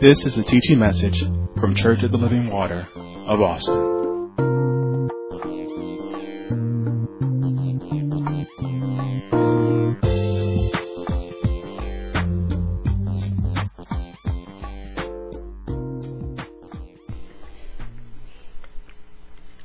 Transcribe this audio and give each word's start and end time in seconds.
This 0.00 0.24
is 0.24 0.38
a 0.38 0.44
teaching 0.44 0.78
message 0.78 1.18
from 1.60 1.74
Church 1.74 2.04
of 2.04 2.12
the 2.12 2.18
Living 2.18 2.52
Water 2.52 2.86
of 3.26 3.40
Austin. 3.40 3.74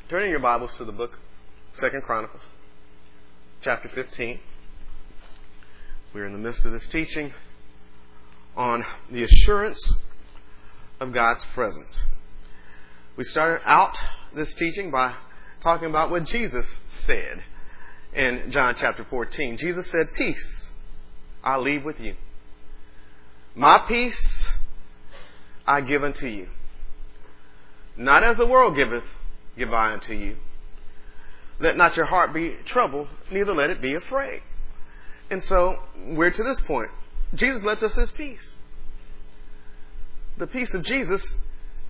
Turning 0.09 0.31
your 0.31 0.39
Bibles 0.39 0.73
to 0.79 0.83
the 0.83 0.91
book 0.91 1.11
Second 1.73 2.01
Chronicles, 2.01 2.41
chapter 3.61 3.87
15. 3.87 4.39
We're 6.11 6.25
in 6.25 6.33
the 6.33 6.39
midst 6.39 6.65
of 6.65 6.71
this 6.71 6.87
teaching 6.87 7.33
on 8.55 8.83
the 9.11 9.23
assurance 9.23 9.79
of 11.03 11.13
God's 11.13 11.43
presence. 11.53 12.01
We 13.15 13.25
started 13.25 13.61
out 13.65 13.95
this 14.33 14.53
teaching 14.55 14.89
by 14.89 15.15
talking 15.61 15.89
about 15.89 16.09
what 16.09 16.23
Jesus 16.23 16.65
said 17.05 17.43
in 18.13 18.49
John 18.51 18.75
chapter 18.79 19.05
14. 19.07 19.57
Jesus 19.57 19.87
said, 19.91 20.13
Peace 20.13 20.71
I 21.43 21.57
leave 21.57 21.83
with 21.83 21.99
you. 21.99 22.15
My 23.53 23.79
peace 23.79 24.49
I 25.67 25.81
give 25.81 26.03
unto 26.03 26.25
you. 26.25 26.47
Not 27.95 28.23
as 28.23 28.37
the 28.37 28.47
world 28.47 28.75
giveth, 28.75 29.03
give 29.57 29.73
I 29.73 29.93
unto 29.93 30.13
you. 30.13 30.37
Let 31.59 31.77
not 31.77 31.95
your 31.95 32.05
heart 32.05 32.33
be 32.33 32.55
troubled, 32.65 33.09
neither 33.29 33.53
let 33.53 33.69
it 33.69 33.81
be 33.81 33.93
afraid. 33.93 34.41
And 35.29 35.43
so 35.43 35.79
we're 36.07 36.31
to 36.31 36.43
this 36.43 36.61
point. 36.61 36.89
Jesus 37.35 37.63
left 37.63 37.83
us 37.83 37.95
his 37.95 38.11
peace. 38.11 38.55
The 40.37 40.47
peace 40.47 40.73
of 40.73 40.83
Jesus 40.83 41.35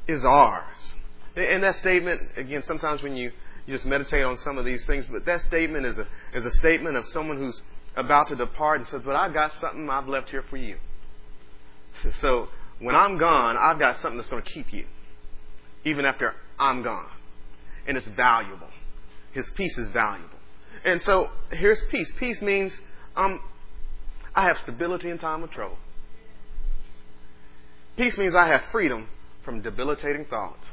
is 0.07 0.25
ours. 0.25 0.95
And 1.35 1.63
that 1.63 1.75
statement, 1.75 2.21
again, 2.35 2.63
sometimes 2.63 3.01
when 3.01 3.15
you, 3.15 3.31
you 3.65 3.73
just 3.73 3.85
meditate 3.85 4.23
on 4.23 4.37
some 4.37 4.57
of 4.57 4.65
these 4.65 4.85
things, 4.85 5.05
but 5.09 5.25
that 5.25 5.41
statement 5.41 5.85
is 5.85 5.97
a, 5.97 6.07
is 6.33 6.45
a 6.45 6.51
statement 6.51 6.95
of 6.95 7.05
someone 7.07 7.37
who's 7.37 7.61
about 7.95 8.27
to 8.27 8.35
depart 8.35 8.79
and 8.79 8.87
says, 8.87 9.01
But 9.03 9.15
I've 9.15 9.33
got 9.33 9.51
something 9.59 9.89
I've 9.89 10.07
left 10.07 10.29
here 10.29 10.43
for 10.49 10.57
you. 10.57 10.77
So 12.19 12.49
when 12.79 12.95
I'm 12.95 13.17
gone, 13.17 13.57
I've 13.57 13.79
got 13.79 13.97
something 13.97 14.17
that's 14.17 14.29
going 14.29 14.43
to 14.43 14.49
keep 14.49 14.73
you, 14.73 14.85
even 15.85 16.05
after 16.05 16.33
I'm 16.59 16.83
gone. 16.83 17.09
And 17.87 17.97
it's 17.97 18.07
valuable. 18.07 18.69
His 19.31 19.49
peace 19.51 19.77
is 19.77 19.89
valuable. 19.89 20.29
And 20.83 21.01
so 21.01 21.29
here's 21.51 21.81
peace. 21.89 22.11
Peace 22.17 22.41
means 22.41 22.79
um, 23.15 23.41
I 24.35 24.43
have 24.43 24.57
stability 24.57 25.09
in 25.09 25.17
time 25.17 25.43
of 25.43 25.51
trouble. 25.51 25.77
Peace 27.97 28.17
means 28.17 28.33
I 28.33 28.47
have 28.47 28.61
freedom 28.71 29.07
from 29.45 29.61
debilitating 29.61 30.25
thoughts. 30.25 30.65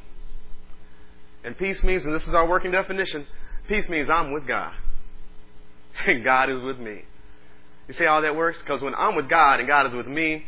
And 1.45 1.57
peace 1.57 1.83
means, 1.83 2.05
and 2.05 2.15
this 2.15 2.27
is 2.27 2.35
our 2.35 2.47
working 2.47 2.71
definition, 2.71 3.27
peace 3.69 3.89
means 3.89 4.09
I'm 4.11 4.33
with 4.33 4.47
God. 4.47 4.73
And 6.07 6.25
God 6.25 6.49
is 6.49 6.62
with 6.62 6.79
me. 6.79 7.03
You 7.89 7.95
see 7.95 8.05
how 8.05 8.21
that 8.21 8.35
works? 8.35 8.59
Because 8.61 8.81
when 8.81 8.95
I'm 8.95 9.17
with 9.17 9.29
God 9.29 9.59
and 9.59 9.69
God 9.69 9.87
is 9.87 9.93
with 9.93 10.07
me, 10.07 10.47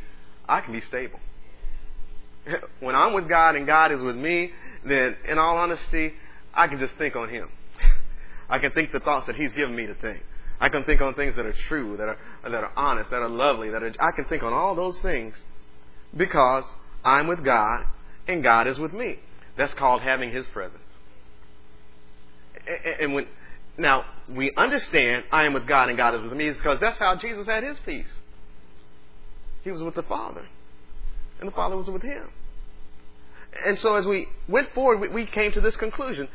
I 0.49 0.61
can 0.61 0.73
be 0.73 0.81
stable. 0.81 1.19
When 2.81 2.95
I'm 2.95 3.13
with 3.13 3.29
God 3.29 3.57
and 3.57 3.67
God 3.67 3.93
is 3.93 4.01
with 4.01 4.17
me, 4.17 4.53
then 4.85 5.17
in 5.29 5.39
all 5.39 5.59
honesty, 5.59 6.13
I 6.55 6.69
can 6.69 6.79
just 6.79 6.97
think 6.97 7.17
on 7.17 7.29
Him. 7.29 7.49
I 8.49 8.61
can 8.61 8.73
think 8.73 8.93
the 8.93 9.01
thoughts 9.01 9.27
that 9.27 9.37
He's 9.37 9.53
given 9.53 9.75
me 9.75 9.87
to 9.87 9.95
think. 9.95 10.23
I 10.61 10.69
can 10.69 10.85
think 10.85 11.01
on 11.01 11.15
things 11.15 11.35
that 11.37 11.45
are 11.45 11.55
true, 11.69 11.97
that 11.97 12.09
are, 12.09 12.19
that 12.45 12.55
are 12.55 12.73
honest, 12.77 13.11
that 13.11 13.21
are 13.21 13.29
lovely, 13.29 13.71
that 13.71 13.83
are, 13.83 13.93
I 14.01 14.13
can 14.13 14.25
think 14.27 14.43
on 14.43 14.53
all 14.53 14.75
those 14.75 14.99
things 15.01 15.37
because 16.17 16.65
I'm 17.05 17.27
with 17.27 17.45
God 17.45 17.85
and 18.27 18.43
God 18.43 18.67
is 18.67 18.79
with 18.79 18.93
me. 18.93 19.19
That's 19.57 19.75
called 19.75 20.03
having 20.03 20.31
His 20.31 20.47
presence. 20.49 20.79
And 23.01 23.15
when, 23.15 23.27
now, 23.77 24.05
we 24.29 24.53
understand 24.57 25.25
I 25.33 25.45
am 25.45 25.53
with 25.53 25.67
God 25.67 25.89
and 25.89 25.97
God 25.97 26.15
is 26.15 26.23
with 26.23 26.33
me 26.33 26.51
because 26.51 26.79
that's 26.81 26.99
how 26.99 27.17
Jesus 27.17 27.47
had 27.47 27.63
His 27.65 27.77
peace. 27.85 28.07
He 29.65 29.71
was 29.71 29.83
with 29.83 29.95
the 29.95 30.03
Father, 30.03 30.47
and 31.39 31.49
the 31.49 31.53
Father 31.53 31.77
was 31.77 31.89
with 31.89 32.03
Him. 32.03 32.31
And 33.65 33.79
so 33.79 33.95
as 33.95 34.07
we 34.07 34.29
went 34.49 34.73
forward, 34.73 35.13
we 35.13 35.27
came 35.27 35.53
to 35.53 35.61
this 35.61 35.77
conclusion. 35.77 36.29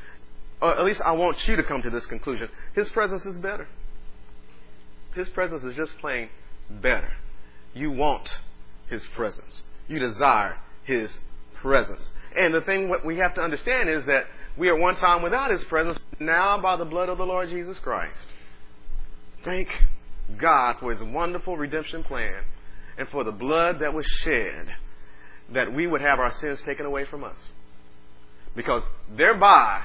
Or 0.61 0.71
at 0.71 0.85
least 0.85 1.01
I 1.01 1.11
want 1.11 1.47
you 1.47 1.55
to 1.55 1.63
come 1.63 1.81
to 1.81 1.89
this 1.89 2.05
conclusion. 2.05 2.49
His 2.73 2.89
presence 2.89 3.25
is 3.25 3.37
better. 3.37 3.67
His 5.13 5.29
presence 5.29 5.63
is 5.63 5.75
just 5.75 5.97
plain 5.97 6.29
better. 6.69 7.13
You 7.73 7.91
want 7.91 8.39
His 8.89 9.05
presence. 9.15 9.63
You 9.87 9.99
desire 9.99 10.57
His 10.83 11.17
presence. 11.55 12.13
And 12.35 12.53
the 12.53 12.61
thing 12.61 12.89
what 12.89 13.05
we 13.05 13.17
have 13.17 13.35
to 13.35 13.41
understand 13.41 13.89
is 13.89 14.05
that 14.05 14.25
we 14.57 14.69
are 14.69 14.77
one 14.77 14.95
time 14.95 15.21
without 15.21 15.51
His 15.51 15.63
presence, 15.65 15.99
now 16.19 16.59
by 16.59 16.77
the 16.77 16.85
blood 16.85 17.09
of 17.09 17.17
the 17.17 17.25
Lord 17.25 17.49
Jesus 17.49 17.77
Christ. 17.79 18.17
Thank 19.43 19.69
God 20.37 20.77
for 20.79 20.91
His 20.93 21.03
wonderful 21.03 21.57
redemption 21.57 22.03
plan 22.03 22.43
and 22.97 23.07
for 23.09 23.23
the 23.23 23.31
blood 23.31 23.79
that 23.79 23.93
was 23.93 24.05
shed 24.05 24.67
that 25.53 25.73
we 25.73 25.87
would 25.87 26.01
have 26.01 26.19
our 26.19 26.31
sins 26.31 26.61
taken 26.63 26.85
away 26.85 27.05
from 27.05 27.23
us. 27.23 27.37
Because 28.55 28.83
thereby 29.15 29.83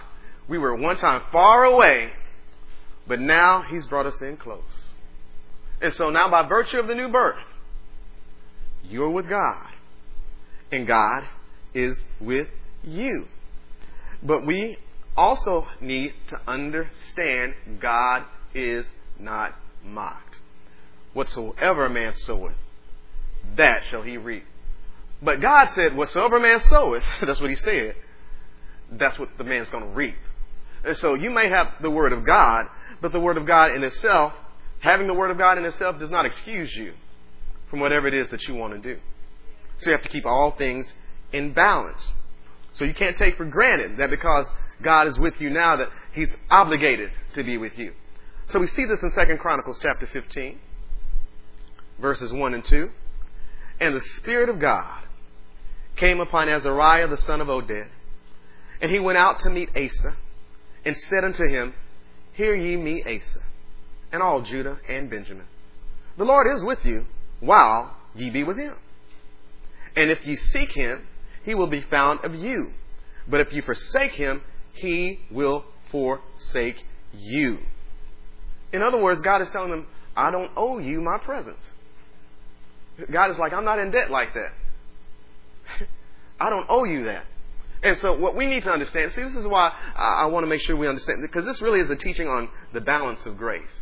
we 0.49 0.59
were 0.59 0.75
one 0.75 0.97
time 0.97 1.23
far 1.31 1.65
away, 1.65 2.11
but 3.07 3.21
now 3.21 3.63
He's 3.63 3.87
brought 3.87 4.07
us 4.07 4.21
in 4.23 4.37
close. 4.37 4.63
And 5.81 5.93
so 5.95 6.11
now, 6.11 6.31
by 6.31 6.49
virtue 6.49 6.79
of 6.79 6.87
the 6.87 6.95
new 6.95 7.09
birth, 7.09 7.37
you're 8.89 9.11
with 9.11 9.29
God, 9.29 9.69
and 10.71 10.87
God 10.87 11.25
is 11.75 12.03
with 12.21 12.49
you. 12.83 13.27
But 14.23 14.47
we 14.47 14.79
also 15.17 15.67
need 15.81 16.15
to 16.29 16.41
understand 16.47 17.55
God 17.81 18.25
is 18.55 18.87
not 19.19 19.55
mocked. 19.85 20.39
Whatsoever 21.13 21.87
a 21.87 21.91
man 21.91 22.13
soweth, 22.13 22.57
that 23.57 23.85
shall 23.85 24.03
he 24.03 24.17
reap. 24.17 24.45
But 25.21 25.41
God 25.41 25.67
said, 25.71 25.97
Whatsoever 25.97 26.37
a 26.37 26.41
man 26.41 26.61
soweth, 26.61 27.05
that's 27.23 27.41
what 27.41 27.51
he 27.51 27.57
said, 27.57 27.95
that's 28.91 29.19
what 29.19 29.29
the 29.39 29.45
man's 29.45 29.69
going 29.69 29.85
to 29.85 29.91
reap. 29.91 30.17
And 30.85 30.97
so 30.97 31.15
you 31.15 31.31
may 31.31 31.49
have 31.49 31.75
the 31.81 31.91
Word 31.91 32.13
of 32.13 32.25
God, 32.25 32.67
but 33.01 33.13
the 33.13 33.21
Word 33.21 33.37
of 33.37 33.47
God 33.47 33.73
in 33.73 33.85
itself, 33.85 34.33
having 34.81 35.07
the 35.07 35.15
Word 35.15 35.31
of 35.31 35.39
God 35.39 35.59
in 35.59 35.65
itself 35.65 35.99
does 35.99 36.11
not 36.11 36.27
excuse 36.27 36.75
you 36.75 36.95
from 37.73 37.81
whatever 37.81 38.07
it 38.07 38.13
is 38.13 38.29
that 38.29 38.47
you 38.47 38.55
want 38.55 38.75
to 38.75 38.79
do. 38.79 39.01
So 39.79 39.89
you 39.89 39.97
have 39.97 40.03
to 40.03 40.09
keep 40.11 40.27
all 40.27 40.51
things 40.51 40.93
in 41.33 41.55
balance. 41.55 42.13
So 42.75 42.85
you 42.85 42.93
can't 42.93 43.17
take 43.17 43.39
for 43.39 43.47
granted 43.47 43.97
that 43.97 44.11
because 44.11 44.47
God 44.83 45.07
is 45.07 45.19
with 45.19 45.41
you 45.41 45.49
now 45.49 45.77
that 45.77 45.89
He's 46.13 46.37
obligated 46.51 47.09
to 47.33 47.43
be 47.43 47.57
with 47.57 47.79
you. 47.79 47.95
So 48.49 48.59
we 48.59 48.67
see 48.67 48.85
this 48.85 49.03
in 49.03 49.11
2 49.11 49.37
Chronicles 49.39 49.81
chapter 49.83 50.07
15, 50.07 50.59
verses 51.99 52.31
1 52.31 52.53
and 52.53 52.63
2. 52.63 52.91
And 53.81 53.97
the 53.97 54.03
Spirit 54.03 54.51
of 54.51 54.61
God 54.61 55.05
came 55.97 56.21
upon 56.21 56.51
Azariah 56.51 57.09
the 57.09 57.17
son 57.17 57.41
of 57.41 57.49
Oded, 57.49 57.89
and 58.83 58.91
he 58.91 59.01
went 59.01 59.17
out 59.17 59.39
to 59.41 59.51
meet 59.51 59.71
Asa, 59.75 60.15
and 60.85 60.95
said 60.95 61.25
unto 61.25 61.49
him, 61.49 61.73
Hear 62.35 62.55
ye 62.55 62.77
me, 62.77 63.03
Asa, 63.03 63.41
and 64.13 64.23
all 64.23 64.43
Judah 64.43 64.79
and 64.87 65.09
Benjamin. 65.09 65.47
The 66.19 66.27
Lord 66.27 66.47
is 66.55 66.63
with 66.63 66.85
you 66.85 67.07
while 67.43 67.97
ye 68.15 68.31
be 68.31 68.45
with 68.45 68.57
him. 68.57 68.77
And 69.97 70.11
if 70.11 70.25
ye 70.25 70.37
seek 70.37 70.73
him, 70.73 71.07
he 71.45 71.55
will 71.55 71.67
be 71.67 71.81
found 71.81 72.25
of 72.25 72.35
you. 72.35 72.73
But 73.29 73.41
if 73.41 73.53
you 73.53 73.63
forsake 73.63 74.13
him, 74.13 74.43
he 74.73 75.21
will 75.31 75.65
forsake 75.91 76.85
you. 77.13 77.59
In 78.73 78.83
other 78.83 79.01
words, 79.01 79.21
God 79.21 79.43
is 79.43 79.51
telling 79.51 79.71
them, 79.71 79.87
I 80.17 80.31
don't 80.31 80.51
owe 80.57 80.79
you 80.79 81.01
my 81.01 81.19
presence. 81.19 81.63
God 83.11 83.31
is 83.31 83.39
like, 83.39 83.53
I'm 83.53 83.65
not 83.65 83.79
in 83.79 83.91
debt 83.91 84.11
like 84.11 84.35
that. 84.35 84.53
I 86.41 86.49
don't 86.49 86.67
owe 86.69 86.85
you 86.85 87.05
that. 87.05 87.25
And 87.83 87.99
so 87.99 88.17
what 88.17 88.37
we 88.37 88.47
need 88.47 88.63
to 88.63 88.71
understand, 88.71 89.13
see, 89.13 89.23
this 89.23 89.35
is 89.35 89.47
why 89.47 89.73
I, 89.97 90.23
I 90.23 90.27
want 90.27 90.45
to 90.45 90.49
make 90.49 90.61
sure 90.61 90.77
we 90.77 90.87
understand, 90.87 91.21
because 91.23 91.45
this 91.45 91.61
really 91.61 91.81
is 91.81 91.91
a 91.91 91.97
teaching 91.97 92.29
on 92.29 92.49
the 92.73 92.81
balance 92.81 93.27
of 93.27 93.37
grace. 93.37 93.81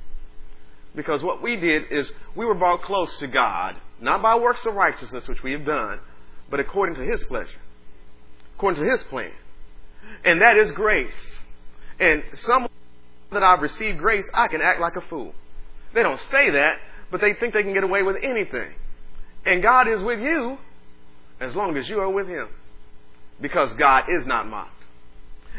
Because 0.95 1.23
what 1.23 1.43
we 1.43 1.57
did 1.57 1.85
is 1.91 2.07
we 2.35 2.45
were 2.45 2.55
brought 2.55 2.83
close 2.83 3.17
to 3.19 3.27
God, 3.27 3.77
not 4.01 4.23
by 4.23 4.37
works 4.37 4.65
of 4.67 4.75
righteousness, 4.75 5.29
which 5.29 5.43
we 5.43 5.53
have 5.53 5.65
done, 5.65 6.01
but 6.51 6.61
according 6.61 6.97
to 6.97 7.03
His 7.03 7.23
pleasure, 7.25 7.61
according 8.57 8.83
to 8.83 8.91
His 8.91 9.05
plan. 9.05 9.33
And 10.25 10.41
that 10.41 10.57
is 10.57 10.73
grace. 10.73 11.39
And 12.01 12.25
some 12.35 12.69
that 13.31 13.43
I've 13.43 13.63
received 13.63 13.99
grace, 13.99 14.29
I 14.35 14.49
can 14.49 14.61
act 14.61 14.81
like 14.81 14.97
a 14.97 15.03
fool. 15.03 15.33
They 15.95 16.03
don't 16.03 16.21
say 16.31 16.51
that, 16.51 16.79
but 17.11 17.21
they 17.21 17.35
think 17.35 17.55
they 17.55 17.63
can 17.63 17.75
get 17.75 17.85
away 17.85 18.03
with 18.03 18.17
anything. 18.23 18.73
And 19.45 19.63
God 19.63 19.89
is 19.89 20.01
with 20.03 20.21
you 20.21 20.59
as 21.41 21.55
long 21.55 21.77
as 21.77 21.89
you 21.89 22.01
are 22.01 22.11
with 22.11 22.27
Him. 22.27 22.49
Because 23.41 23.73
God 23.75 24.05
is 24.11 24.27
not 24.27 24.47
mocked. 24.49 24.73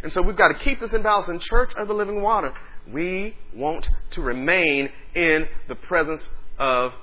And 0.03 0.11
so 0.11 0.21
we've 0.21 0.35
got 0.35 0.49
to 0.49 0.55
keep 0.55 0.79
this 0.79 0.93
in 0.93 1.01
balance 1.01 1.27
in 1.27 1.39
Church 1.39 1.73
of 1.75 1.87
the 1.87 1.93
Living 1.93 2.21
Water. 2.21 2.53
We 2.91 3.35
want 3.53 3.89
to 4.11 4.21
remain 4.21 4.89
in 5.13 5.47
the 5.67 5.75
presence 5.75 6.27
of 6.57 6.93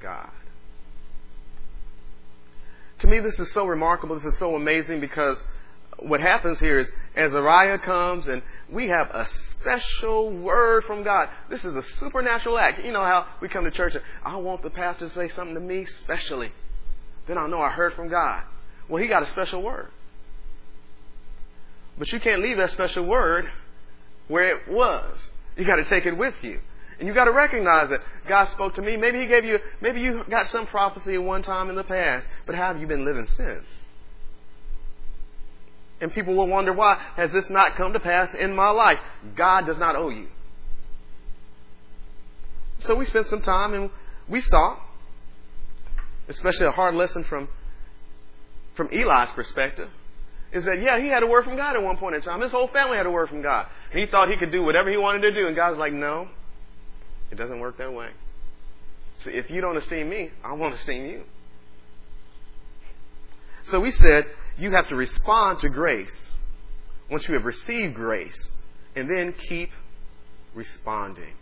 God. 0.00 0.30
To 3.00 3.06
me, 3.06 3.18
this 3.18 3.38
is 3.38 3.52
so 3.52 3.66
remarkable. 3.66 4.14
This 4.14 4.24
is 4.24 4.38
so 4.38 4.54
amazing 4.54 5.00
because 5.00 5.42
what 5.98 6.20
happens 6.20 6.60
here 6.60 6.78
is 6.78 6.90
Azariah 7.16 7.78
comes 7.78 8.26
and 8.26 8.42
we 8.70 8.88
have 8.88 9.08
a 9.10 9.26
special 9.50 10.30
word 10.30 10.84
from 10.84 11.02
God. 11.02 11.28
This 11.50 11.64
is 11.64 11.74
a 11.74 11.82
supernatural 11.98 12.58
act. 12.58 12.84
You 12.84 12.92
know 12.92 13.02
how 13.02 13.26
we 13.40 13.48
come 13.48 13.64
to 13.64 13.70
church 13.70 13.94
and 13.94 14.04
I 14.24 14.36
want 14.36 14.62
the 14.62 14.70
pastor 14.70 15.08
to 15.08 15.14
say 15.14 15.28
something 15.28 15.54
to 15.54 15.60
me 15.60 15.86
specially. 16.02 16.50
Then 17.26 17.38
I'll 17.38 17.48
know 17.48 17.60
I 17.60 17.70
heard 17.70 17.94
from 17.94 18.08
God. 18.08 18.44
Well, 18.88 19.02
he 19.02 19.08
got 19.08 19.22
a 19.22 19.26
special 19.26 19.62
word. 19.62 19.88
But 21.98 22.12
you 22.12 22.20
can't 22.20 22.42
leave 22.42 22.58
that 22.58 22.70
special 22.70 23.04
word 23.04 23.46
where 24.28 24.56
it 24.56 24.68
was. 24.68 25.18
You 25.56 25.64
got 25.64 25.76
to 25.76 25.84
take 25.84 26.06
it 26.06 26.16
with 26.16 26.34
you. 26.42 26.60
And 26.98 27.06
you 27.06 27.14
got 27.14 27.24
to 27.24 27.32
recognize 27.32 27.90
that 27.90 28.00
God 28.26 28.46
spoke 28.46 28.74
to 28.74 28.82
me. 28.82 28.96
Maybe 28.96 29.20
He 29.20 29.26
gave 29.26 29.44
you, 29.44 29.58
maybe 29.80 30.00
you 30.00 30.24
got 30.30 30.48
some 30.48 30.66
prophecy 30.66 31.14
at 31.14 31.22
one 31.22 31.42
time 31.42 31.68
in 31.68 31.76
the 31.76 31.84
past, 31.84 32.26
but 32.46 32.54
how 32.54 32.68
have 32.68 32.80
you 32.80 32.86
been 32.86 33.04
living 33.04 33.26
since? 33.28 33.66
And 36.00 36.12
people 36.12 36.34
will 36.34 36.48
wonder 36.48 36.72
why 36.72 37.00
has 37.16 37.32
this 37.32 37.48
not 37.48 37.76
come 37.76 37.92
to 37.92 38.00
pass 38.00 38.34
in 38.34 38.54
my 38.54 38.70
life? 38.70 38.98
God 39.34 39.66
does 39.66 39.78
not 39.78 39.96
owe 39.96 40.10
you. 40.10 40.28
So 42.80 42.94
we 42.94 43.06
spent 43.06 43.26
some 43.26 43.40
time 43.40 43.72
and 43.72 43.90
we 44.28 44.40
saw, 44.42 44.76
especially 46.28 46.66
a 46.66 46.72
hard 46.72 46.94
lesson 46.94 47.24
from 47.24 47.48
from 48.74 48.88
Eli's 48.92 49.30
perspective, 49.34 49.88
is 50.52 50.64
that 50.64 50.80
yeah, 50.82 51.00
he 51.00 51.08
had 51.08 51.22
a 51.22 51.26
word 51.26 51.44
from 51.44 51.56
God 51.56 51.76
at 51.76 51.82
one 51.82 51.96
point 51.96 52.14
in 52.14 52.22
time. 52.22 52.40
His 52.40 52.52
whole 52.52 52.68
family 52.68 52.96
had 52.96 53.06
a 53.06 53.10
word 53.10 53.28
from 53.28 53.42
God. 53.42 53.66
And 53.90 54.00
he 54.00 54.06
thought 54.06 54.30
he 54.30 54.36
could 54.36 54.52
do 54.52 54.62
whatever 54.62 54.90
he 54.90 54.96
wanted 54.96 55.20
to 55.22 55.32
do, 55.32 55.46
and 55.46 55.56
God's 55.56 55.78
like, 55.78 55.92
no, 55.92 56.28
it 57.30 57.36
doesn't 57.36 57.60
work 57.60 57.78
that 57.78 57.92
way. 57.92 58.10
So 59.24 59.30
if 59.32 59.50
you 59.50 59.60
don't 59.60 59.76
esteem 59.76 60.08
me, 60.08 60.30
I 60.44 60.52
won't 60.52 60.74
esteem 60.74 61.06
you. 61.06 61.22
So 63.64 63.80
we 63.80 63.90
said 63.90 64.24
you 64.58 64.70
have 64.70 64.88
to 64.88 64.94
respond 64.94 65.60
to 65.60 65.68
grace 65.68 66.36
once 67.10 67.28
you 67.28 67.34
have 67.34 67.44
received 67.44 67.94
grace, 67.94 68.50
and 68.94 69.08
then 69.08 69.32
keep 69.32 69.70
responding. 70.54 71.34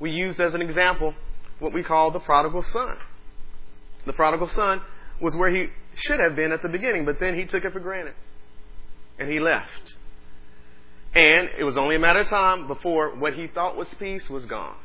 We 0.00 0.10
used 0.10 0.40
as 0.40 0.54
an 0.54 0.60
example 0.60 1.14
what 1.60 1.72
we 1.72 1.82
call 1.82 2.10
the 2.10 2.18
prodigal 2.18 2.62
son. 2.62 2.96
The 4.06 4.12
prodigal 4.12 4.48
son 4.48 4.82
was 5.20 5.36
where 5.36 5.54
he 5.54 5.68
should 5.96 6.20
have 6.20 6.36
been 6.36 6.52
at 6.52 6.62
the 6.62 6.68
beginning, 6.68 7.04
but 7.04 7.20
then 7.20 7.38
he 7.38 7.44
took 7.46 7.64
it 7.64 7.72
for 7.72 7.80
granted. 7.80 8.14
And 9.18 9.30
he 9.30 9.40
left. 9.40 9.94
And 11.14 11.50
it 11.58 11.64
was 11.64 11.76
only 11.76 11.96
a 11.96 11.98
matter 11.98 12.20
of 12.20 12.26
time 12.26 12.66
before 12.66 13.14
what 13.16 13.34
he 13.34 13.46
thought 13.46 13.76
was 13.76 13.88
peace 13.98 14.28
was 14.28 14.44
gone. 14.46 14.76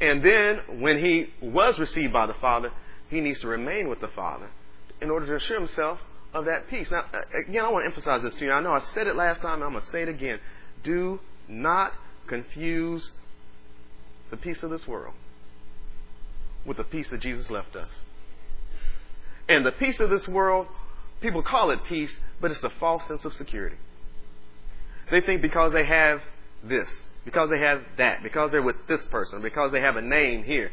And 0.00 0.22
then, 0.22 0.80
when 0.80 1.02
he 1.02 1.28
was 1.40 1.78
received 1.78 2.12
by 2.12 2.26
the 2.26 2.34
Father, 2.34 2.70
he 3.08 3.20
needs 3.20 3.40
to 3.40 3.48
remain 3.48 3.88
with 3.88 4.00
the 4.00 4.08
Father 4.08 4.50
in 5.00 5.10
order 5.10 5.26
to 5.26 5.36
assure 5.36 5.58
himself 5.58 6.00
of 6.34 6.46
that 6.46 6.68
peace. 6.68 6.88
Now, 6.90 7.04
again, 7.48 7.64
I 7.64 7.70
want 7.70 7.84
to 7.84 7.86
emphasize 7.86 8.22
this 8.22 8.34
to 8.36 8.44
you. 8.44 8.52
I 8.52 8.60
know 8.60 8.72
I 8.72 8.80
said 8.80 9.06
it 9.06 9.16
last 9.16 9.40
time, 9.40 9.62
I'm 9.62 9.72
going 9.72 9.84
to 9.84 9.90
say 9.90 10.02
it 10.02 10.08
again. 10.08 10.40
Do 10.82 11.20
not 11.48 11.92
confuse 12.26 13.12
the 14.30 14.36
peace 14.36 14.62
of 14.62 14.70
this 14.70 14.86
world 14.86 15.14
with 16.66 16.76
the 16.76 16.84
peace 16.84 17.08
that 17.10 17.20
Jesus 17.20 17.50
left 17.50 17.76
us. 17.76 17.90
And 19.48 19.64
the 19.64 19.72
peace 19.72 20.00
of 20.00 20.10
this 20.10 20.26
world, 20.26 20.66
people 21.20 21.42
call 21.42 21.70
it 21.70 21.80
peace, 21.84 22.14
but 22.40 22.50
it's 22.50 22.62
a 22.62 22.70
false 22.80 23.06
sense 23.06 23.24
of 23.24 23.32
security. 23.34 23.76
They 25.10 25.20
think 25.20 25.42
because 25.42 25.72
they 25.72 25.84
have 25.84 26.22
this, 26.62 26.88
because 27.24 27.50
they 27.50 27.60
have 27.60 27.82
that, 27.98 28.22
because 28.22 28.52
they're 28.52 28.62
with 28.62 28.86
this 28.88 29.04
person, 29.06 29.42
because 29.42 29.72
they 29.72 29.80
have 29.80 29.96
a 29.96 30.02
name 30.02 30.44
here, 30.44 30.70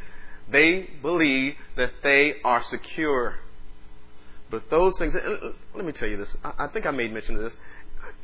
they 0.50 0.90
believe 1.02 1.56
that 1.76 1.92
they 2.04 2.36
are 2.44 2.64
secure. 2.64 3.36
But 4.50 4.70
those 4.70 4.98
things, 4.98 5.16
uh, 5.16 5.52
let 5.76 5.86
me 5.86 5.92
tell 5.92 6.10
you 6.10 6.18
this. 6.18 6.36
I 6.44 6.68
think 6.68 6.86
I 6.86 6.92
made 6.92 7.14
mention 7.14 7.36
of 7.36 7.42
this. 7.42 7.56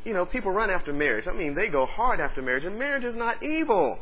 You 0.03 0.13
know, 0.13 0.25
people 0.25 0.51
run 0.51 0.69
after 0.69 0.93
marriage. 0.93 1.27
I 1.27 1.33
mean, 1.33 1.55
they 1.55 1.67
go 1.67 1.85
hard 1.85 2.19
after 2.19 2.41
marriage, 2.41 2.65
and 2.65 2.77
marriage 2.77 3.03
is 3.03 3.15
not 3.15 3.43
evil. 3.43 3.99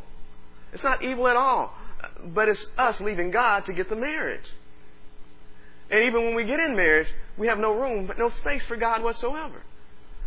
It's 0.73 0.83
not 0.83 1.03
evil 1.03 1.27
at 1.27 1.35
all. 1.35 1.75
But 2.23 2.49
it's 2.49 2.65
us 2.77 2.99
leaving 3.01 3.31
God 3.31 3.65
to 3.65 3.73
get 3.73 3.89
the 3.89 3.95
marriage. 3.95 4.45
And 5.89 6.03
even 6.05 6.25
when 6.25 6.35
we 6.35 6.45
get 6.45 6.59
in 6.59 6.75
marriage, 6.75 7.07
we 7.37 7.47
have 7.47 7.59
no 7.59 7.73
room, 7.73 8.07
but 8.07 8.17
no 8.17 8.29
space 8.29 8.65
for 8.65 8.75
God 8.75 9.03
whatsoever. 9.03 9.61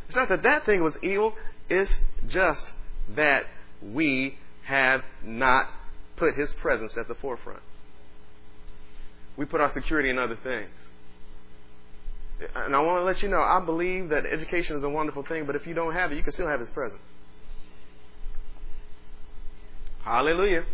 It's 0.07 0.17
not 0.17 0.29
that 0.29 0.43
that 0.43 0.65
thing 0.65 0.83
was 0.83 0.97
evil. 1.03 1.35
It's 1.69 1.99
just 2.29 2.73
that 3.15 3.47
we 3.83 4.39
have 4.65 5.03
not 5.23 5.67
put 6.17 6.35
His 6.35 6.53
presence 6.55 6.97
at 6.97 7.09
the 7.09 7.15
forefront. 7.15 7.63
We 9.37 9.45
put 9.45 9.61
our 9.61 9.71
security 9.71 10.11
in 10.11 10.19
other 10.19 10.37
things. 10.37 10.71
And 12.55 12.75
I 12.75 12.81
want 12.81 13.01
to 13.01 13.05
let 13.05 13.23
you 13.23 13.29
know, 13.29 13.41
I 13.41 13.61
believe 13.65 14.11
that 14.11 14.25
education 14.27 14.77
is 14.77 14.85
a 14.85 14.89
wonderful 14.89 15.25
thing, 15.25 15.45
but 15.45 15.57
if 15.57 15.67
you 15.67 15.75
don't 15.75 15.93
have 15.93 16.13
it, 16.13 16.17
you 16.17 16.23
can 16.23 16.33
still 16.33 16.49
have 16.49 16.61
His 16.61 16.71
presence. 16.71 17.03
Hallelujah. 20.05 20.65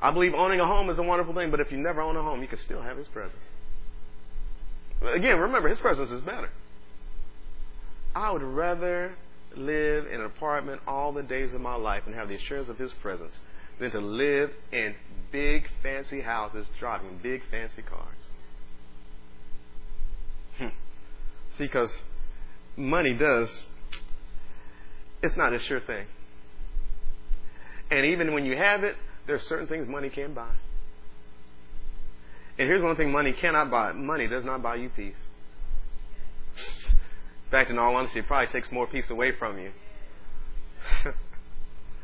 I 0.00 0.10
believe 0.10 0.34
owning 0.34 0.60
a 0.60 0.66
home 0.66 0.90
is 0.90 0.98
a 0.98 1.02
wonderful 1.02 1.34
thing, 1.34 1.50
but 1.50 1.60
if 1.60 1.70
you 1.72 1.78
never 1.78 2.00
own 2.00 2.16
a 2.16 2.22
home, 2.22 2.42
you 2.42 2.48
can 2.48 2.58
still 2.58 2.82
have 2.82 2.96
His 2.96 3.08
presence. 3.08 3.42
Again, 5.02 5.38
remember, 5.38 5.68
His 5.68 5.78
presence 5.78 6.10
is 6.10 6.22
better. 6.22 6.50
I 8.14 8.32
would 8.32 8.42
rather 8.42 9.14
live 9.56 10.06
in 10.06 10.20
an 10.20 10.26
apartment 10.26 10.80
all 10.86 11.12
the 11.12 11.22
days 11.22 11.54
of 11.54 11.60
my 11.60 11.74
life 11.74 12.02
and 12.06 12.14
have 12.14 12.28
the 12.28 12.34
assurance 12.34 12.68
of 12.68 12.78
His 12.78 12.92
presence 12.94 13.32
than 13.78 13.90
to 13.92 14.00
live 14.00 14.50
in 14.72 14.94
big, 15.30 15.64
fancy 15.82 16.20
houses 16.20 16.66
driving 16.78 17.20
big, 17.22 17.42
fancy 17.50 17.82
cars. 17.82 18.16
Hmm. 20.58 20.68
See, 21.56 21.64
because 21.64 21.96
money 22.76 23.14
does, 23.14 23.66
it's 25.22 25.36
not 25.36 25.52
a 25.52 25.60
sure 25.60 25.80
thing. 25.80 26.06
And 27.90 28.04
even 28.06 28.34
when 28.34 28.44
you 28.44 28.56
have 28.56 28.84
it, 28.84 28.96
there 29.26 29.36
are 29.36 29.40
certain 29.40 29.66
things 29.66 29.88
money 29.88 30.10
can't 30.10 30.34
buy. 30.34 30.50
And 32.58 32.66
here's 32.68 32.82
one 32.82 32.96
thing 32.96 33.12
money 33.12 33.32
cannot 33.32 33.70
buy 33.70 33.92
money 33.92 34.26
does 34.26 34.44
not 34.44 34.62
buy 34.62 34.76
you 34.76 34.88
peace. 34.88 35.14
In 36.56 37.50
fact, 37.50 37.70
in 37.70 37.78
all 37.78 37.96
honesty, 37.96 38.18
it 38.18 38.26
probably 38.26 38.48
takes 38.48 38.70
more 38.72 38.86
peace 38.86 39.08
away 39.10 39.32
from 39.32 39.58
you. 39.58 39.70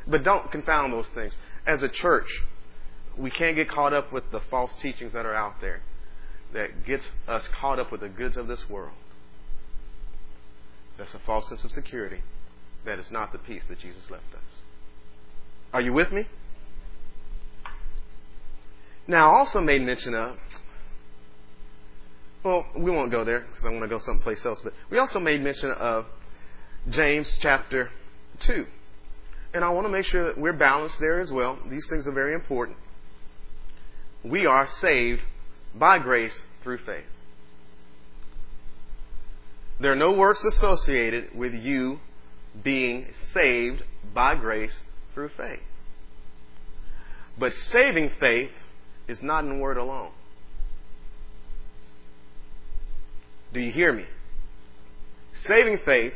but 0.06 0.22
don't 0.22 0.50
confound 0.50 0.92
those 0.92 1.06
things. 1.14 1.32
As 1.66 1.82
a 1.82 1.88
church, 1.88 2.28
we 3.18 3.30
can't 3.30 3.56
get 3.56 3.68
caught 3.68 3.92
up 3.92 4.12
with 4.12 4.30
the 4.30 4.40
false 4.40 4.74
teachings 4.80 5.12
that 5.12 5.26
are 5.26 5.34
out 5.34 5.60
there 5.60 5.82
that 6.54 6.86
gets 6.86 7.10
us 7.26 7.46
caught 7.48 7.78
up 7.78 7.90
with 7.90 8.00
the 8.00 8.08
goods 8.08 8.36
of 8.36 8.46
this 8.46 8.70
world. 8.70 8.94
That's 10.96 11.14
a 11.14 11.18
false 11.18 11.48
sense 11.48 11.64
of 11.64 11.72
security. 11.72 12.22
That 12.84 12.98
is 12.98 13.10
not 13.10 13.32
the 13.32 13.38
peace 13.38 13.62
that 13.68 13.80
Jesus 13.80 14.02
left 14.08 14.32
us. 14.34 14.40
Are 15.72 15.80
you 15.80 15.92
with 15.92 16.12
me? 16.12 16.26
Now, 19.06 19.30
I 19.30 19.38
also 19.38 19.60
made 19.60 19.82
mention 19.82 20.14
of, 20.14 20.36
well, 22.42 22.66
we 22.76 22.90
won't 22.90 23.10
go 23.10 23.24
there 23.24 23.40
because 23.40 23.64
I 23.64 23.70
want 23.70 23.82
to 23.82 23.88
go 23.88 23.98
someplace 23.98 24.44
else, 24.44 24.60
but 24.62 24.72
we 24.90 24.98
also 24.98 25.20
made 25.20 25.42
mention 25.42 25.70
of 25.70 26.06
James 26.88 27.38
chapter 27.40 27.90
2. 28.40 28.66
And 29.54 29.64
I 29.64 29.70
want 29.70 29.86
to 29.86 29.92
make 29.92 30.04
sure 30.04 30.26
that 30.26 30.38
we're 30.38 30.52
balanced 30.52 30.98
there 31.00 31.20
as 31.20 31.30
well. 31.30 31.58
These 31.70 31.86
things 31.88 32.08
are 32.08 32.12
very 32.12 32.34
important. 32.34 32.76
We 34.24 34.46
are 34.46 34.66
saved 34.66 35.22
by 35.74 35.98
grace 35.98 36.36
through 36.62 36.78
faith. 36.78 37.04
There 39.80 39.92
are 39.92 39.96
no 39.96 40.12
works 40.12 40.44
associated 40.44 41.34
with 41.34 41.52
you 41.52 42.00
being 42.62 43.06
saved 43.32 43.82
by 44.14 44.34
grace 44.34 44.74
through 45.12 45.30
faith. 45.30 45.60
But 47.38 47.52
saving 47.52 48.10
faith 48.20 48.50
is 49.08 49.22
not 49.22 49.44
in 49.44 49.60
word 49.60 49.76
alone. 49.76 50.10
Do 53.52 53.60
you 53.60 53.70
hear 53.70 53.92
me? 53.92 54.04
Saving 55.42 55.78
faith 55.84 56.14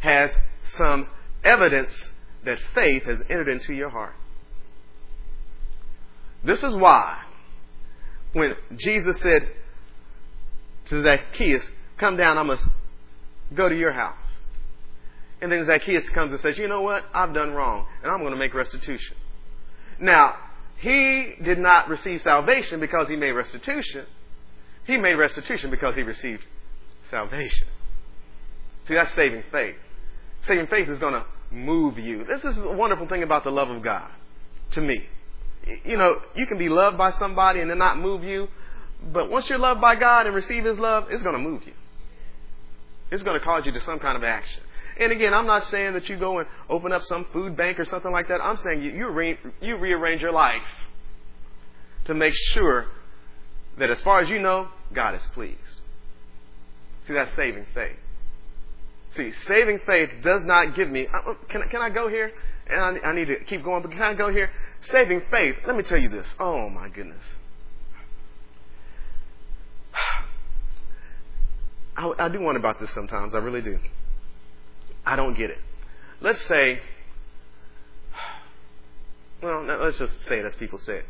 has 0.00 0.30
some 0.62 1.08
evidence 1.42 2.12
that 2.44 2.58
faith 2.74 3.04
has 3.04 3.22
entered 3.28 3.48
into 3.48 3.74
your 3.74 3.90
heart. 3.90 4.14
This 6.44 6.62
is 6.62 6.74
why 6.74 7.22
when 8.32 8.54
Jesus 8.76 9.20
said 9.20 9.48
to 10.86 11.02
Zacchaeus, 11.02 11.64
Come 11.96 12.16
down, 12.16 12.36
I 12.36 12.42
must 12.42 12.64
go 13.54 13.68
to 13.68 13.76
your 13.76 13.92
house. 13.92 14.16
And 15.40 15.50
then 15.50 15.64
Zacchaeus 15.64 16.08
comes 16.10 16.32
and 16.32 16.40
says, 16.40 16.58
You 16.58 16.68
know 16.68 16.82
what? 16.82 17.04
I've 17.14 17.32
done 17.32 17.52
wrong, 17.52 17.86
and 18.02 18.10
I'm 18.10 18.20
going 18.20 18.32
to 18.32 18.38
make 18.38 18.54
restitution. 18.54 19.16
Now, 20.00 20.34
he 20.76 21.34
did 21.42 21.58
not 21.58 21.88
receive 21.88 22.22
salvation 22.22 22.80
because 22.80 23.08
he 23.08 23.16
made 23.16 23.32
restitution. 23.32 24.06
He 24.86 24.96
made 24.96 25.14
restitution 25.14 25.70
because 25.70 25.94
he 25.94 26.02
received 26.02 26.42
salvation. 27.10 27.66
See, 28.86 28.94
that's 28.94 29.14
saving 29.14 29.44
faith. 29.50 29.76
Saving 30.46 30.66
faith 30.66 30.88
is 30.88 30.98
going 30.98 31.14
to 31.14 31.24
move 31.50 31.98
you. 31.98 32.24
This 32.24 32.44
is 32.44 32.58
a 32.58 32.68
wonderful 32.68 33.08
thing 33.08 33.22
about 33.22 33.44
the 33.44 33.50
love 33.50 33.70
of 33.70 33.82
God 33.82 34.10
to 34.72 34.80
me. 34.80 35.06
You 35.84 35.96
know, 35.96 36.16
you 36.34 36.46
can 36.46 36.58
be 36.58 36.68
loved 36.68 36.98
by 36.98 37.10
somebody 37.10 37.60
and 37.60 37.70
then 37.70 37.78
not 37.78 37.98
move 37.98 38.22
you, 38.22 38.48
But 39.12 39.30
once 39.30 39.48
you're 39.48 39.58
loved 39.58 39.80
by 39.80 39.96
God 39.96 40.26
and 40.26 40.34
receive 40.34 40.64
His 40.64 40.78
love, 40.78 41.06
it's 41.10 41.22
going 41.22 41.36
to 41.36 41.42
move 41.42 41.66
you. 41.66 41.72
It's 43.10 43.22
going 43.22 43.38
to 43.38 43.44
cause 43.44 43.64
you 43.66 43.72
to 43.72 43.80
some 43.82 43.98
kind 43.98 44.16
of 44.16 44.24
action. 44.24 44.62
And 44.98 45.12
again, 45.12 45.34
I'm 45.34 45.46
not 45.46 45.64
saying 45.64 45.94
that 45.94 46.08
you 46.08 46.16
go 46.16 46.38
and 46.38 46.48
open 46.68 46.92
up 46.92 47.02
some 47.02 47.26
food 47.32 47.56
bank 47.56 47.80
or 47.80 47.84
something 47.84 48.12
like 48.12 48.28
that. 48.28 48.40
I'm 48.40 48.56
saying 48.56 48.82
you, 48.82 48.92
you, 48.92 49.10
re, 49.10 49.38
you 49.60 49.76
rearrange 49.76 50.22
your 50.22 50.32
life 50.32 50.62
to 52.04 52.14
make 52.14 52.34
sure 52.52 52.86
that 53.78 53.90
as 53.90 54.00
far 54.02 54.20
as 54.20 54.28
you 54.28 54.38
know, 54.38 54.68
God 54.92 55.14
is 55.14 55.22
pleased. 55.34 55.58
See, 57.06 57.14
that's 57.14 57.34
saving 57.34 57.66
faith. 57.74 57.96
See, 59.16 59.32
saving 59.46 59.80
faith 59.86 60.10
does 60.22 60.42
not 60.44 60.74
give 60.74 60.88
me. 60.88 61.06
Uh, 61.06 61.30
uh, 61.30 61.34
can, 61.48 61.62
can 61.70 61.82
I 61.82 61.90
go 61.90 62.08
here? 62.08 62.32
And 62.66 62.80
I, 62.80 63.08
I 63.08 63.14
need 63.14 63.26
to 63.26 63.44
keep 63.44 63.62
going, 63.62 63.82
but 63.82 63.90
can 63.90 64.02
I 64.02 64.14
go 64.14 64.30
here? 64.32 64.50
Saving 64.82 65.22
faith, 65.30 65.56
let 65.66 65.76
me 65.76 65.82
tell 65.82 65.98
you 65.98 66.08
this. 66.08 66.26
Oh, 66.40 66.68
my 66.68 66.88
goodness. 66.88 67.22
I, 71.96 72.12
I 72.18 72.28
do 72.28 72.40
wonder 72.40 72.58
about 72.58 72.80
this 72.80 72.90
sometimes. 72.92 73.34
I 73.34 73.38
really 73.38 73.60
do. 73.60 73.78
I 75.06 75.16
don't 75.16 75.36
get 75.36 75.50
it. 75.50 75.58
Let's 76.20 76.40
say, 76.42 76.80
well, 79.42 79.64
let's 79.64 79.98
just 79.98 80.22
say 80.22 80.38
it 80.38 80.46
as 80.46 80.56
people 80.56 80.78
say 80.78 80.98
it. 80.98 81.04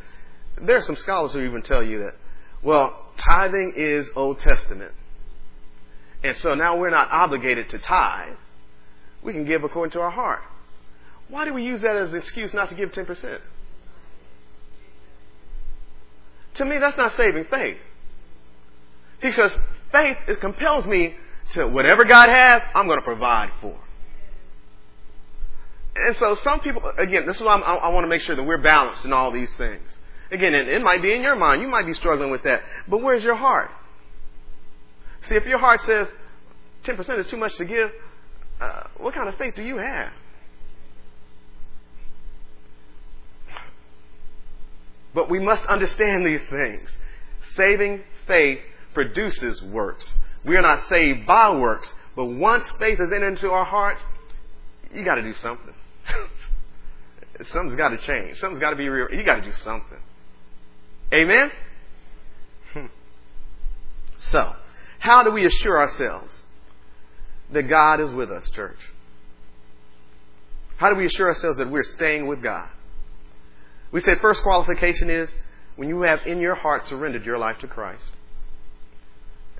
There 0.60 0.76
are 0.76 0.82
some 0.82 0.96
scholars 0.96 1.32
who 1.32 1.40
even 1.42 1.62
tell 1.62 1.82
you 1.82 2.00
that, 2.00 2.14
well, 2.62 3.12
tithing 3.16 3.74
is 3.76 4.08
Old 4.16 4.38
Testament. 4.38 4.92
And 6.22 6.36
so 6.38 6.54
now 6.54 6.76
we're 6.76 6.90
not 6.90 7.10
obligated 7.10 7.68
to 7.70 7.78
tithe. 7.78 8.36
We 9.22 9.32
can 9.32 9.44
give 9.44 9.62
according 9.62 9.92
to 9.92 10.00
our 10.00 10.10
heart. 10.10 10.42
Why 11.28 11.44
do 11.44 11.54
we 11.54 11.62
use 11.64 11.82
that 11.82 11.96
as 11.96 12.12
an 12.12 12.18
excuse 12.18 12.52
not 12.54 12.68
to 12.70 12.74
give 12.74 12.92
10%? 12.92 13.38
To 16.54 16.64
me, 16.64 16.78
that's 16.78 16.96
not 16.96 17.16
saving 17.16 17.44
faith. 17.50 17.78
He 19.20 19.32
says, 19.32 19.52
faith 19.90 20.16
it 20.28 20.40
compels 20.40 20.86
me 20.86 21.14
to 21.52 21.66
whatever 21.66 22.04
God 22.04 22.28
has, 22.28 22.62
I'm 22.74 22.86
going 22.86 22.98
to 22.98 23.04
provide 23.04 23.50
for. 23.60 23.78
And 25.96 26.16
so 26.16 26.34
some 26.42 26.60
people, 26.60 26.82
again, 26.98 27.26
this 27.26 27.36
is 27.36 27.42
why 27.42 27.54
I'm, 27.54 27.62
i 27.62 27.88
want 27.88 28.04
to 28.04 28.08
make 28.08 28.22
sure 28.22 28.34
that 28.34 28.42
we're 28.42 28.62
balanced 28.62 29.04
in 29.04 29.12
all 29.12 29.30
these 29.30 29.52
things. 29.54 29.82
Again, 30.30 30.54
it, 30.54 30.68
it 30.68 30.82
might 30.82 31.02
be 31.02 31.12
in 31.12 31.22
your 31.22 31.36
mind. 31.36 31.62
You 31.62 31.68
might 31.68 31.86
be 31.86 31.92
struggling 31.92 32.30
with 32.30 32.42
that. 32.42 32.62
But 32.88 33.02
where's 33.02 33.22
your 33.22 33.36
heart? 33.36 33.70
See, 35.28 35.36
if 35.36 35.46
your 35.46 35.58
heart 35.58 35.80
says 35.82 36.08
10% 36.84 37.18
is 37.20 37.26
too 37.28 37.36
much 37.36 37.54
to 37.56 37.64
give, 37.64 37.92
uh, 38.60 38.84
what 38.98 39.14
kind 39.14 39.28
of 39.28 39.36
faith 39.36 39.54
do 39.54 39.62
you 39.62 39.78
have? 39.78 40.12
But 45.14 45.30
we 45.30 45.38
must 45.38 45.64
understand 45.66 46.26
these 46.26 46.46
things. 46.48 46.90
Saving 47.54 48.02
faith 48.26 48.58
produces 48.92 49.62
works. 49.62 50.18
We 50.44 50.56
are 50.56 50.62
not 50.62 50.82
saved 50.84 51.26
by 51.26 51.50
works, 51.50 51.92
but 52.14 52.26
once 52.26 52.68
faith 52.78 53.00
is 53.00 53.10
entered 53.12 53.28
into 53.28 53.50
our 53.50 53.64
hearts, 53.64 54.02
you 54.92 55.04
got 55.04 55.16
to 55.16 55.22
do 55.22 55.34
something. 55.34 55.74
Something's 57.42 57.76
got 57.76 57.88
to 57.88 57.98
change. 57.98 58.38
Something's 58.38 58.60
got 58.60 58.70
to 58.70 58.76
be 58.76 58.88
real. 58.88 59.08
You 59.10 59.24
got 59.24 59.36
to 59.36 59.42
do 59.42 59.52
something. 59.62 59.98
Amen? 61.12 61.50
Hmm. 62.72 62.86
So, 64.16 64.54
how 65.00 65.22
do 65.22 65.32
we 65.32 65.44
assure 65.44 65.78
ourselves 65.78 66.44
that 67.50 67.64
God 67.64 68.00
is 68.00 68.10
with 68.12 68.30
us, 68.30 68.48
church? 68.48 68.78
How 70.76 70.88
do 70.88 70.96
we 70.96 71.06
assure 71.06 71.28
ourselves 71.28 71.58
that 71.58 71.70
we're 71.70 71.82
staying 71.82 72.26
with 72.26 72.42
God? 72.42 72.68
We 73.92 74.00
said 74.00 74.20
first 74.20 74.42
qualification 74.42 75.10
is 75.10 75.36
when 75.76 75.88
you 75.88 76.02
have 76.02 76.20
in 76.26 76.40
your 76.40 76.54
heart 76.54 76.84
surrendered 76.84 77.26
your 77.26 77.38
life 77.38 77.58
to 77.58 77.68
Christ. 77.68 78.04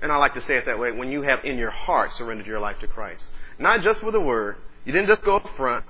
And 0.01 0.11
I 0.11 0.17
like 0.17 0.33
to 0.33 0.41
say 0.41 0.57
it 0.57 0.65
that 0.65 0.79
way 0.79 0.91
when 0.91 1.11
you 1.11 1.21
have 1.21 1.43
in 1.45 1.57
your 1.57 1.71
heart 1.71 2.13
surrendered 2.13 2.47
your 2.47 2.59
life 2.59 2.79
to 2.79 2.87
Christ. 2.87 3.23
Not 3.57 3.81
just 3.81 4.03
with 4.03 4.15
a 4.15 4.19
word. 4.19 4.57
You 4.83 4.91
didn't 4.91 5.07
just 5.07 5.23
go 5.23 5.37
up 5.37 5.49
front 5.55 5.85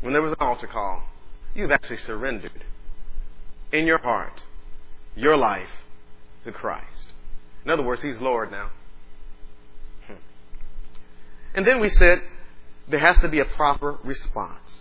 when 0.00 0.12
there 0.12 0.22
was 0.22 0.32
an 0.32 0.38
altar 0.40 0.66
call. 0.66 1.02
You've 1.54 1.70
actually 1.70 1.98
surrendered 1.98 2.64
in 3.72 3.86
your 3.86 3.98
heart 3.98 4.42
your 5.16 5.36
life 5.36 5.68
to 6.44 6.52
Christ. 6.52 7.06
In 7.64 7.70
other 7.70 7.82
words, 7.82 8.02
He's 8.02 8.20
Lord 8.20 8.50
now. 8.50 8.70
Hmm. 10.06 10.14
And 11.54 11.66
then 11.66 11.80
we 11.80 11.88
said 11.88 12.22
there 12.88 13.00
has 13.00 13.18
to 13.20 13.28
be 13.28 13.40
a 13.40 13.44
proper 13.44 13.98
response. 14.04 14.80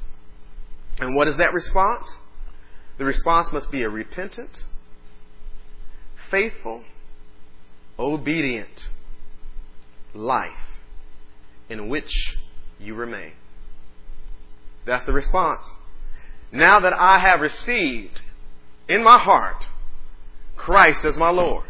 And 0.99 1.15
what 1.15 1.27
is 1.27 1.37
that 1.37 1.53
response? 1.53 2.19
The 2.97 3.05
response 3.05 3.51
must 3.51 3.71
be 3.71 3.81
a 3.83 3.89
repentant, 3.89 4.63
faithful, 6.29 6.83
obedient 7.97 8.89
life 10.13 10.79
in 11.69 11.89
which 11.89 12.35
you 12.79 12.95
remain. 12.95 13.33
That's 14.85 15.05
the 15.05 15.13
response. 15.13 15.65
Now 16.51 16.79
that 16.79 16.93
I 16.93 17.19
have 17.19 17.39
received 17.39 18.21
in 18.87 19.03
my 19.03 19.17
heart 19.17 19.65
Christ 20.55 21.05
as 21.05 21.17
my 21.17 21.29
Lord, 21.29 21.65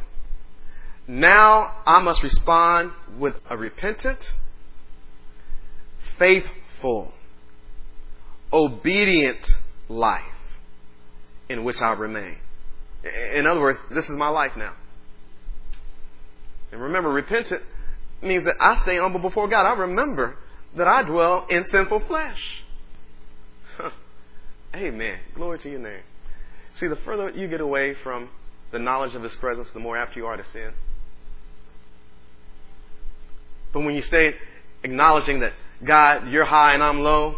now 1.07 1.75
I 1.85 2.01
must 2.01 2.23
respond 2.23 2.91
with 3.17 3.35
a 3.49 3.57
repentant, 3.57 4.33
faithful, 6.17 7.13
obedient 8.51 9.45
life 9.89 10.21
in 11.49 11.63
which 11.63 11.81
I 11.81 11.93
remain. 11.93 12.37
In 13.33 13.47
other 13.47 13.61
words, 13.61 13.79
this 13.89 14.05
is 14.05 14.15
my 14.15 14.29
life 14.29 14.51
now. 14.57 14.73
And 16.73 16.81
remember, 16.81 17.09
repentant 17.09 17.61
means 18.23 18.45
that 18.45 18.55
I 18.59 18.75
stay 18.77 18.97
humble 18.97 19.19
before 19.19 19.47
God. 19.47 19.65
I 19.65 19.79
remember 19.79 20.35
that 20.75 20.87
I 20.87 21.03
dwell 21.03 21.45
in 21.47 21.63
sinful 21.63 22.01
flesh. 22.07 22.39
Amen. 24.75 25.19
Glory 25.35 25.59
to 25.59 25.69
your 25.69 25.79
name. 25.79 26.01
See, 26.75 26.87
the 26.87 26.95
further 26.95 27.29
you 27.29 27.47
get 27.47 27.61
away 27.61 27.93
from 27.93 28.29
the 28.71 28.79
knowledge 28.79 29.13
of 29.13 29.21
His 29.21 29.35
presence, 29.35 29.67
the 29.71 29.79
more 29.79 29.95
apt 29.95 30.15
you 30.15 30.25
are 30.25 30.35
to 30.35 30.43
sin. 30.51 30.73
But 33.71 33.81
when 33.81 33.93
you 33.93 34.01
stay 34.01 34.31
acknowledging 34.83 35.41
that, 35.41 35.53
God, 35.85 36.27
you're 36.29 36.45
high 36.45 36.73
and 36.73 36.83
I'm 36.83 37.01
low, 37.01 37.37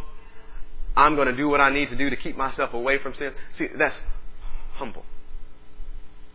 I'm 0.95 1.15
going 1.15 1.27
to 1.27 1.35
do 1.35 1.49
what 1.49 1.59
I 1.59 1.71
need 1.71 1.89
to 1.89 1.97
do 1.97 2.09
to 2.09 2.15
keep 2.15 2.37
myself 2.37 2.73
away 2.73 2.99
from 2.99 3.13
sin. 3.15 3.33
See, 3.57 3.67
that's 3.77 3.97
humble. 4.75 5.03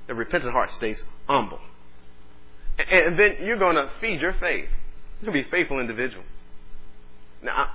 The 0.07 0.15
repentant 0.15 0.53
heart 0.53 0.71
stays 0.71 1.03
humble. 1.27 1.61
And 2.89 3.19
then 3.19 3.37
you're 3.43 3.59
going 3.59 3.77
to 3.77 3.91
feed 4.01 4.21
your 4.21 4.33
faith. 4.35 4.69
You're 5.21 5.33
going 5.33 5.43
to 5.43 5.43
be 5.43 5.49
a 5.49 5.51
faithful 5.51 5.81
individual. 5.81 6.25
Now, 7.43 7.71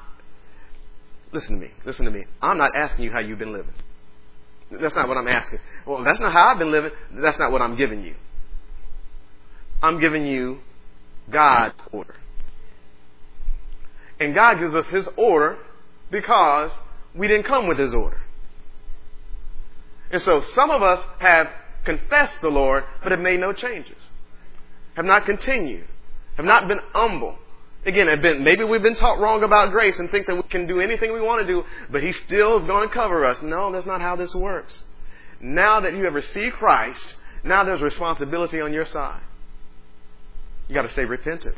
listen 1.31 1.59
to 1.59 1.61
me. 1.65 1.71
Listen 1.85 2.05
to 2.05 2.11
me. 2.11 2.25
I'm 2.41 2.57
not 2.57 2.71
asking 2.75 3.05
you 3.05 3.11
how 3.11 3.19
you've 3.19 3.39
been 3.39 3.53
living. 3.53 3.73
That's 4.71 4.95
not 4.95 5.07
what 5.07 5.17
I'm 5.17 5.27
asking. 5.27 5.59
Well, 5.85 6.03
that's 6.03 6.19
not 6.19 6.33
how 6.33 6.47
I've 6.47 6.59
been 6.59 6.71
living. 6.71 6.91
That's 7.11 7.37
not 7.37 7.51
what 7.51 7.61
I'm 7.61 7.75
giving 7.75 8.03
you. 8.03 8.15
I'm 9.81 9.99
giving 9.99 10.25
you 10.25 10.59
God's 11.29 11.75
order. 11.91 12.15
And 14.19 14.33
God 14.33 14.59
gives 14.59 14.73
us 14.73 14.87
His 14.87 15.07
order 15.17 15.57
because 16.09 16.71
we 17.13 17.27
didn't 17.27 17.45
come 17.45 17.67
with 17.67 17.77
His 17.77 17.93
order. 17.93 18.21
And 20.11 20.21
so 20.21 20.41
some 20.53 20.71
of 20.71 20.81
us 20.81 21.03
have 21.19 21.47
confessed 21.83 22.41
the 22.41 22.49
Lord, 22.49 22.83
but 23.03 23.11
have 23.11 23.19
made 23.19 23.39
no 23.39 23.53
changes. 23.53 23.97
Have 24.95 25.05
not 25.05 25.25
continued. 25.25 25.87
Have 26.37 26.45
not 26.45 26.67
been 26.67 26.79
humble. 26.93 27.37
Again, 27.85 28.07
have 28.07 28.21
been, 28.21 28.43
maybe 28.43 28.63
we've 28.63 28.81
been 28.81 28.95
taught 28.95 29.19
wrong 29.19 29.43
about 29.43 29.71
grace 29.71 29.99
and 29.99 30.09
think 30.09 30.25
that 30.25 30.35
we 30.35 30.43
can 30.43 30.65
do 30.67 30.81
anything 30.81 31.13
we 31.13 31.21
want 31.21 31.45
to 31.45 31.47
do, 31.47 31.63
but 31.91 32.01
He 32.01 32.11
still 32.11 32.57
is 32.59 32.65
going 32.65 32.87
to 32.87 32.93
cover 32.93 33.25
us. 33.25 33.41
No, 33.41 33.71
that's 33.71 33.85
not 33.85 34.01
how 34.01 34.15
this 34.15 34.33
works. 34.33 34.83
Now 35.39 35.81
that 35.81 35.93
you 35.93 36.05
have 36.05 36.13
received 36.13 36.55
Christ, 36.55 37.15
now 37.43 37.63
there's 37.63 37.81
responsibility 37.81 38.59
on 38.59 38.73
your 38.73 38.85
side. 38.85 39.21
You 40.67 40.73
got 40.73 40.81
to 40.81 40.89
stay 40.89 41.05
repentant. 41.05 41.55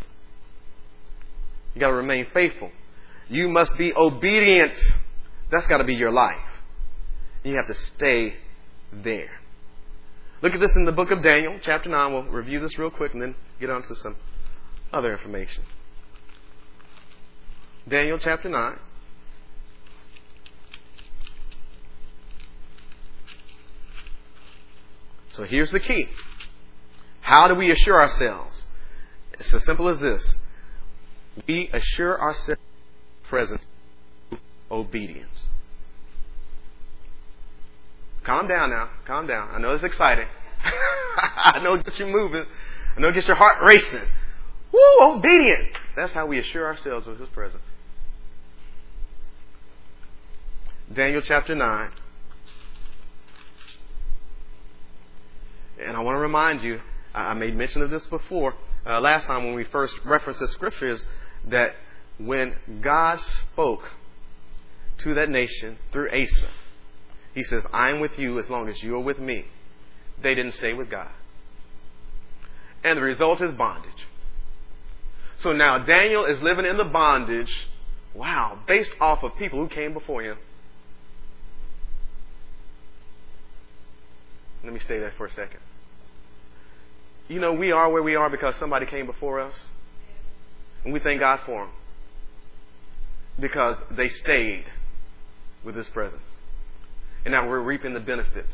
You 1.74 1.80
got 1.80 1.88
to 1.88 1.94
remain 1.94 2.28
faithful. 2.34 2.72
You 3.30 3.48
must 3.48 3.78
be 3.78 3.94
obedient. 3.96 4.74
That's 5.50 5.68
got 5.68 5.78
to 5.78 5.86
be 5.86 5.96
your 5.96 6.12
life. 6.12 6.36
You 7.44 7.56
have 7.56 7.68
to 7.68 7.74
stay 7.74 8.34
there. 8.92 9.30
Look 10.42 10.54
at 10.54 10.60
this 10.60 10.76
in 10.76 10.86
the 10.86 10.92
book 10.92 11.10
of 11.10 11.24
Daniel, 11.24 11.58
chapter 11.62 11.90
9. 11.90 12.14
We'll 12.14 12.24
review 12.24 12.60
this 12.60 12.78
real 12.78 12.92
quick 12.92 13.14
and 13.14 13.22
then 13.22 13.36
get 13.60 13.70
on 13.70 13.82
to 13.84 13.96
some 13.96 14.16
other 14.94 15.12
information. 15.12 15.64
Daniel 17.88 18.20
chapter 18.20 18.48
9. 18.48 18.80
So 25.34 25.44
here's 25.44 25.72
the 25.72 25.80
key. 25.80 26.08
How 27.22 27.48
do 27.48 27.56
we 27.56 27.72
assure 27.72 28.00
ourselves? 28.00 28.68
It's 29.34 29.54
as 29.54 29.66
simple 29.66 29.88
as 29.88 30.00
this. 30.00 30.36
We 31.48 31.70
assure 31.74 32.20
ourselves 32.20 32.62
presence 33.28 33.62
obedience. 34.72 35.50
Calm 38.28 38.46
down 38.46 38.72
now. 38.72 38.90
Calm 39.06 39.26
down. 39.26 39.50
I 39.54 39.58
know 39.58 39.72
it's 39.72 39.86
exciting. 39.86 40.28
I 41.18 41.60
know 41.64 41.76
it 41.76 41.86
gets 41.86 41.98
you 41.98 42.08
moving. 42.08 42.44
I 42.96 43.00
know 43.00 43.08
it 43.08 43.14
gets 43.14 43.26
your 43.26 43.38
heart 43.38 43.64
racing. 43.64 44.02
Woo, 44.74 45.16
obedient. 45.16 45.70
That's 45.96 46.12
how 46.12 46.26
we 46.26 46.38
assure 46.38 46.66
ourselves 46.66 47.08
of 47.08 47.20
His 47.20 47.30
presence. 47.30 47.64
Daniel 50.94 51.22
chapter 51.22 51.56
9. 51.56 51.92
And 55.86 55.96
I 55.96 56.02
want 56.02 56.18
to 56.18 56.20
remind 56.20 56.64
you, 56.64 56.82
I 57.16 57.34
made 57.34 57.56
mention 57.56 57.82
of 57.82 57.90
this 57.90 58.08
before, 58.08 58.56
uh, 58.86 59.00
last 59.00 59.26
time 59.26 59.46
when 59.46 59.54
we 59.56 59.64
first 59.64 59.96
referenced 60.04 60.42
the 60.42 60.50
scriptures, 60.50 61.08
that 61.46 61.76
when 62.18 62.56
God 62.82 63.22
spoke 63.22 63.90
to 64.98 65.14
that 65.14 65.30
nation 65.30 65.78
through 65.94 66.10
Asa, 66.10 66.50
He 67.38 67.44
says, 67.44 67.64
I'm 67.72 68.00
with 68.00 68.18
you 68.18 68.40
as 68.40 68.50
long 68.50 68.68
as 68.68 68.82
you 68.82 68.96
are 68.96 69.00
with 69.00 69.20
me. 69.20 69.46
They 70.24 70.34
didn't 70.34 70.54
stay 70.54 70.74
with 70.74 70.90
God. 70.90 71.12
And 72.84 72.98
the 72.98 73.04
result 73.04 73.44
is 73.44 73.54
bondage. 73.54 74.08
So 75.42 75.54
now 75.54 75.78
Daniel 75.78 76.26
is 76.26 76.42
living 76.42 76.66
in 76.66 76.78
the 76.78 76.84
bondage, 76.84 77.52
wow, 78.16 78.58
based 78.68 78.90
off 79.00 79.22
of 79.22 79.36
people 79.38 79.60
who 79.60 79.70
came 79.70 79.94
before 79.94 80.24
him. 80.24 80.36
Let 84.64 84.74
me 84.74 84.80
stay 84.80 84.98
there 84.98 85.14
for 85.16 85.28
a 85.28 85.32
second. 85.32 85.60
You 87.28 87.40
know, 87.40 87.54
we 87.54 87.72
are 87.72 87.88
where 87.92 88.02
we 88.02 88.16
are 88.16 88.32
because 88.32 88.56
somebody 88.56 88.88
came 88.88 89.06
before 89.06 89.42
us. 89.42 89.54
And 90.84 90.92
we 90.92 91.00
thank 91.00 91.20
God 91.20 91.42
for 91.46 91.66
them. 91.66 91.74
Because 93.40 93.78
they 93.92 94.10
stayed 94.10 94.66
with 95.64 95.76
His 95.76 95.88
presence. 95.90 96.24
And 97.26 97.32
now 97.32 97.48
we're 97.48 97.62
reaping 97.62 97.94
the 97.94 98.00
benefits. 98.00 98.54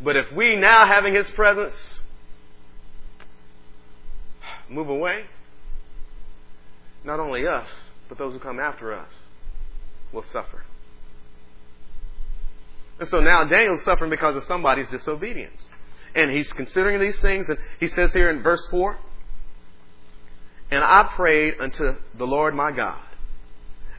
But 0.00 0.16
if 0.16 0.26
we 0.34 0.56
now 0.56 0.86
having 0.86 1.14
His 1.14 1.28
presence 1.30 1.74
move 4.68 4.88
away, 4.88 5.24
not 7.04 7.20
only 7.20 7.46
us, 7.46 7.68
but 8.08 8.18
those 8.18 8.32
who 8.32 8.40
come 8.40 8.60
after 8.60 8.92
us 8.94 9.10
will 10.12 10.24
suffer. 10.32 10.62
And 12.98 13.08
so 13.08 13.20
now 13.20 13.44
Daniel's 13.44 13.84
suffering 13.84 14.10
because 14.10 14.36
of 14.36 14.42
somebody's 14.44 14.88
disobedience. 14.88 15.66
And 16.14 16.30
he's 16.30 16.52
considering 16.52 16.98
these 16.98 17.20
things, 17.20 17.48
and 17.48 17.58
he 17.78 17.88
says 17.88 18.12
here 18.12 18.30
in 18.30 18.42
verse 18.42 18.66
4 18.70 18.96
And 20.70 20.82
I 20.82 21.12
prayed 21.14 21.54
unto 21.60 21.92
the 22.16 22.26
Lord 22.26 22.54
my 22.54 22.72
God, 22.72 23.02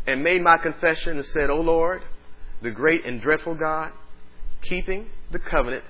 and 0.07 0.23
made 0.23 0.41
my 0.41 0.57
confession, 0.57 1.17
and 1.17 1.25
said, 1.25 1.51
O 1.51 1.61
Lord, 1.61 2.01
the 2.61 2.71
great 2.71 3.05
and 3.05 3.21
dreadful 3.21 3.55
God, 3.55 3.91
keeping 4.61 5.09
the 5.31 5.39
covenant 5.39 5.83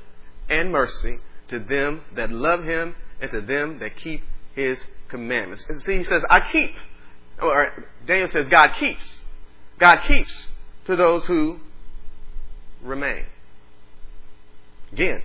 and 0.50 0.72
mercy 0.72 1.18
to 1.50 1.60
them 1.60 2.02
that 2.16 2.32
love 2.32 2.64
him 2.64 2.96
and 3.22 3.32
to 3.32 3.42
them 3.42 3.80
that 3.80 3.96
keep 3.96 4.24
his 4.54 4.84
commandments. 5.08 5.66
And 5.70 5.82
see, 5.82 5.98
he 5.98 6.04
says, 6.04 6.24
I 6.30 6.42
keep. 6.42 6.76
Or 7.42 7.86
Daniel 8.06 8.28
says, 8.28 8.48
God 8.50 8.74
keeps. 8.76 9.24
God 9.80 9.98
keeps 9.98 10.50
to 10.86 10.96
those 10.96 11.26
who 11.28 11.60
remain. 12.82 13.26
Again, 14.92 15.22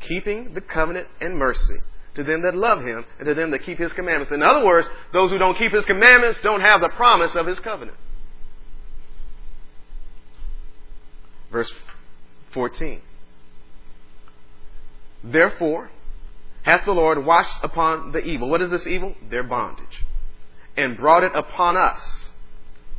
keeping 0.00 0.54
the 0.54 0.60
covenant 0.60 1.08
and 1.20 1.36
mercy 1.36 1.76
to 2.14 2.24
them 2.24 2.42
that 2.42 2.54
love 2.54 2.82
him 2.82 3.04
and 3.18 3.26
to 3.26 3.34
them 3.34 3.50
that 3.50 3.60
keep 3.60 3.78
his 3.78 3.92
commandments. 3.92 4.32
In 4.32 4.42
other 4.42 4.64
words, 4.64 4.88
those 5.12 5.30
who 5.30 5.38
don't 5.38 5.56
keep 5.56 5.72
his 5.72 5.84
commandments 5.84 6.38
don't 6.42 6.62
have 6.62 6.80
the 6.80 6.88
promise 6.90 7.34
of 7.34 7.46
his 7.46 7.60
covenant. 7.60 7.96
Verse 11.50 11.72
14. 12.52 13.00
Therefore, 15.22 15.90
hath 16.62 16.84
the 16.84 16.92
Lord 16.92 17.24
watched 17.24 17.62
upon 17.62 18.12
the 18.12 18.24
evil. 18.24 18.48
What 18.48 18.62
is 18.62 18.70
this 18.70 18.86
evil? 18.86 19.14
Their 19.28 19.42
bondage. 19.42 20.04
And 20.76 20.96
brought 20.96 21.24
it 21.24 21.32
upon 21.34 21.76
us. 21.76 22.32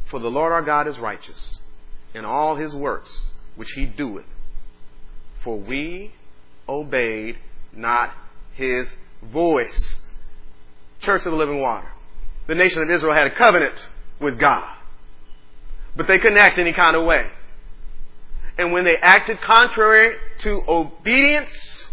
For 0.09 0.19
the 0.19 0.31
Lord 0.31 0.53
our 0.53 0.61
God 0.61 0.87
is 0.87 0.97
righteous 0.99 1.59
in 2.13 2.23
all 2.23 2.55
his 2.55 2.73
works 2.73 3.31
which 3.55 3.71
he 3.71 3.85
doeth. 3.85 4.25
For 5.43 5.57
we 5.57 6.13
obeyed 6.67 7.37
not 7.73 8.11
his 8.53 8.87
voice. 9.21 9.99
Church 11.01 11.25
of 11.25 11.31
the 11.31 11.37
Living 11.37 11.61
Water. 11.61 11.87
The 12.47 12.55
nation 12.55 12.81
of 12.81 12.89
Israel 12.89 13.13
had 13.13 13.27
a 13.27 13.35
covenant 13.35 13.87
with 14.19 14.39
God. 14.39 14.75
But 15.95 16.07
they 16.07 16.19
couldn't 16.19 16.37
act 16.37 16.57
any 16.57 16.73
kind 16.73 16.95
of 16.95 17.03
way. 17.03 17.27
And 18.57 18.71
when 18.71 18.85
they 18.85 18.97
acted 18.97 19.39
contrary 19.41 20.17
to 20.39 20.63
obedience, 20.67 21.89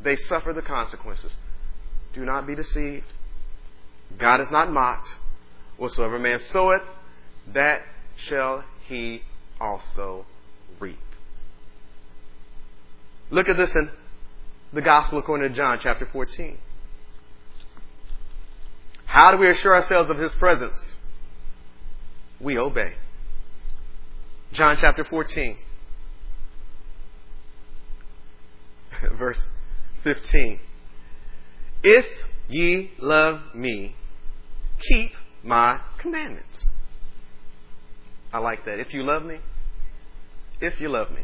they 0.00 0.16
suffered 0.16 0.54
the 0.54 0.62
consequences. 0.62 1.32
Do 2.14 2.24
not 2.24 2.46
be 2.46 2.54
deceived. 2.54 3.04
God 4.18 4.40
is 4.40 4.50
not 4.50 4.72
mocked. 4.72 5.08
Whatsoever 5.76 6.18
man 6.18 6.40
soweth, 6.40 6.82
that 7.52 7.82
shall 8.16 8.64
he 8.88 9.22
also 9.60 10.24
reap. 10.80 10.98
Look 13.30 13.48
at 13.48 13.56
this 13.56 13.74
in 13.74 13.90
the 14.72 14.80
Gospel 14.80 15.18
according 15.18 15.48
to 15.48 15.54
John 15.54 15.78
chapter 15.80 16.06
14. 16.06 16.58
How 19.06 19.30
do 19.30 19.36
we 19.36 19.48
assure 19.48 19.74
ourselves 19.74 20.10
of 20.10 20.18
His 20.18 20.34
presence? 20.34 20.98
We 22.40 22.58
obey. 22.58 22.94
John 24.52 24.76
chapter 24.78 25.04
14, 25.04 25.56
verse 29.18 29.42
15. 30.04 30.60
If 31.82 32.06
ye 32.48 32.92
love 32.98 33.54
me, 33.54 33.96
keep 34.78 35.12
my 35.42 35.80
commandments. 35.98 36.66
I 38.32 38.38
like 38.38 38.64
that. 38.64 38.78
If 38.80 38.92
you 38.92 39.02
love 39.02 39.24
me, 39.24 39.38
if 40.60 40.80
you 40.80 40.88
love 40.88 41.10
me. 41.10 41.22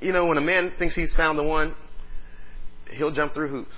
You 0.00 0.12
know, 0.12 0.26
when 0.26 0.38
a 0.38 0.42
man 0.42 0.72
thinks 0.78 0.94
he's 0.94 1.14
found 1.14 1.38
the 1.38 1.42
one, 1.42 1.74
he'll 2.90 3.10
jump 3.10 3.34
through 3.34 3.48
hoops. 3.48 3.74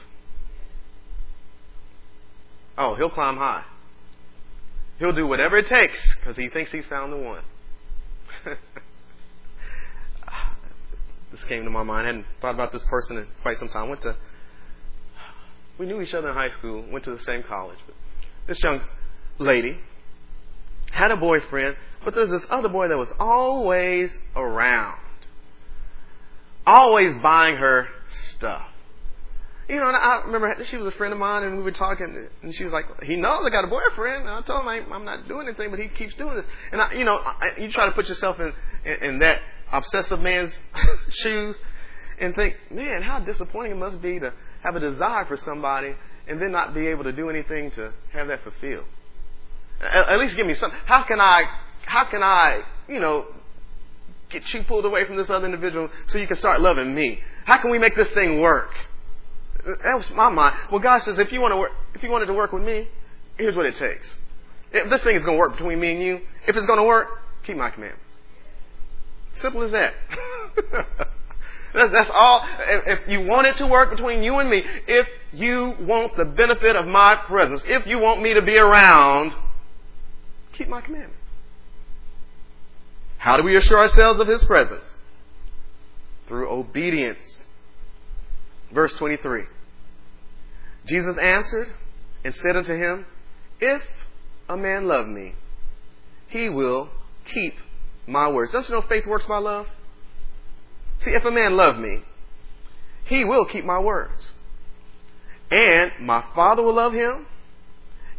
Oh, 2.78 2.94
he'll 2.94 3.10
climb 3.10 3.36
high. 3.36 3.64
He'll 4.98 5.12
do 5.12 5.26
whatever 5.26 5.58
it 5.58 5.66
takes 5.66 5.98
because 6.16 6.36
he 6.36 6.48
thinks 6.48 6.70
he's 6.70 6.86
found 6.86 7.12
the 7.12 7.16
one. 7.16 7.42
this 11.30 11.44
came 11.44 11.64
to 11.64 11.70
my 11.70 11.82
mind. 11.82 12.04
I 12.04 12.06
hadn't 12.06 12.26
thought 12.40 12.54
about 12.54 12.72
this 12.72 12.84
person 12.84 13.18
in 13.18 13.26
quite 13.42 13.56
some 13.56 13.68
time. 13.68 13.88
Went 13.88 14.02
to, 14.02 14.16
we 15.78 15.86
knew 15.86 16.00
each 16.00 16.14
other 16.14 16.28
in 16.28 16.34
high 16.34 16.50
school. 16.50 16.84
Went 16.90 17.04
to 17.04 17.10
the 17.10 17.22
same 17.22 17.42
college. 17.42 17.78
But 17.86 17.94
this 18.46 18.62
young 18.62 18.80
lady 19.38 19.78
had 20.92 21.10
a 21.10 21.16
boyfriend, 21.16 21.76
but 22.04 22.14
there's 22.14 22.30
this 22.30 22.46
other 22.48 22.68
boy 22.68 22.88
that 22.88 22.96
was 22.96 23.12
always 23.18 24.18
around, 24.34 24.98
always 26.66 27.14
buying 27.22 27.56
her 27.56 27.88
stuff. 28.30 28.68
You 29.68 29.80
know, 29.80 29.88
and 29.88 29.96
I 29.96 30.22
remember 30.26 30.64
she 30.64 30.76
was 30.76 30.94
a 30.94 30.96
friend 30.96 31.12
of 31.12 31.18
mine, 31.18 31.42
and 31.42 31.58
we 31.58 31.64
were 31.64 31.72
talking, 31.72 32.28
and 32.40 32.54
she 32.54 32.62
was 32.62 32.72
like, 32.72 33.02
"He 33.02 33.16
knows 33.16 33.42
I 33.44 33.50
got 33.50 33.64
a 33.64 33.66
boyfriend." 33.66 34.22
And 34.22 34.30
I 34.30 34.40
told 34.42 34.60
him 34.60 34.68
I, 34.68 34.80
I'm 34.94 35.04
not 35.04 35.26
doing 35.26 35.48
anything, 35.48 35.70
but 35.70 35.80
he 35.80 35.88
keeps 35.88 36.14
doing 36.14 36.36
this. 36.36 36.46
And 36.70 36.80
I, 36.80 36.92
you 36.92 37.04
know, 37.04 37.16
I, 37.16 37.50
you 37.58 37.72
try 37.72 37.86
to 37.86 37.92
put 37.92 38.08
yourself 38.08 38.38
in, 38.38 38.52
in, 38.84 39.02
in 39.02 39.18
that 39.18 39.40
obsessive 39.72 40.20
man's 40.20 40.56
shoes, 41.10 41.56
and 42.18 42.34
think, 42.34 42.56
man, 42.70 43.02
how 43.02 43.20
disappointing 43.20 43.72
it 43.72 43.76
must 43.76 44.00
be 44.00 44.18
to 44.18 44.32
have 44.62 44.76
a 44.76 44.80
desire 44.80 45.24
for 45.26 45.36
somebody 45.36 45.94
and 46.26 46.40
then 46.40 46.50
not 46.50 46.74
be 46.74 46.86
able 46.88 47.04
to 47.04 47.12
do 47.12 47.30
anything 47.30 47.70
to 47.72 47.92
have 48.12 48.28
that 48.28 48.42
fulfilled. 48.42 48.84
At, 49.80 50.08
at 50.08 50.18
least 50.18 50.36
give 50.36 50.46
me 50.46 50.54
something. 50.54 50.78
How 50.86 51.04
can 51.04 51.20
I, 51.20 51.42
how 51.84 52.04
can 52.10 52.22
I, 52.22 52.62
you 52.88 53.00
know, 53.00 53.26
get 54.30 54.42
you 54.52 54.64
pulled 54.64 54.84
away 54.84 55.04
from 55.06 55.16
this 55.16 55.30
other 55.30 55.44
individual 55.44 55.88
so 56.08 56.18
you 56.18 56.26
can 56.26 56.36
start 56.36 56.60
loving 56.60 56.94
me? 56.94 57.20
How 57.44 57.58
can 57.58 57.70
we 57.70 57.78
make 57.78 57.94
this 57.94 58.10
thing 58.12 58.40
work? 58.40 58.70
That 59.64 59.96
was 59.96 60.10
my 60.10 60.30
mind. 60.30 60.56
Well, 60.70 60.80
God 60.80 60.98
says, 61.02 61.18
if 61.18 61.32
you 61.32 61.40
want 61.40 61.52
to 61.52 61.56
work, 61.56 61.72
if 61.94 62.02
you 62.02 62.10
wanted 62.10 62.26
to 62.26 62.34
work 62.34 62.52
with 62.52 62.62
me, 62.62 62.88
here's 63.36 63.56
what 63.56 63.66
it 63.66 63.76
takes. 63.76 64.06
If 64.72 64.90
this 64.90 65.02
thing 65.02 65.16
is 65.16 65.24
going 65.24 65.36
to 65.36 65.40
work 65.40 65.52
between 65.52 65.80
me 65.80 65.92
and 65.92 66.02
you, 66.02 66.20
if 66.46 66.56
it's 66.56 66.66
going 66.66 66.78
to 66.78 66.84
work, 66.84 67.08
keep 67.44 67.56
my 67.56 67.70
commandments. 67.70 68.05
Simple 69.40 69.62
as 69.62 69.72
that. 69.72 69.94
that's, 71.74 71.92
that's 71.92 72.10
all. 72.12 72.46
If, 72.60 73.00
if 73.00 73.08
you 73.08 73.22
want 73.22 73.46
it 73.46 73.56
to 73.58 73.66
work 73.66 73.90
between 73.90 74.22
you 74.22 74.38
and 74.38 74.48
me, 74.48 74.62
if 74.86 75.06
you 75.32 75.74
want 75.80 76.16
the 76.16 76.24
benefit 76.24 76.76
of 76.76 76.86
my 76.86 77.16
presence, 77.16 77.62
if 77.66 77.86
you 77.86 77.98
want 77.98 78.22
me 78.22 78.34
to 78.34 78.42
be 78.42 78.56
around, 78.56 79.32
keep 80.52 80.68
my 80.68 80.80
commandments. 80.80 81.14
How 83.18 83.36
do 83.36 83.42
we 83.42 83.56
assure 83.56 83.78
ourselves 83.78 84.20
of 84.20 84.28
His 84.28 84.44
presence? 84.44 84.84
Through 86.28 86.48
obedience. 86.48 87.46
Verse 88.72 88.92
23. 88.94 89.44
Jesus 90.86 91.18
answered 91.18 91.68
and 92.24 92.34
said 92.34 92.56
unto 92.56 92.74
him, 92.74 93.06
If 93.60 93.82
a 94.48 94.56
man 94.56 94.86
love 94.86 95.06
me, 95.06 95.34
he 96.28 96.48
will 96.48 96.90
keep 97.24 97.54
my 98.06 98.28
words. 98.30 98.52
Don't 98.52 98.68
you 98.68 98.74
know 98.74 98.82
faith 98.82 99.06
works 99.06 99.26
by 99.26 99.38
love? 99.38 99.66
See, 101.00 101.10
if 101.10 101.24
a 101.24 101.30
man 101.30 101.56
love 101.56 101.78
me, 101.78 102.02
he 103.04 103.24
will 103.24 103.44
keep 103.44 103.64
my 103.64 103.78
words. 103.78 104.30
And 105.50 105.92
my 106.00 106.24
Father 106.34 106.62
will 106.62 106.74
love 106.74 106.92
him, 106.92 107.26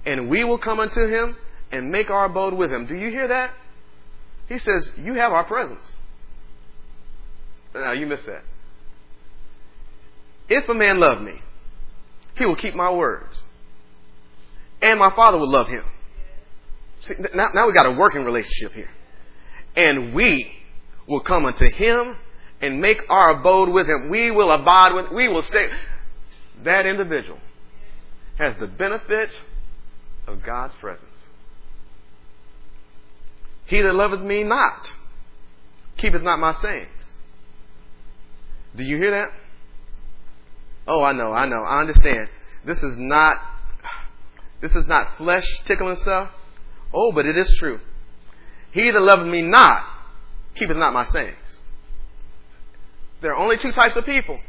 and 0.05 0.29
we 0.29 0.43
will 0.43 0.57
come 0.57 0.79
unto 0.79 1.07
him 1.07 1.35
and 1.71 1.91
make 1.91 2.09
our 2.09 2.25
abode 2.25 2.53
with 2.53 2.71
him. 2.71 2.85
Do 2.85 2.95
you 2.95 3.09
hear 3.09 3.27
that? 3.27 3.51
He 4.47 4.57
says, 4.57 4.91
You 4.97 5.15
have 5.15 5.33
our 5.33 5.43
presence. 5.43 5.95
Now, 7.73 7.91
you 7.91 8.07
missed 8.07 8.25
that. 8.25 8.43
If 10.49 10.69
a 10.69 10.73
man 10.73 10.99
love 10.99 11.21
me, 11.21 11.41
he 12.35 12.45
will 12.45 12.55
keep 12.55 12.73
my 12.73 12.91
words. 12.91 13.43
And 14.81 14.99
my 14.99 15.11
Father 15.15 15.37
will 15.37 15.49
love 15.49 15.67
him. 15.67 15.83
See, 17.01 17.15
now, 17.33 17.49
now 17.53 17.67
we 17.67 17.73
got 17.73 17.85
a 17.85 17.91
working 17.91 18.23
relationship 18.23 18.73
here. 18.73 18.89
And 19.77 20.13
we 20.13 20.51
will 21.07 21.21
come 21.21 21.45
unto 21.45 21.71
him 21.71 22.17
and 22.59 22.81
make 22.81 23.01
our 23.09 23.39
abode 23.39 23.69
with 23.69 23.87
him. 23.87 24.09
We 24.09 24.31
will 24.31 24.51
abide 24.51 24.93
with, 24.93 25.11
we 25.13 25.29
will 25.29 25.43
stay. 25.43 25.69
That 26.63 26.85
individual 26.85 27.39
has 28.37 28.55
the 28.59 28.67
benefit 28.67 29.31
of 30.25 30.43
God's 30.43 30.75
presence. 30.75 31.05
He 33.67 33.81
that 33.81 33.93
loveth 33.93 34.21
me 34.21 34.43
not 34.43 34.93
keepeth 35.97 36.23
not 36.23 36.39
my 36.39 36.53
sayings. 36.53 37.13
Do 38.75 38.83
you 38.83 38.97
hear 38.97 39.11
that? 39.11 39.29
Oh, 40.87 41.03
I 41.03 41.11
know, 41.11 41.31
I 41.31 41.45
know, 41.47 41.61
I 41.63 41.81
understand. 41.81 42.29
This 42.65 42.81
is 42.81 42.97
not, 42.97 43.37
this 44.61 44.75
is 44.75 44.87
not 44.87 45.17
flesh 45.17 45.45
tickling 45.65 45.95
stuff. 45.95 46.31
Oh, 46.93 47.11
but 47.11 47.25
it 47.25 47.37
is 47.37 47.53
true. 47.59 47.79
He 48.71 48.91
that 48.91 49.01
loveth 49.01 49.27
me 49.27 49.41
not 49.41 49.83
keepeth 50.55 50.77
not 50.77 50.93
my 50.93 51.05
sayings. 51.05 51.37
There 53.21 53.33
are 53.33 53.37
only 53.37 53.57
two 53.57 53.71
types 53.71 53.95
of 53.95 54.05
people 54.05 54.39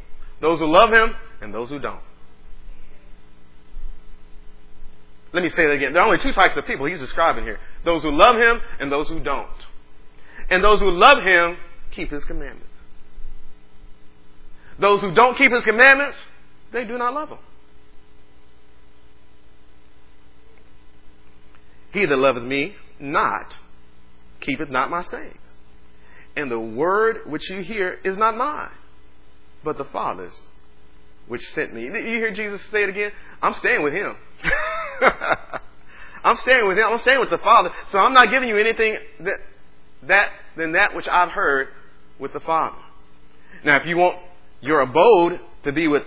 those 0.40 0.60
who 0.60 0.66
love 0.66 0.92
him 0.92 1.14
and 1.40 1.52
those 1.52 1.70
who 1.70 1.78
don't. 1.78 2.00
Let 5.32 5.42
me 5.42 5.48
say 5.50 5.66
that 5.66 5.72
again. 5.72 5.92
There 5.92 6.02
are 6.02 6.06
only 6.06 6.22
two 6.22 6.32
types 6.32 6.56
of 6.56 6.66
people 6.66 6.86
he's 6.86 7.00
describing 7.00 7.44
here 7.44 7.58
those 7.84 8.02
who 8.02 8.10
love 8.10 8.36
him 8.36 8.60
and 8.80 8.90
those 8.90 9.08
who 9.08 9.20
don't. 9.20 9.48
And 10.50 10.64
those 10.64 10.80
who 10.80 10.90
love 10.90 11.22
him 11.22 11.56
keep 11.90 12.10
his 12.10 12.24
commandments. 12.24 12.64
Those 14.78 15.00
who 15.00 15.12
don't 15.12 15.36
keep 15.36 15.52
his 15.52 15.64
commandments, 15.64 16.16
they 16.72 16.84
do 16.84 16.96
not 16.96 17.12
love 17.12 17.30
him. 17.30 17.38
He 21.92 22.06
that 22.06 22.16
loveth 22.16 22.44
me 22.44 22.76
not 23.00 23.58
keepeth 24.40 24.70
not 24.70 24.90
my 24.90 25.02
sayings. 25.02 25.36
And 26.36 26.50
the 26.50 26.60
word 26.60 27.22
which 27.26 27.50
you 27.50 27.60
hear 27.60 27.98
is 28.04 28.16
not 28.16 28.36
mine, 28.36 28.70
but 29.64 29.76
the 29.78 29.84
Father's 29.84 30.40
which 31.26 31.42
sent 31.50 31.74
me. 31.74 31.84
You 31.84 31.92
hear 31.92 32.32
Jesus 32.32 32.60
say 32.70 32.84
it 32.84 32.88
again? 32.88 33.12
I'm 33.42 33.54
staying 33.54 33.82
with 33.82 33.92
him. 33.92 34.16
I'm 36.24 36.36
staying 36.36 36.66
with 36.66 36.78
him. 36.78 36.86
I'm 36.86 36.98
staying 36.98 37.20
with 37.20 37.30
the 37.30 37.38
Father. 37.38 37.70
So 37.90 37.98
I'm 37.98 38.14
not 38.14 38.30
giving 38.30 38.48
you 38.48 38.56
anything 38.56 38.96
that, 39.20 39.40
that 40.04 40.30
than 40.56 40.72
that 40.72 40.94
which 40.94 41.06
I've 41.08 41.30
heard 41.30 41.68
with 42.18 42.32
the 42.32 42.40
Father. 42.40 42.78
Now, 43.64 43.76
if 43.76 43.86
you 43.86 43.96
want 43.96 44.18
your 44.60 44.80
abode 44.80 45.40
to 45.64 45.72
be 45.72 45.88
with 45.88 46.04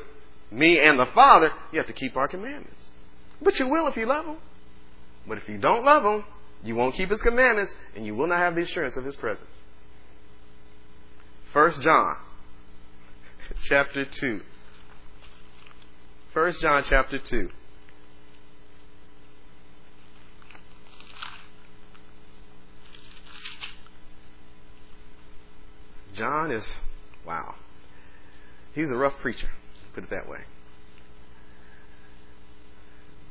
me 0.51 0.79
and 0.79 0.99
the 0.99 1.05
Father, 1.13 1.51
you 1.71 1.79
have 1.79 1.87
to 1.87 1.93
keep 1.93 2.17
our 2.17 2.27
commandments. 2.27 2.89
But 3.41 3.59
you 3.59 3.67
will 3.67 3.87
if 3.87 3.95
you 3.95 4.05
love 4.05 4.25
him. 4.25 4.37
But 5.27 5.37
if 5.37 5.47
you 5.47 5.57
don't 5.57 5.85
love 5.85 6.03
him, 6.03 6.25
you 6.63 6.75
won't 6.75 6.95
keep 6.95 7.09
his 7.09 7.21
commandments, 7.21 7.75
and 7.95 8.05
you 8.05 8.15
will 8.15 8.27
not 8.27 8.39
have 8.39 8.55
the 8.55 8.61
assurance 8.61 8.95
of 8.95 9.05
his 9.05 9.15
presence. 9.15 9.49
First 11.53 11.81
John, 11.81 12.17
chapter 13.63 14.05
two. 14.05 14.41
First 16.33 16.61
John 16.61 16.83
chapter 16.87 17.17
two. 17.17 17.49
John 26.13 26.51
is, 26.51 26.75
wow. 27.25 27.55
He's 28.73 28.91
a 28.91 28.95
rough 28.95 29.17
preacher, 29.21 29.49
put 29.93 30.03
it 30.03 30.09
that 30.11 30.29
way. 30.29 30.41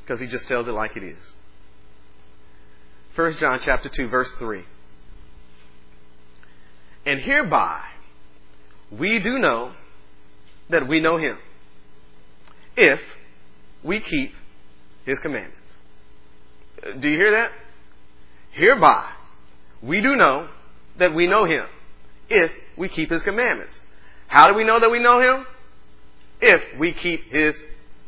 Because 0.01 0.21
he 0.21 0.27
just 0.27 0.49
tells 0.49 0.67
it 0.67 0.73
like 0.73 0.97
it 0.97 1.05
is. 1.05 1.19
1 3.21 3.33
John 3.37 3.61
chapter 3.63 3.91
2 3.91 4.09
verse 4.09 4.35
3. 4.37 4.65
And 7.05 7.21
hereby 7.21 7.83
we 8.91 9.19
do 9.19 9.39
know 9.39 9.73
that 10.71 10.89
we 10.89 11.01
know 11.01 11.19
him 11.19 11.37
if 12.79 12.99
we 13.85 14.01
keep 14.01 14.33
his 15.05 15.19
commandments. 15.19 15.59
Do 16.99 17.11
you 17.11 17.17
hear 17.19 17.33
that? 17.33 17.51
Hereby 18.53 19.11
we 19.83 20.01
do 20.01 20.17
know 20.17 20.49
that 20.97 21.15
we 21.15 21.27
know 21.27 21.45
him 21.45 21.67
if 22.31 22.51
we 22.79 22.89
keep 22.89 23.11
his 23.11 23.23
commandments. 23.23 23.79
How 24.29 24.47
do 24.47 24.55
we 24.55 24.65
know 24.65 24.81
that 24.81 24.91
we 24.91 24.99
know 24.99 25.21
him? 25.21 25.47
If 26.41 26.79
we 26.79 26.95
keep 26.95 27.31
his 27.31 27.55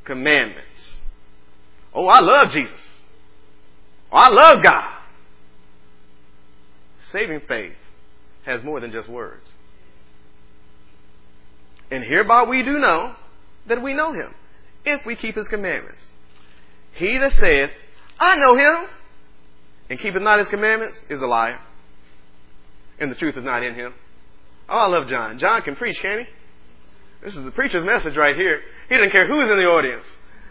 commandments. 0.04 0.96
Oh, 1.92 2.06
I 2.06 2.20
love 2.20 2.48
Jesus. 2.50 2.80
Oh, 4.10 4.16
I 4.16 4.28
love 4.30 4.62
God. 4.62 4.91
Saving 7.12 7.40
faith 7.46 7.74
has 8.44 8.64
more 8.64 8.80
than 8.80 8.90
just 8.90 9.08
words. 9.08 9.46
And 11.90 12.02
hereby 12.02 12.44
we 12.44 12.62
do 12.62 12.78
know 12.78 13.14
that 13.66 13.82
we 13.82 13.92
know 13.92 14.12
him, 14.12 14.34
if 14.84 15.04
we 15.04 15.14
keep 15.14 15.36
his 15.36 15.46
commandments. 15.46 16.02
He 16.94 17.18
that 17.18 17.32
saith, 17.32 17.70
I 18.18 18.36
know 18.36 18.56
him, 18.56 18.88
and 19.90 20.00
keepeth 20.00 20.22
not 20.22 20.38
his 20.38 20.48
commandments, 20.48 20.98
is 21.10 21.20
a 21.20 21.26
liar. 21.26 21.60
And 22.98 23.10
the 23.10 23.14
truth 23.14 23.36
is 23.36 23.44
not 23.44 23.62
in 23.62 23.74
him. 23.74 23.94
Oh, 24.68 24.78
I 24.78 24.86
love 24.86 25.08
John. 25.08 25.38
John 25.38 25.60
can 25.62 25.76
preach, 25.76 26.00
can 26.00 26.20
he? 26.20 26.24
This 27.22 27.36
is 27.36 27.44
the 27.44 27.50
preacher's 27.50 27.84
message 27.84 28.16
right 28.16 28.34
here. 28.34 28.60
He 28.88 28.96
doesn't 28.96 29.10
care 29.10 29.26
who's 29.26 29.50
in 29.50 29.58
the 29.58 29.66
audience 29.66 30.06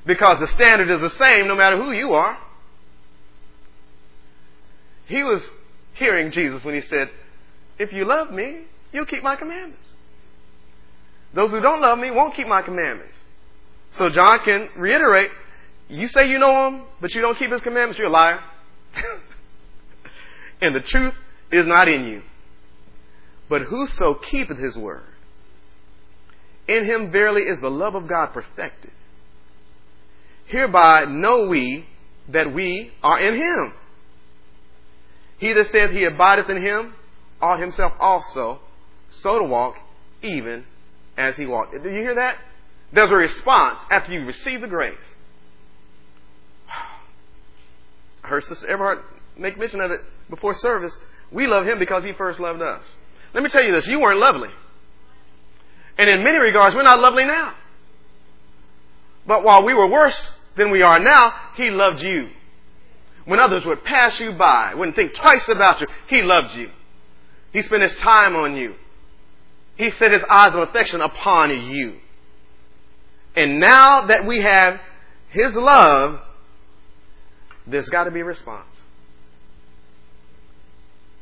because 0.06 0.40
the 0.40 0.48
standard 0.48 0.90
is 0.90 1.02
the 1.02 1.10
same 1.18 1.48
no 1.48 1.56
matter 1.56 1.76
who 1.76 1.92
you 1.92 2.14
are. 2.14 2.38
He 5.08 5.24
was 5.24 5.42
hearing 6.02 6.32
Jesus 6.32 6.66
when 6.66 6.76
he 6.76 6.82
said, 6.82 7.10
If 7.80 7.94
you 7.94 8.06
love 8.06 8.32
me, 8.32 8.64
you'll 8.92 9.06
keep 9.06 9.24
my 9.24 9.36
commandments. 9.36 9.88
Those 11.34 11.52
who 11.52 11.62
don't 11.62 11.82
love 11.82 11.98
me 11.98 12.12
won't 12.12 12.36
keep 12.36 12.48
my 12.48 12.62
commandments. 12.62 13.16
So 13.98 14.10
John 14.10 14.40
can 14.44 14.70
reiterate, 14.76 15.32
you 15.88 16.08
say 16.08 16.28
you 16.28 16.40
know 16.40 16.68
him, 16.68 16.84
but 17.00 17.14
you 17.14 17.22
don't 17.22 17.38
keep 17.38 17.52
his 17.52 17.62
commandments, 17.62 17.98
you're 17.98 18.08
a 18.08 18.12
liar. 18.12 18.40
and 20.62 20.76
the 20.76 20.82
truth 20.82 21.14
is 21.52 21.66
not 21.66 21.88
in 21.88 22.06
you. 22.06 22.22
But 23.50 23.64
whoso 23.64 24.16
keepeth 24.16 24.58
his 24.58 24.78
word, 24.78 25.04
in 26.68 26.86
him 26.86 27.12
verily 27.12 27.44
is 27.44 27.60
the 27.60 27.70
love 27.70 27.96
of 27.96 28.08
God 28.08 28.28
perfected. 28.28 28.92
Hereby 30.46 31.06
know 31.06 31.48
we 31.48 31.86
that 32.30 32.54
we 32.54 32.92
are 33.04 33.20
in 33.20 33.36
him. 33.36 33.74
He 35.42 35.54
that 35.54 35.68
saith 35.68 35.90
he 35.90 36.04
abideth 36.04 36.50
in 36.50 36.62
him 36.62 36.94
ought 37.42 37.60
himself 37.60 37.94
also 38.00 38.60
so 39.10 39.40
to 39.40 39.44
walk, 39.44 39.76
even 40.22 40.66
as 41.18 41.36
he 41.36 41.48
walked. 41.48 41.74
Do 41.74 41.90
you 41.90 42.02
hear 42.02 42.14
that? 42.14 42.38
There's 42.94 43.10
a 43.10 43.16
response 43.16 43.80
after 43.90 44.14
you 44.14 44.24
receive 44.26 44.62
the 44.62 44.68
grace. 44.68 44.94
I 48.24 48.28
heard 48.28 48.44
Sister 48.44 48.68
Everhart 48.68 49.00
make 49.36 49.58
mention 49.58 49.82
of 49.82 49.90
it 49.90 50.02
before 50.30 50.54
service. 50.54 50.96
We 51.32 51.48
love 51.48 51.66
him 51.66 51.80
because 51.80 52.04
he 52.04 52.14
first 52.14 52.40
loved 52.40 52.62
us. 52.62 52.84
Let 53.34 53.42
me 53.42 53.50
tell 53.50 53.64
you 53.64 53.74
this 53.74 53.88
you 53.88 54.00
weren't 54.00 54.20
lovely. 54.20 54.50
And 55.98 56.08
in 56.08 56.24
many 56.24 56.38
regards, 56.38 56.76
we're 56.76 56.84
not 56.84 57.00
lovely 57.00 57.26
now. 57.26 57.56
But 59.26 59.44
while 59.44 59.66
we 59.66 59.74
were 59.74 59.88
worse 59.88 60.32
than 60.56 60.70
we 60.70 60.84
are 60.84 61.00
now, 61.00 61.34
He 61.56 61.72
loved 61.72 62.04
you. 62.04 62.30
When 63.26 63.40
others 63.40 63.64
would 63.66 63.84
pass 63.84 64.20
you 64.20 64.34
by, 64.34 64.74
wouldn't 64.74 64.96
think 64.96 65.14
twice 65.14 65.48
about 65.48 65.82
you, 65.82 65.88
He 66.08 66.22
loved 66.22 66.56
you. 66.56 66.72
He 67.54 67.62
spent 67.62 67.84
His 67.84 67.96
time 67.96 68.36
on 68.36 68.56
you. 68.56 68.76
He 69.76 69.92
set 69.92 70.12
His 70.12 70.24
eyes 70.30 70.54
of 70.54 70.62
affection 70.62 71.02
upon 71.02 71.50
you. 71.70 71.98
And 73.36 73.60
now 73.60 74.08
that 74.08 74.26
we 74.26 74.42
have 74.42 74.80
His 75.30 75.56
love, 75.56 76.20
there's 77.68 77.90
got 77.90 78.06
to 78.06 78.12
be 78.12 78.22
a 78.22 78.26
response. 78.26 78.66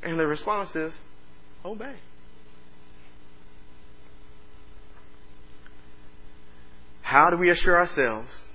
And 0.01 0.17
the 0.17 0.25
response 0.25 0.75
is 0.75 0.93
obey. 1.65 1.95
How 7.01 7.29
do 7.29 7.37
we 7.37 7.49
assure 7.49 7.75
ourselves 7.75 8.45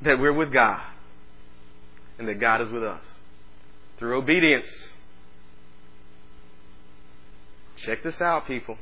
that 0.00 0.18
we're 0.18 0.32
with 0.32 0.52
God 0.52 0.82
and 2.18 2.28
that 2.28 2.40
God 2.40 2.60
is 2.60 2.70
with 2.70 2.84
us? 2.84 3.04
Through 3.98 4.16
obedience. 4.16 4.94
Check 7.76 8.02
this 8.02 8.20
out, 8.20 8.46
people. 8.46 8.76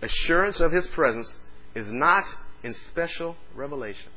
Assurance 0.00 0.60
of 0.60 0.72
His 0.72 0.86
presence 0.88 1.38
is 1.74 1.90
not 1.90 2.24
in 2.62 2.74
special 2.74 3.36
revelation. 3.54 4.10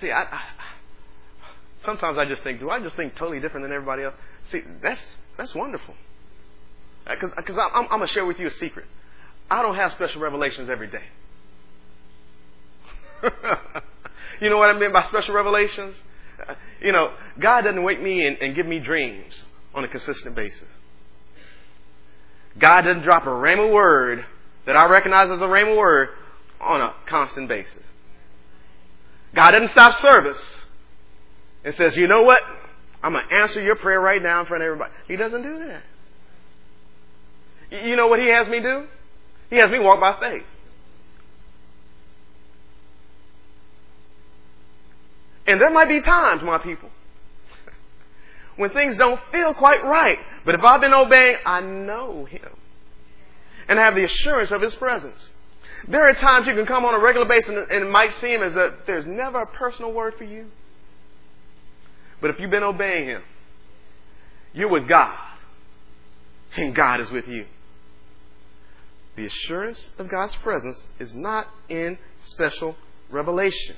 See, 0.00 0.10
I, 0.12 0.22
I, 0.22 0.40
sometimes 1.84 2.18
I 2.18 2.24
just 2.24 2.42
think, 2.42 2.60
do 2.60 2.70
I 2.70 2.80
just 2.80 2.94
think 2.96 3.16
totally 3.16 3.40
different 3.40 3.64
than 3.64 3.72
everybody 3.72 4.04
else? 4.04 4.14
See, 4.50 4.62
that's 4.80 5.00
that's 5.36 5.54
wonderful. 5.54 5.94
Because 7.08 7.32
uh, 7.32 7.60
I'm, 7.74 7.84
I'm 7.90 7.98
going 7.98 8.08
to 8.08 8.14
share 8.14 8.26
with 8.26 8.38
you 8.38 8.48
a 8.48 8.52
secret. 8.52 8.86
I 9.50 9.62
don't 9.62 9.76
have 9.76 9.92
special 9.92 10.20
revelations 10.20 10.68
every 10.70 10.88
day. 10.88 11.04
you 14.40 14.50
know 14.50 14.58
what 14.58 14.74
I 14.74 14.78
mean 14.78 14.92
by 14.92 15.04
special 15.08 15.34
revelations? 15.34 15.96
Uh, 16.46 16.54
you 16.80 16.92
know, 16.92 17.12
God 17.38 17.62
doesn't 17.62 17.82
wake 17.82 18.00
me 18.00 18.26
and, 18.26 18.38
and 18.38 18.54
give 18.54 18.66
me 18.66 18.78
dreams 18.78 19.44
on 19.74 19.84
a 19.84 19.88
consistent 19.88 20.34
basis. 20.34 20.68
God 22.58 22.82
doesn't 22.82 23.02
drop 23.02 23.24
a 23.24 23.30
rhema 23.30 23.72
word 23.72 24.24
that 24.66 24.76
I 24.76 24.88
recognize 24.88 25.30
as 25.30 25.38
a 25.38 25.44
rhema 25.44 25.76
word 25.76 26.08
on 26.60 26.80
a 26.80 26.94
constant 27.06 27.48
basis. 27.48 27.84
God 29.34 29.50
doesn't 29.50 29.70
stop 29.70 30.00
service 30.00 30.40
and 31.64 31.74
says, 31.74 31.96
you 31.96 32.06
know 32.08 32.22
what? 32.22 32.40
I'm 33.02 33.12
going 33.12 33.28
to 33.28 33.34
answer 33.34 33.62
your 33.62 33.76
prayer 33.76 34.00
right 34.00 34.22
now 34.22 34.40
in 34.40 34.46
front 34.46 34.62
of 34.62 34.66
everybody. 34.66 34.92
He 35.06 35.16
doesn't 35.16 35.42
do 35.42 35.58
that. 35.58 35.82
You 37.84 37.96
know 37.96 38.08
what 38.08 38.18
he 38.18 38.28
has 38.28 38.48
me 38.48 38.60
do? 38.60 38.86
He 39.50 39.56
has 39.56 39.70
me 39.70 39.78
walk 39.78 40.00
by 40.00 40.18
faith. 40.18 40.44
And 45.48 45.58
there 45.58 45.70
might 45.70 45.88
be 45.88 46.00
times, 46.02 46.42
my 46.44 46.58
people, 46.58 46.90
when 48.56 48.70
things 48.70 48.98
don't 48.98 49.18
feel 49.32 49.54
quite 49.54 49.82
right. 49.82 50.18
But 50.44 50.54
if 50.54 50.62
I've 50.62 50.82
been 50.82 50.92
obeying, 50.92 51.38
I 51.46 51.60
know 51.60 52.26
him. 52.26 52.50
And 53.66 53.80
I 53.80 53.84
have 53.84 53.94
the 53.94 54.04
assurance 54.04 54.50
of 54.50 54.60
his 54.60 54.74
presence. 54.74 55.30
There 55.88 56.06
are 56.06 56.12
times 56.12 56.46
you 56.46 56.54
can 56.54 56.66
come 56.66 56.84
on 56.84 56.94
a 56.94 56.98
regular 56.98 57.26
basis 57.26 57.48
and 57.48 57.82
it 57.84 57.90
might 57.90 58.14
seem 58.16 58.42
as 58.42 58.52
that 58.54 58.86
there's 58.86 59.06
never 59.06 59.42
a 59.42 59.46
personal 59.46 59.92
word 59.92 60.14
for 60.18 60.24
you. 60.24 60.46
But 62.20 62.30
if 62.30 62.40
you've 62.40 62.50
been 62.50 62.62
obeying 62.64 63.06
him, 63.06 63.22
you're 64.52 64.68
with 64.68 64.86
God. 64.86 65.16
And 66.56 66.74
God 66.74 67.00
is 67.00 67.10
with 67.10 67.26
you. 67.26 67.46
The 69.16 69.26
assurance 69.26 69.92
of 69.98 70.10
God's 70.10 70.36
presence 70.36 70.84
is 70.98 71.14
not 71.14 71.46
in 71.68 71.96
special 72.24 72.76
revelation. 73.10 73.76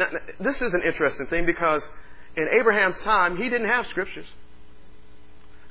Now, 0.00 0.08
this 0.40 0.62
is 0.62 0.72
an 0.72 0.80
interesting 0.82 1.26
thing 1.26 1.44
because 1.44 1.86
in 2.34 2.48
Abraham's 2.58 2.98
time, 3.00 3.36
he 3.36 3.50
didn't 3.50 3.68
have 3.68 3.86
scriptures. 3.86 4.26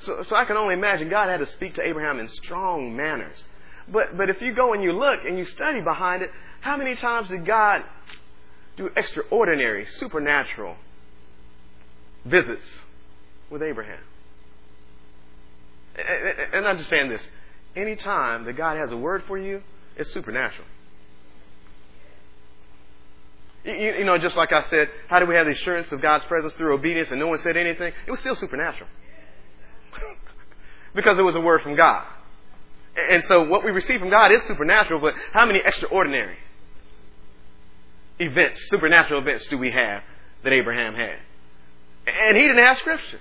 So, 0.02 0.22
so 0.22 0.36
I 0.36 0.44
can 0.44 0.56
only 0.56 0.74
imagine 0.74 1.10
God 1.10 1.28
had 1.28 1.40
to 1.40 1.46
speak 1.46 1.74
to 1.74 1.82
Abraham 1.82 2.20
in 2.20 2.28
strong 2.28 2.96
manners. 2.96 3.44
But, 3.88 4.16
but 4.16 4.30
if 4.30 4.40
you 4.40 4.54
go 4.54 4.72
and 4.72 4.84
you 4.84 4.92
look 4.92 5.24
and 5.24 5.36
you 5.36 5.44
study 5.46 5.80
behind 5.80 6.22
it, 6.22 6.30
how 6.60 6.76
many 6.76 6.94
times 6.94 7.28
did 7.28 7.44
God 7.44 7.82
do 8.76 8.88
extraordinary, 8.96 9.84
supernatural 9.84 10.76
visits 12.24 12.66
with 13.50 13.62
Abraham? 13.62 13.98
And 16.52 16.66
understand 16.66 17.10
this 17.10 17.22
anytime 17.74 18.44
that 18.44 18.56
God 18.56 18.76
has 18.76 18.92
a 18.92 18.96
word 18.96 19.24
for 19.26 19.36
you, 19.36 19.62
it's 19.96 20.12
supernatural. 20.12 20.68
You, 23.64 23.74
you, 23.74 24.04
know, 24.04 24.16
just 24.18 24.36
like 24.36 24.52
I 24.52 24.62
said, 24.70 24.88
how 25.08 25.18
do 25.18 25.26
we 25.26 25.34
have 25.34 25.46
the 25.46 25.52
assurance 25.52 25.92
of 25.92 26.00
God's 26.00 26.24
presence 26.24 26.54
through 26.54 26.74
obedience 26.74 27.10
and 27.10 27.20
no 27.20 27.28
one 27.28 27.38
said 27.38 27.56
anything? 27.56 27.92
It 28.06 28.10
was 28.10 28.20
still 28.20 28.34
supernatural. 28.34 28.88
because 30.94 31.18
it 31.18 31.22
was 31.22 31.36
a 31.36 31.40
word 31.40 31.60
from 31.62 31.76
God. 31.76 32.06
And 32.96 33.22
so 33.24 33.48
what 33.48 33.64
we 33.64 33.70
receive 33.70 34.00
from 34.00 34.10
God 34.10 34.32
is 34.32 34.42
supernatural, 34.44 35.00
but 35.00 35.14
how 35.32 35.46
many 35.46 35.60
extraordinary 35.64 36.36
events, 38.18 38.60
supernatural 38.68 39.20
events 39.20 39.46
do 39.48 39.58
we 39.58 39.70
have 39.70 40.02
that 40.42 40.52
Abraham 40.52 40.94
had? 40.94 41.18
And 42.06 42.36
he 42.36 42.42
didn't 42.42 42.64
have 42.64 42.78
scripture. 42.78 43.20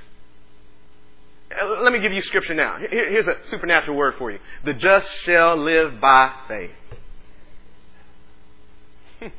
Uh, 1.52 1.82
let 1.82 1.92
me 1.92 2.00
give 2.00 2.14
you 2.14 2.22
scripture 2.22 2.54
now. 2.54 2.78
Here's 2.90 3.28
a 3.28 3.36
supernatural 3.50 3.98
word 3.98 4.16
for 4.18 4.32
you. 4.32 4.40
The 4.64 4.74
just 4.74 5.10
shall 5.24 5.58
live 5.58 6.00
by 6.00 6.34
faith. 6.48 6.72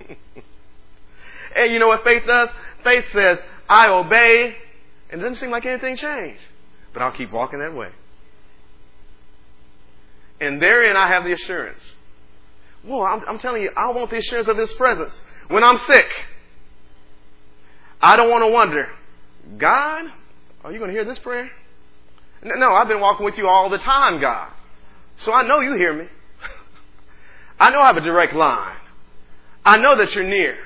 and 1.56 1.72
you 1.72 1.78
know 1.78 1.88
what 1.88 2.04
faith 2.04 2.22
does? 2.26 2.48
Faith 2.84 3.04
says, 3.12 3.38
I 3.68 3.88
obey, 3.88 4.54
and 5.10 5.20
it 5.20 5.24
doesn't 5.24 5.40
seem 5.40 5.50
like 5.50 5.66
anything 5.66 5.96
changed. 5.96 6.40
But 6.92 7.02
I'll 7.02 7.12
keep 7.12 7.32
walking 7.32 7.60
that 7.60 7.74
way. 7.74 7.90
And 10.40 10.60
therein 10.60 10.96
I 10.96 11.08
have 11.08 11.24
the 11.24 11.32
assurance. 11.32 11.82
Well, 12.84 13.02
I'm, 13.02 13.22
I'm 13.28 13.38
telling 13.38 13.62
you, 13.62 13.70
I 13.76 13.90
want 13.90 14.10
the 14.10 14.16
assurance 14.16 14.48
of 14.48 14.56
His 14.56 14.72
presence. 14.74 15.22
When 15.48 15.62
I'm 15.62 15.78
sick, 15.78 16.06
I 18.00 18.16
don't 18.16 18.30
want 18.30 18.42
to 18.42 18.48
wonder, 18.48 18.88
God, 19.58 20.06
are 20.64 20.72
you 20.72 20.78
going 20.78 20.90
to 20.90 20.96
hear 20.96 21.04
this 21.04 21.18
prayer? 21.18 21.50
No, 22.42 22.72
I've 22.72 22.88
been 22.88 23.00
walking 23.00 23.26
with 23.26 23.36
you 23.36 23.46
all 23.46 23.68
the 23.68 23.78
time, 23.78 24.20
God. 24.20 24.50
So 25.18 25.32
I 25.32 25.46
know 25.46 25.60
you 25.60 25.74
hear 25.74 25.92
me. 25.92 26.06
I 27.60 27.70
know 27.70 27.80
I 27.80 27.88
have 27.88 27.98
a 27.98 28.00
direct 28.00 28.34
line. 28.34 28.76
I 29.64 29.76
know 29.76 29.96
that 29.98 30.14
you're 30.14 30.24
near 30.24 30.56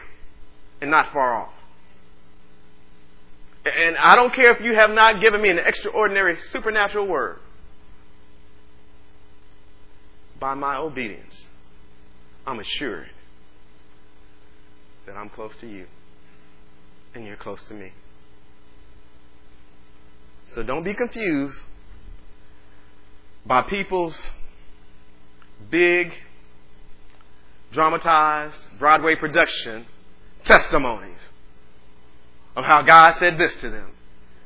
and 0.85 0.90
not 0.90 1.14
far 1.14 1.35
off. 1.35 1.53
And 3.64 3.97
I 3.97 4.16
don't 4.16 4.35
care 4.35 4.53
if 4.55 4.61
you 4.62 4.75
have 4.75 4.90
not 4.90 5.23
given 5.23 5.40
me 5.40 5.49
an 5.49 5.59
extraordinary 5.59 6.37
supernatural 6.53 7.07
word. 7.07 7.38
By 10.38 10.53
my 10.53 10.77
obedience, 10.77 11.47
I'm 12.47 12.61
assured 12.61 13.09
that 15.07 15.16
I'm 15.16 15.31
close 15.31 15.53
to 15.62 15.66
you 15.66 15.87
and 17.14 17.25
you're 17.25 17.37
close 17.37 17.64
to 17.64 17.75
me. 17.75 17.92
So 20.42 20.62
don't 20.62 20.85
be 20.85 20.92
confused 20.92 21.59
by 23.47 23.62
people's 23.62 24.31
big, 25.70 26.12
dramatized 27.73 28.79
Broadway 28.79 29.14
production 29.14 29.87
testimonies 30.44 31.11
of 32.57 32.64
how 32.64 32.83
God 32.83 33.16
said 33.18 33.38
this 33.38 33.52
to 33.61 33.70
them 33.70 33.94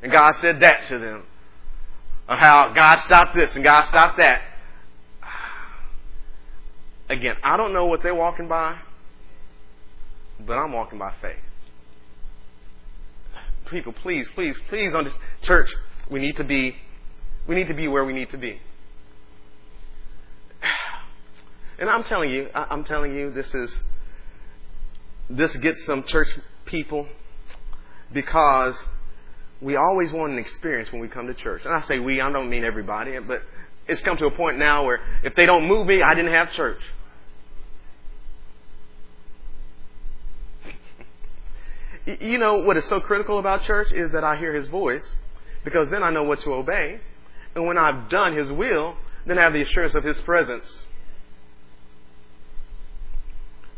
and 0.03 0.13
God 0.13 0.33
said 0.41 0.61
that 0.61 0.87
to 0.89 0.99
them, 0.99 1.25
of 2.29 2.39
how 2.39 2.73
God 2.75 3.01
stopped 3.01 3.35
this 3.35 3.55
and 3.55 3.65
God 3.65 3.87
stopped 3.89 4.19
that. 4.19 4.43
Again, 7.09 7.37
I 7.43 7.57
don't 7.57 7.73
know 7.73 7.87
what 7.87 8.03
they're 8.03 8.15
walking 8.15 8.49
by, 8.49 8.79
but 10.39 10.55
I'm 10.55 10.73
walking 10.73 10.99
by 10.99 11.15
faith. 11.21 11.37
People, 13.71 13.93
please, 13.93 14.27
please, 14.35 14.57
please, 14.69 14.95
on 14.95 15.05
this 15.05 15.15
church, 15.43 15.71
we 16.11 16.21
need 16.21 16.37
to 16.37 16.45
be, 16.45 16.77
we 17.47 17.55
need 17.55 17.69
to 17.69 17.75
be 17.75 17.89
where 17.89 18.05
we 18.05 18.13
need 18.13 18.31
to 18.31 18.39
be. 18.39 18.61
And 21.81 21.89
I'm 21.89 22.03
telling 22.03 22.31
you, 22.31 22.49
I'm 22.53 22.83
telling 22.83 23.15
you, 23.15 23.31
this 23.31 23.55
is, 23.55 23.73
this 25.31 25.55
gets 25.57 25.85
some 25.85 26.05
church 26.05 26.29
people 26.65 27.07
because 28.13 28.83
we 29.61 29.77
always 29.77 30.13
want 30.13 30.33
an 30.33 30.39
experience 30.39 30.91
when 30.93 31.01
we 31.01 31.09
come 31.09 31.27
to 31.27 31.35
church. 31.35 31.63
And 31.65 31.75
I 31.75 31.81
say 31.81 31.99
we, 31.99 32.21
I 32.21 32.31
don't 32.31 32.49
mean 32.49 32.65
everybody, 32.65 33.19
but 33.19 33.43
it's 33.87 34.01
come 34.03 34.17
to 34.19 34.27
a 34.27 34.31
point 34.31 34.59
now 34.59 34.85
where 34.85 35.01
if 35.25 35.35
they 35.35 35.47
don't 35.47 35.67
move 35.67 35.87
me, 35.87 36.03
I 36.03 36.15
didn't 36.15 36.33
have 36.33 36.53
church. 36.53 36.81
you 42.21 42.39
know 42.39 42.59
what 42.59 42.77
is 42.77 42.85
so 42.85 43.01
critical 43.01 43.39
about 43.39 43.63
church 43.63 43.93
is 43.93 44.13
that 44.13 44.25
I 44.25 44.37
hear 44.37 44.55
his 44.55 44.69
voice 44.69 45.15
because 45.65 45.91
then 45.91 46.03
I 46.03 46.11
know 46.11 46.23
what 46.23 46.41
to 46.41 46.53
obey. 46.53 47.01
And 47.55 47.67
when 47.67 47.77
I've 47.77 48.09
done 48.09 48.37
his 48.37 48.53
will, 48.53 48.97
then 49.27 49.39
I 49.39 49.43
have 49.43 49.53
the 49.53 49.63
assurance 49.63 49.95
of 49.95 50.05
his 50.05 50.21
presence. 50.21 50.65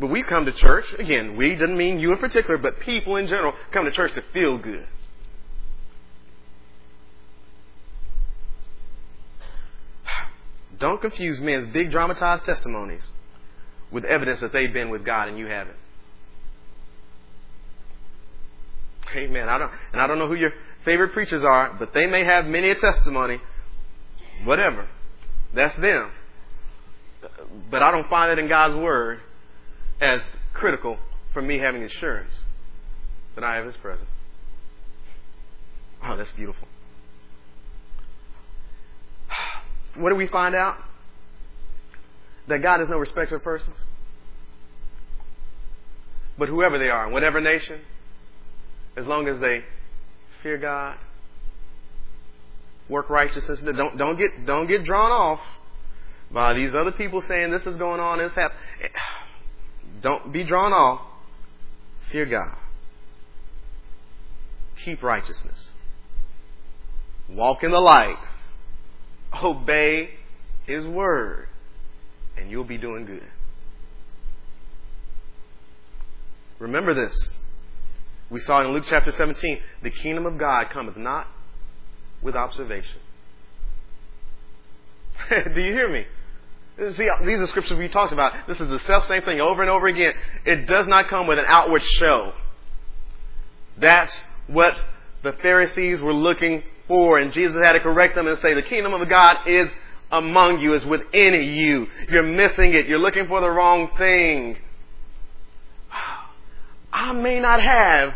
But 0.00 0.06
we 0.06 0.22
come 0.22 0.46
to 0.46 0.52
church, 0.52 0.86
again, 0.98 1.36
we 1.36 1.54
doesn't 1.54 1.76
mean 1.76 1.98
you 1.98 2.10
in 2.12 2.18
particular, 2.18 2.56
but 2.56 2.80
people 2.80 3.16
in 3.16 3.26
general 3.26 3.52
come 3.70 3.84
to 3.84 3.90
church 3.90 4.14
to 4.14 4.22
feel 4.32 4.56
good. 4.56 4.86
Don't 10.78 11.02
confuse 11.02 11.38
men's 11.38 11.66
big 11.66 11.90
dramatized 11.90 12.46
testimonies 12.46 13.06
with 13.90 14.06
evidence 14.06 14.40
that 14.40 14.54
they've 14.54 14.72
been 14.72 14.88
with 14.88 15.04
God 15.04 15.28
and 15.28 15.38
you 15.38 15.46
haven't. 15.46 15.76
Amen. 19.14 19.50
I 19.50 19.58
don't, 19.58 19.70
and 19.92 20.00
I 20.00 20.06
don't 20.06 20.18
know 20.18 20.28
who 20.28 20.34
your 20.34 20.52
favorite 20.86 21.12
preachers 21.12 21.44
are, 21.44 21.76
but 21.78 21.92
they 21.92 22.06
may 22.06 22.24
have 22.24 22.46
many 22.46 22.70
a 22.70 22.74
testimony. 22.74 23.38
Whatever. 24.44 24.88
That's 25.52 25.76
them. 25.76 26.10
But 27.70 27.82
I 27.82 27.90
don't 27.90 28.08
find 28.08 28.32
it 28.32 28.38
in 28.38 28.48
God's 28.48 28.76
Word 28.76 29.20
as 30.00 30.20
critical 30.52 30.98
for 31.32 31.42
me 31.42 31.58
having 31.58 31.82
assurance 31.82 32.32
that 33.34 33.44
I 33.44 33.56
have 33.56 33.66
His 33.66 33.76
presence. 33.76 34.08
Oh, 36.02 36.16
that's 36.16 36.30
beautiful. 36.32 36.66
what 39.96 40.10
do 40.10 40.16
we 40.16 40.26
find 40.26 40.54
out? 40.54 40.76
That 42.48 42.62
God 42.62 42.80
is 42.80 42.88
no 42.88 42.96
respecter 42.96 43.36
of 43.36 43.44
persons. 43.44 43.76
But 46.38 46.48
whoever 46.48 46.78
they 46.78 46.88
are, 46.88 47.08
whatever 47.10 47.40
nation, 47.40 47.80
as 48.96 49.06
long 49.06 49.28
as 49.28 49.38
they 49.40 49.62
fear 50.42 50.56
God, 50.56 50.96
work 52.88 53.10
righteousness, 53.10 53.60
don't, 53.60 53.96
don't, 53.98 54.16
get, 54.16 54.46
don't 54.46 54.66
get 54.66 54.84
drawn 54.84 55.12
off 55.12 55.40
by 56.30 56.54
these 56.54 56.74
other 56.74 56.92
people 56.92 57.20
saying 57.20 57.50
this 57.50 57.66
is 57.66 57.76
going 57.76 58.00
on, 58.00 58.18
this 58.18 58.34
happening. 58.34 58.90
Don't 60.00 60.32
be 60.32 60.44
drawn 60.44 60.72
off. 60.72 61.00
Fear 62.10 62.26
God. 62.26 62.56
Keep 64.84 65.02
righteousness. 65.02 65.70
Walk 67.28 67.62
in 67.62 67.70
the 67.70 67.80
light. 67.80 68.18
Obey 69.42 70.10
His 70.66 70.86
word. 70.86 71.48
And 72.36 72.50
you'll 72.50 72.64
be 72.64 72.78
doing 72.78 73.04
good. 73.04 73.26
Remember 76.58 76.94
this. 76.94 77.38
We 78.30 78.40
saw 78.40 78.60
in 78.60 78.68
Luke 78.72 78.84
chapter 78.86 79.10
17 79.10 79.60
the 79.82 79.90
kingdom 79.90 80.26
of 80.26 80.38
God 80.38 80.70
cometh 80.70 80.96
not 80.96 81.26
with 82.22 82.36
observation. 82.36 83.00
Do 85.30 85.60
you 85.60 85.72
hear 85.72 85.92
me? 85.92 86.04
See, 86.80 87.10
these 87.26 87.38
are 87.38 87.46
scriptures 87.46 87.76
we 87.76 87.88
talked 87.88 88.14
about. 88.14 88.32
This 88.48 88.58
is 88.58 88.68
the 88.70 88.78
self 88.86 89.06
same 89.06 89.20
thing 89.22 89.38
over 89.38 89.60
and 89.60 89.70
over 89.70 89.86
again. 89.86 90.12
It 90.46 90.66
does 90.66 90.86
not 90.86 91.08
come 91.08 91.26
with 91.26 91.38
an 91.38 91.44
outward 91.46 91.82
show. 91.82 92.32
That's 93.76 94.22
what 94.46 94.74
the 95.22 95.34
Pharisees 95.34 96.00
were 96.00 96.14
looking 96.14 96.62
for, 96.88 97.18
and 97.18 97.34
Jesus 97.34 97.58
had 97.62 97.72
to 97.72 97.80
correct 97.80 98.14
them 98.14 98.26
and 98.26 98.38
say, 98.38 98.54
the 98.54 98.62
kingdom 98.62 98.94
of 98.94 99.06
God 99.10 99.46
is 99.46 99.70
among 100.10 100.60
you, 100.60 100.72
is 100.72 100.84
within 100.86 101.34
you. 101.34 101.86
You're 102.08 102.22
missing 102.22 102.72
it. 102.72 102.86
You're 102.86 102.98
looking 102.98 103.28
for 103.28 103.42
the 103.42 103.50
wrong 103.50 103.90
thing. 103.98 104.56
I 106.92 107.12
may 107.12 107.40
not 107.40 107.62
have 107.62 108.14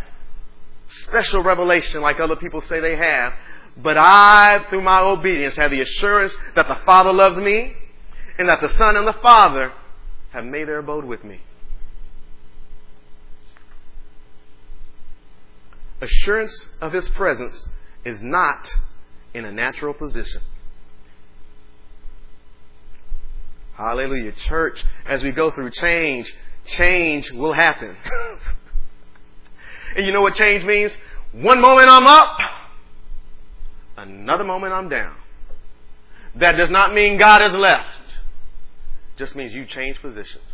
special 0.88 1.42
revelation 1.42 2.00
like 2.00 2.18
other 2.18 2.36
people 2.36 2.62
say 2.62 2.80
they 2.80 2.96
have, 2.96 3.34
but 3.76 3.98
I, 3.98 4.64
through 4.70 4.82
my 4.82 5.00
obedience, 5.00 5.56
have 5.56 5.70
the 5.70 5.82
assurance 5.82 6.34
that 6.56 6.66
the 6.66 6.76
Father 6.86 7.12
loves 7.12 7.36
me 7.36 7.74
and 8.38 8.48
that 8.48 8.60
the 8.60 8.68
Son 8.70 8.96
and 8.96 9.06
the 9.06 9.14
Father 9.22 9.72
have 10.32 10.44
made 10.44 10.68
their 10.68 10.78
abode 10.78 11.04
with 11.04 11.22
me. 11.22 11.40
Assurance 16.00 16.68
of 16.80 16.92
His 16.92 17.08
presence 17.10 17.68
is 18.04 18.20
not 18.20 18.68
in 19.32 19.44
a 19.44 19.52
natural 19.52 19.94
position. 19.94 20.42
Hallelujah. 23.74 24.32
Church, 24.32 24.84
as 25.06 25.22
we 25.22 25.32
go 25.32 25.50
through 25.50 25.70
change, 25.70 26.32
change 26.64 27.30
will 27.32 27.52
happen. 27.52 27.96
and 29.96 30.06
you 30.06 30.12
know 30.12 30.22
what 30.22 30.34
change 30.34 30.64
means? 30.64 30.92
One 31.32 31.60
moment 31.60 31.88
I'm 31.88 32.06
up, 32.06 32.38
another 33.96 34.44
moment 34.44 34.72
I'm 34.72 34.88
down. 34.88 35.16
That 36.36 36.52
does 36.52 36.70
not 36.70 36.94
mean 36.94 37.18
God 37.18 37.40
has 37.40 37.52
left 37.52 38.03
just 39.16 39.36
means 39.36 39.52
you 39.52 39.66
change 39.66 40.00
positions. 40.00 40.44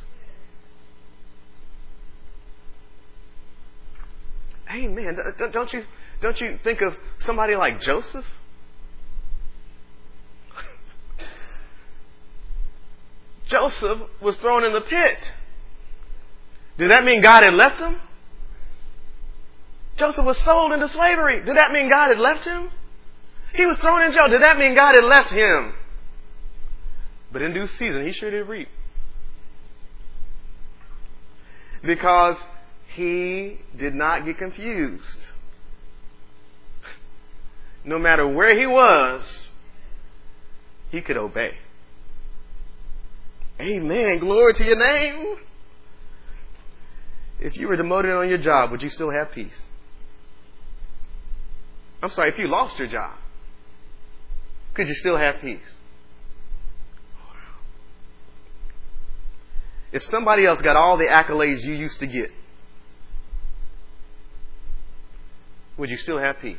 Amen. 4.71 5.17
Don't 5.53 5.73
you, 5.73 5.85
don't 6.23 6.41
you 6.41 6.59
think 6.63 6.81
of 6.81 6.97
somebody 7.25 7.57
like 7.57 7.81
Joseph? 7.81 8.25
Joseph 13.49 13.99
was 14.21 14.37
thrown 14.37 14.65
in 14.65 14.73
the 14.73 14.81
pit. 14.83 15.19
Did 16.79 16.91
that 16.91 17.05
mean 17.05 17.21
God 17.21 17.43
had 17.43 17.55
left 17.55 17.81
him? 17.81 17.97
Joseph 19.97 20.25
was 20.25 20.39
sold 20.39 20.73
into 20.73 20.89
slavery. 20.89 21.45
Did 21.45 21.57
that 21.57 21.73
mean 21.73 21.91
God 21.91 22.09
had 22.09 22.19
left 22.19 22.47
him? 22.47 22.71
He 23.53 23.67
was 23.67 23.77
thrown 23.79 24.03
in 24.03 24.13
jail. 24.13 24.29
Did 24.29 24.43
that 24.43 24.57
mean 24.57 24.75
God 24.75 24.95
had 24.95 25.05
left 25.05 25.31
him? 25.31 25.75
But 27.33 27.43
in 27.43 27.55
due 27.55 27.67
season, 27.67 28.07
he 28.07 28.13
sure 28.13 28.31
did 28.31 28.49
reap. 28.49 28.69
Because 31.83 32.37
he 32.95 33.59
did 33.79 33.95
not 33.95 34.25
get 34.25 34.39
confused. 34.39 35.27
No 37.85 37.99
matter 37.99 38.27
where 38.27 38.59
he 38.59 38.67
was, 38.67 39.49
he 40.91 41.01
could 41.01 41.17
obey. 41.17 41.53
Amen. 43.61 44.19
Glory 44.19 44.53
to 44.55 44.65
your 44.65 44.77
name. 44.77 45.37
If 47.39 47.57
you 47.57 47.69
were 47.69 47.77
demoted 47.77 48.13
on 48.13 48.29
your 48.29 48.39
job, 48.39 48.71
would 48.71 48.83
you 48.83 48.89
still 48.89 49.11
have 49.11 49.33
peace? 49.33 49.67
I'm 52.03 52.11
sorry, 52.11 52.31
if 52.31 52.39
you 52.39 52.49
lost 52.49 52.79
your 52.79 52.89
job, 52.89 53.17
could 54.75 54.89
you 54.89 54.95
still 54.95 55.17
have 55.17 55.41
peace? 55.41 55.79
If 59.93 60.03
somebody 60.05 60.47
else 60.47 60.63
got 60.63 60.77
all 60.77 60.97
the 60.97 61.07
accolades 61.07 61.65
you 61.65 61.75
used 61.75 62.01
to 62.01 62.07
get, 62.07 62.31
would 65.77 65.91
you 65.91 65.97
still 65.97 66.19
have 66.19 66.39
peace? 66.41 66.59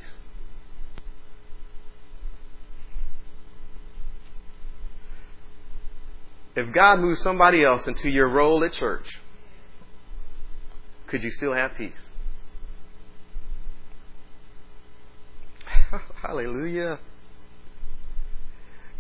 If 6.56 6.74
God 6.74 7.00
moves 7.00 7.22
somebody 7.22 7.64
else 7.64 7.88
into 7.88 8.10
your 8.10 8.28
role 8.28 8.64
at 8.66 8.74
church, 8.74 9.20
could 11.08 11.24
you 11.24 11.32
still 11.32 11.54
have 11.54 11.76
peace? 11.78 12.10
Hallelujah. 16.22 17.00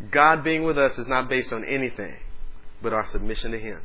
God 0.09 0.43
being 0.43 0.63
with 0.63 0.77
us 0.77 0.97
is 0.97 1.07
not 1.07 1.29
based 1.29 1.51
on 1.51 1.65
anything 1.65 2.15
but 2.81 2.93
our 2.93 3.05
submission 3.05 3.51
to 3.51 3.59
Him. 3.59 3.81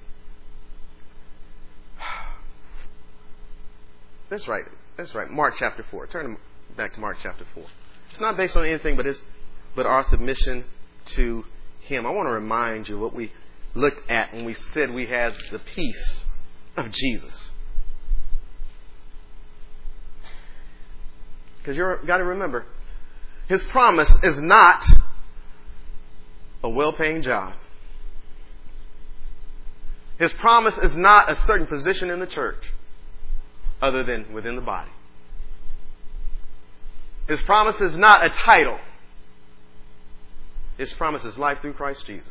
That's 4.29 4.49
right. 4.49 4.65
That's 4.97 5.15
right. 5.15 5.31
Mark 5.31 5.55
chapter 5.59 5.85
4. 5.91 6.09
Turn 6.09 6.37
back 6.77 6.95
to 6.95 7.01
Mark 7.01 7.19
chapter 7.23 7.45
4. 7.55 7.65
It's 8.11 8.21
not 8.21 8.37
based 8.37 8.57
on 8.57 8.65
anything 8.65 8.97
but, 8.97 9.07
it's, 9.07 9.21
but 9.75 9.87
our 9.87 10.05
submission 10.05 10.65
to 11.17 11.45
Him. 11.81 12.07
I 12.07 12.11
want 12.11 12.29
to 12.29 12.33
remind 12.33 12.89
you 12.89 12.99
what 12.99 13.15
we 13.15 13.33
looked 13.75 14.11
at 14.11 14.33
when 14.33 14.45
we 14.45 14.55
said 14.55 14.91
we 14.91 15.07
had 15.07 15.35
the 15.53 15.59
peace 15.59 16.25
of 16.77 16.91
Jesus. 16.91 17.53
Because 21.59 21.77
you've 21.77 22.07
got 22.07 22.19
to 22.19 22.25
remember, 22.25 22.65
His 23.49 23.63
promise 23.65 24.13
is 24.23 24.41
not 24.41 24.85
a 26.63 26.69
well 26.69 26.93
paying 26.93 27.23
job. 27.23 27.55
His 30.19 30.33
promise 30.33 30.77
is 30.79 30.97
not 30.97 31.31
a 31.31 31.37
certain 31.47 31.67
position 31.67 32.11
in 32.11 32.21
the 32.21 32.27
church 32.27 32.65
other 33.81 34.03
than 34.03 34.33
within 34.33 34.57
the 34.57 34.63
body. 34.63 34.91
His 37.29 37.41
promise 37.43 37.81
is 37.81 37.97
not 37.97 38.25
a 38.25 38.31
title. 38.31 38.79
His 40.79 40.93
promise 40.93 41.25
is 41.25 41.37
life 41.37 41.59
through 41.61 41.73
Christ 41.73 42.05
Jesus. 42.07 42.29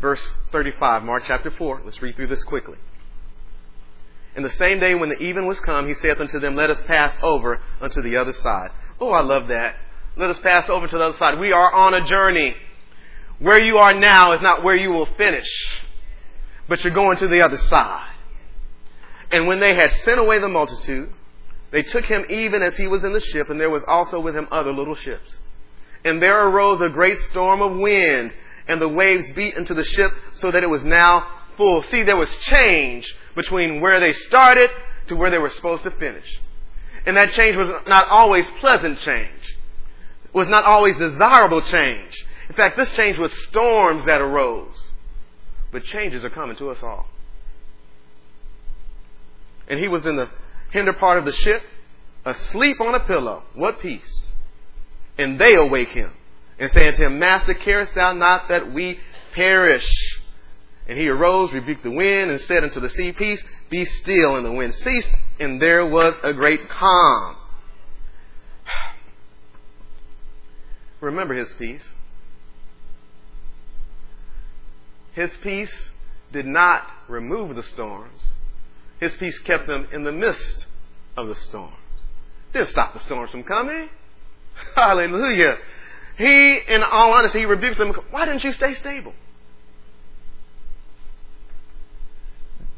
Verse 0.00 0.34
35, 0.50 1.04
Mark 1.04 1.22
chapter 1.26 1.50
4. 1.50 1.82
Let's 1.84 2.02
read 2.02 2.16
through 2.16 2.26
this 2.26 2.42
quickly. 2.42 2.76
In 4.34 4.42
the 4.42 4.50
same 4.50 4.80
day 4.80 4.94
when 4.94 5.10
the 5.10 5.18
even 5.18 5.46
was 5.46 5.60
come, 5.60 5.86
he 5.86 5.94
saith 5.94 6.18
unto 6.18 6.40
them, 6.40 6.56
Let 6.56 6.70
us 6.70 6.82
pass 6.82 7.16
over 7.22 7.60
unto 7.80 8.02
the 8.02 8.16
other 8.16 8.32
side. 8.32 8.70
Oh, 9.00 9.10
I 9.10 9.22
love 9.22 9.48
that. 9.48 9.76
Let 10.16 10.30
us 10.30 10.38
pass 10.40 10.68
over 10.68 10.86
to 10.86 10.98
the 10.98 11.04
other 11.04 11.18
side. 11.18 11.38
We 11.38 11.52
are 11.52 11.72
on 11.72 11.94
a 11.94 12.04
journey. 12.04 12.56
Where 13.38 13.58
you 13.58 13.78
are 13.78 13.94
now 13.94 14.32
is 14.32 14.42
not 14.42 14.62
where 14.62 14.76
you 14.76 14.90
will 14.90 15.08
finish 15.16 15.48
but 16.68 16.82
you're 16.84 16.92
going 16.92 17.16
to 17.18 17.28
the 17.28 17.42
other 17.42 17.56
side. 17.56 18.10
And 19.30 19.46
when 19.46 19.60
they 19.60 19.74
had 19.74 19.92
sent 19.92 20.20
away 20.20 20.38
the 20.38 20.48
multitude, 20.48 21.10
they 21.70 21.82
took 21.82 22.04
him 22.04 22.26
even 22.28 22.62
as 22.62 22.76
he 22.76 22.86
was 22.86 23.02
in 23.02 23.12
the 23.12 23.20
ship, 23.20 23.48
and 23.48 23.58
there 23.58 23.70
was 23.70 23.82
also 23.86 24.20
with 24.20 24.36
him 24.36 24.46
other 24.50 24.72
little 24.72 24.94
ships. 24.94 25.36
And 26.04 26.22
there 26.22 26.46
arose 26.48 26.80
a 26.80 26.88
great 26.88 27.16
storm 27.16 27.62
of 27.62 27.76
wind, 27.76 28.34
and 28.68 28.80
the 28.80 28.88
waves 28.88 29.30
beat 29.32 29.54
into 29.54 29.74
the 29.74 29.84
ship 29.84 30.12
so 30.34 30.50
that 30.50 30.62
it 30.62 30.68
was 30.68 30.84
now 30.84 31.26
full. 31.56 31.82
See, 31.84 32.02
there 32.02 32.16
was 32.16 32.30
change 32.40 33.12
between 33.34 33.80
where 33.80 34.00
they 34.00 34.12
started 34.12 34.70
to 35.06 35.16
where 35.16 35.30
they 35.30 35.38
were 35.38 35.50
supposed 35.50 35.84
to 35.84 35.90
finish. 35.92 36.26
And 37.06 37.16
that 37.16 37.32
change 37.32 37.56
was 37.56 37.68
not 37.86 38.06
always 38.08 38.46
pleasant 38.60 38.98
change. 38.98 39.58
It 40.24 40.34
was 40.34 40.48
not 40.48 40.64
always 40.64 40.96
desirable 40.98 41.62
change. 41.62 42.26
In 42.48 42.54
fact, 42.54 42.76
this 42.76 42.92
change 42.92 43.18
was 43.18 43.32
storms 43.48 44.04
that 44.06 44.20
arose. 44.20 44.76
But 45.72 45.84
changes 45.84 46.24
are 46.24 46.30
coming 46.30 46.56
to 46.56 46.70
us 46.70 46.82
all. 46.82 47.08
And 49.66 49.80
he 49.80 49.88
was 49.88 50.04
in 50.04 50.16
the 50.16 50.28
hinder 50.70 50.92
part 50.92 51.18
of 51.18 51.24
the 51.24 51.32
ship, 51.32 51.62
asleep 52.24 52.80
on 52.80 52.94
a 52.94 53.00
pillow. 53.00 53.44
What 53.54 53.80
peace? 53.80 54.30
And 55.18 55.38
they 55.38 55.54
awake 55.54 55.88
him 55.88 56.12
and 56.58 56.70
say 56.70 56.88
unto 56.88 57.02
him, 57.02 57.18
Master, 57.18 57.54
carest 57.54 57.94
thou 57.94 58.12
not 58.12 58.48
that 58.48 58.72
we 58.72 59.00
perish? 59.34 59.90
And 60.86 60.98
he 60.98 61.08
arose, 61.08 61.52
rebuked 61.52 61.82
the 61.82 61.90
wind, 61.90 62.30
and 62.30 62.40
said 62.40 62.64
unto 62.64 62.80
the 62.80 62.90
sea, 62.90 63.12
Peace, 63.12 63.42
be 63.70 63.84
still. 63.84 64.36
And 64.36 64.44
the 64.44 64.52
wind 64.52 64.74
ceased, 64.74 65.14
and 65.40 65.60
there 65.60 65.86
was 65.86 66.14
a 66.22 66.34
great 66.34 66.68
calm. 66.68 67.36
Remember 71.00 71.34
his 71.34 71.52
peace. 71.54 71.84
His 75.12 75.30
peace 75.42 75.90
did 76.32 76.46
not 76.46 76.82
remove 77.08 77.56
the 77.56 77.62
storms. 77.62 78.30
His 79.00 79.14
peace 79.16 79.38
kept 79.40 79.66
them 79.66 79.88
in 79.92 80.04
the 80.04 80.12
midst 80.12 80.66
of 81.16 81.28
the 81.28 81.34
storms. 81.34 81.76
Didn't 82.52 82.68
stop 82.68 82.92
the 82.94 83.00
storms 83.00 83.30
from 83.30 83.44
coming. 83.44 83.88
Hallelujah. 84.74 85.58
He, 86.16 86.58
in 86.68 86.82
all 86.82 87.12
honesty, 87.12 87.40
he 87.40 87.44
rebuked 87.46 87.78
them. 87.78 87.92
Why 88.10 88.26
didn't 88.26 88.44
you 88.44 88.52
stay 88.52 88.74
stable? 88.74 89.14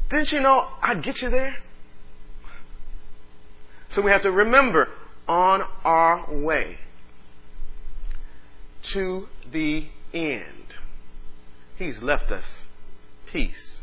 Didn't 0.09 0.31
you 0.31 0.39
know 0.39 0.67
I'd 0.81 1.03
get 1.03 1.21
you 1.21 1.29
there? 1.29 1.57
So 3.89 4.01
we 4.01 4.11
have 4.11 4.23
to 4.23 4.31
remember 4.31 4.89
on 5.27 5.63
our 5.83 6.33
way 6.33 6.77
to 8.93 9.27
the 9.51 9.87
end, 10.13 10.54
He's 11.77 12.01
left 12.01 12.31
us 12.31 12.45
peace. 13.27 13.81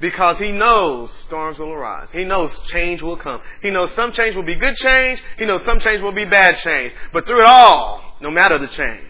Because 0.00 0.38
He 0.38 0.52
knows 0.52 1.10
storms 1.26 1.58
will 1.58 1.72
arise. 1.72 2.08
He 2.12 2.24
knows 2.24 2.58
change 2.66 3.00
will 3.00 3.16
come. 3.16 3.40
He 3.62 3.70
knows 3.70 3.92
some 3.92 4.12
change 4.12 4.36
will 4.36 4.42
be 4.42 4.56
good 4.56 4.76
change. 4.76 5.22
He 5.38 5.46
knows 5.46 5.64
some 5.64 5.78
change 5.80 6.02
will 6.02 6.12
be 6.12 6.24
bad 6.24 6.56
change. 6.62 6.92
But 7.12 7.26
through 7.26 7.40
it 7.40 7.46
all, 7.46 8.16
no 8.20 8.30
matter 8.30 8.58
the 8.58 8.66
change, 8.68 9.02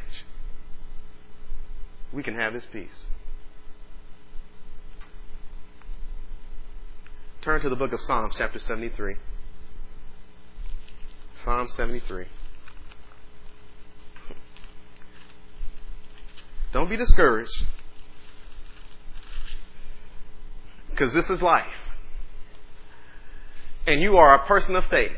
we 2.13 2.23
can 2.23 2.35
have 2.37 2.55
His 2.55 2.65
peace. 2.67 3.07
Turn 7.43 7.61
to 7.61 7.69
the 7.69 7.77
book 7.77 7.93
of 7.93 8.01
Psalms, 8.01 8.35
chapter 8.39 8.59
73. 8.59 9.17
Psalm 11.45 11.69
73. 11.69 12.27
Don't 16.75 16.91
be 16.91 16.97
discouraged. 16.97 17.67
Because 20.91 21.15
this 21.15 21.31
is 21.31 21.41
life. 21.41 21.73
And 23.87 24.03
you 24.03 24.17
are 24.17 24.35
a 24.35 24.45
person 24.47 24.75
of 24.75 24.85
faith. 24.87 25.17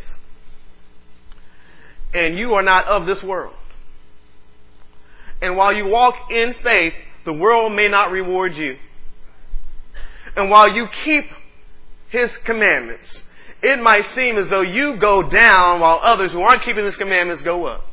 And 2.12 2.38
you 2.38 2.52
are 2.52 2.62
not 2.62 2.86
of 2.86 3.06
this 3.06 3.22
world. 3.22 3.54
And 5.40 5.56
while 5.56 5.72
you 5.72 5.86
walk 5.86 6.30
in 6.30 6.54
faith, 6.62 6.92
the 7.24 7.32
world 7.32 7.72
may 7.72 7.88
not 7.88 8.10
reward 8.10 8.54
you. 8.54 8.76
And 10.36 10.50
while 10.50 10.70
you 10.70 10.88
keep 11.04 11.24
his 12.10 12.30
commandments, 12.44 13.22
it 13.62 13.80
might 13.82 14.04
seem 14.08 14.36
as 14.36 14.50
though 14.50 14.60
you 14.60 14.98
go 14.98 15.22
down 15.30 15.80
while 15.80 16.00
others 16.02 16.32
who 16.32 16.40
aren't 16.42 16.64
keeping 16.64 16.84
his 16.84 16.96
commandments 16.96 17.40
go 17.40 17.66
up. 17.66 17.85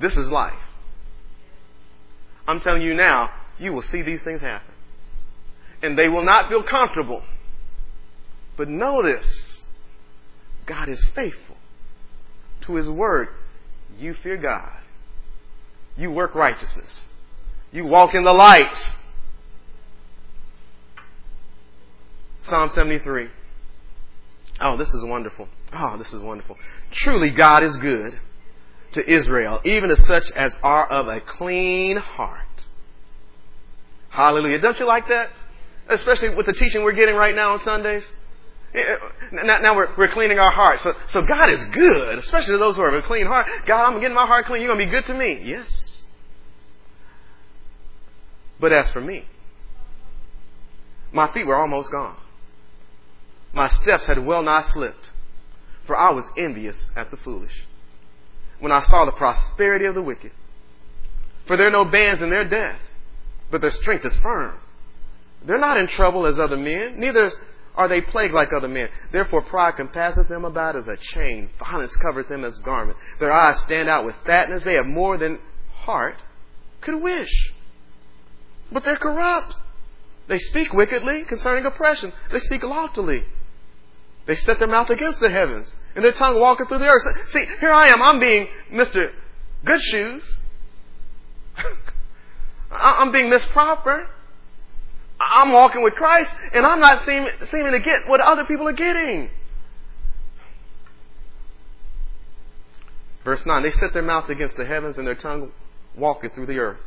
This 0.00 0.16
is 0.16 0.30
life. 0.30 0.52
I'm 2.46 2.60
telling 2.60 2.82
you 2.82 2.94
now, 2.94 3.30
you 3.58 3.72
will 3.72 3.82
see 3.82 4.02
these 4.02 4.22
things 4.22 4.40
happen. 4.40 4.74
And 5.82 5.98
they 5.98 6.08
will 6.08 6.24
not 6.24 6.48
feel 6.48 6.62
comfortable. 6.62 7.22
But 8.56 8.68
know 8.68 9.02
this 9.02 9.62
God 10.66 10.88
is 10.88 11.04
faithful 11.14 11.56
to 12.62 12.74
his 12.76 12.88
word. 12.88 13.28
You 13.98 14.14
fear 14.22 14.36
God. 14.36 14.72
You 15.96 16.10
work 16.10 16.34
righteousness. 16.34 17.02
You 17.70 17.86
walk 17.86 18.14
in 18.14 18.24
the 18.24 18.32
light. 18.32 18.76
Psalm 22.42 22.68
73. 22.68 23.28
Oh, 24.60 24.76
this 24.76 24.92
is 24.92 25.04
wonderful. 25.04 25.48
Oh, 25.72 25.96
this 25.96 26.12
is 26.12 26.22
wonderful. 26.22 26.56
Truly, 26.90 27.30
God 27.30 27.62
is 27.62 27.76
good 27.76 28.18
to 28.94 29.10
Israel, 29.10 29.60
even 29.64 29.90
to 29.90 29.96
such 29.96 30.30
as 30.32 30.56
are 30.62 30.86
of 30.86 31.08
a 31.08 31.20
clean 31.20 31.96
heart. 31.96 32.64
Hallelujah. 34.08 34.60
Don't 34.60 34.78
you 34.78 34.86
like 34.86 35.08
that? 35.08 35.30
Especially 35.88 36.34
with 36.34 36.46
the 36.46 36.52
teaching 36.52 36.82
we're 36.82 36.92
getting 36.92 37.14
right 37.14 37.34
now 37.34 37.52
on 37.52 37.58
Sundays. 37.60 38.08
Now, 39.32 39.58
now 39.60 39.76
we're, 39.76 39.94
we're 39.96 40.12
cleaning 40.12 40.38
our 40.38 40.50
hearts. 40.50 40.82
So, 40.82 40.94
so 41.10 41.22
God 41.22 41.50
is 41.50 41.62
good, 41.64 42.18
especially 42.18 42.54
to 42.54 42.58
those 42.58 42.76
who 42.76 42.84
have 42.84 42.94
a 42.94 43.02
clean 43.02 43.26
heart. 43.26 43.46
God, 43.66 43.84
I'm 43.84 44.00
getting 44.00 44.14
my 44.14 44.26
heart 44.26 44.46
clean. 44.46 44.62
You're 44.62 44.74
going 44.74 44.86
to 44.86 44.86
be 44.86 44.90
good 44.90 45.06
to 45.06 45.14
me. 45.14 45.40
Yes. 45.42 46.02
But 48.58 48.72
as 48.72 48.90
for 48.90 49.00
me, 49.00 49.26
my 51.12 51.32
feet 51.32 51.46
were 51.46 51.56
almost 51.56 51.90
gone. 51.90 52.16
My 53.52 53.68
steps 53.68 54.06
had 54.06 54.24
well 54.24 54.42
nigh 54.42 54.62
slipped, 54.62 55.10
for 55.86 55.96
I 55.96 56.10
was 56.10 56.24
envious 56.36 56.88
at 56.96 57.10
the 57.10 57.16
foolish 57.16 57.66
when 58.60 58.72
I 58.72 58.80
saw 58.80 59.04
the 59.04 59.12
prosperity 59.12 59.84
of 59.86 59.94
the 59.94 60.02
wicked. 60.02 60.32
For 61.46 61.56
there 61.56 61.66
are 61.66 61.70
no 61.70 61.84
bands 61.84 62.22
in 62.22 62.30
their 62.30 62.44
death, 62.48 62.80
but 63.50 63.60
their 63.60 63.70
strength 63.70 64.04
is 64.04 64.16
firm. 64.16 64.58
They're 65.44 65.58
not 65.58 65.78
in 65.78 65.86
trouble 65.86 66.26
as 66.26 66.38
other 66.38 66.56
men, 66.56 66.98
neither 66.98 67.30
are 67.74 67.88
they 67.88 68.00
plagued 68.00 68.34
like 68.34 68.52
other 68.52 68.68
men. 68.68 68.88
Therefore 69.12 69.42
pride 69.42 69.76
compasseth 69.76 70.28
them 70.28 70.44
about 70.44 70.76
as 70.76 70.88
a 70.88 70.96
chain, 70.96 71.50
violence 71.58 71.94
covereth 71.96 72.28
them 72.28 72.44
as 72.44 72.58
garment. 72.60 72.96
Their 73.18 73.32
eyes 73.32 73.58
stand 73.60 73.88
out 73.88 74.04
with 74.06 74.14
fatness, 74.24 74.64
they 74.64 74.74
have 74.74 74.86
more 74.86 75.18
than 75.18 75.38
heart 75.72 76.16
could 76.80 77.02
wish. 77.02 77.52
But 78.70 78.84
they're 78.84 78.96
corrupt. 78.96 79.56
They 80.26 80.38
speak 80.38 80.72
wickedly 80.72 81.24
concerning 81.24 81.66
oppression. 81.66 82.12
They 82.32 82.38
speak 82.40 82.62
loftily. 82.62 83.24
They 84.26 84.34
set 84.34 84.58
their 84.58 84.68
mouth 84.68 84.88
against 84.88 85.20
the 85.20 85.28
heavens, 85.28 85.74
and 85.94 86.04
their 86.04 86.12
tongue 86.12 86.38
walketh 86.40 86.68
through 86.68 86.78
the 86.78 86.86
earth. 86.86 87.02
See, 87.30 87.44
here 87.60 87.72
I 87.72 87.92
am. 87.92 88.02
I'm 88.02 88.18
being 88.18 88.48
Mr. 88.72 89.10
Good 89.64 89.82
Shoes. 89.82 90.22
I'm 92.70 93.12
being 93.12 93.30
Miss 93.30 93.44
Proper. 93.46 94.08
I'm 95.20 95.52
walking 95.52 95.82
with 95.82 95.94
Christ, 95.94 96.34
and 96.52 96.66
I'm 96.66 96.80
not 96.80 97.04
seem, 97.06 97.26
seeming 97.50 97.72
to 97.72 97.78
get 97.78 98.08
what 98.08 98.20
other 98.20 98.44
people 98.44 98.68
are 98.68 98.72
getting. 98.72 99.30
Verse 103.24 103.46
9, 103.46 103.62
they 103.62 103.70
set 103.70 103.92
their 103.92 104.02
mouth 104.02 104.28
against 104.28 104.56
the 104.56 104.66
heavens, 104.66 104.98
and 104.98 105.06
their 105.06 105.14
tongue 105.14 105.52
walketh 105.96 106.34
through 106.34 106.46
the 106.46 106.58
earth. 106.58 106.80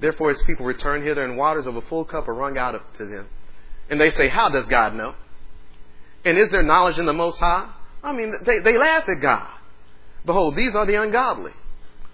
Therefore 0.00 0.28
his 0.28 0.42
people 0.42 0.64
return 0.64 1.02
hither, 1.02 1.24
and 1.24 1.36
waters 1.36 1.66
of 1.66 1.76
a 1.76 1.82
full 1.82 2.04
cup 2.04 2.28
are 2.28 2.34
wrung 2.34 2.56
out 2.56 2.80
to 2.94 3.04
them. 3.04 3.28
And 3.90 4.00
they 4.00 4.10
say, 4.10 4.28
How 4.28 4.48
does 4.48 4.66
God 4.66 4.94
know? 4.94 5.14
And 6.24 6.38
is 6.38 6.50
there 6.50 6.62
knowledge 6.62 6.98
in 6.98 7.06
the 7.06 7.12
Most 7.12 7.40
High? 7.40 7.70
I 8.02 8.12
mean, 8.12 8.34
they, 8.44 8.60
they 8.60 8.78
laugh 8.78 9.08
at 9.08 9.20
God. 9.20 9.48
Behold, 10.24 10.56
these 10.56 10.74
are 10.74 10.86
the 10.86 11.00
ungodly 11.00 11.52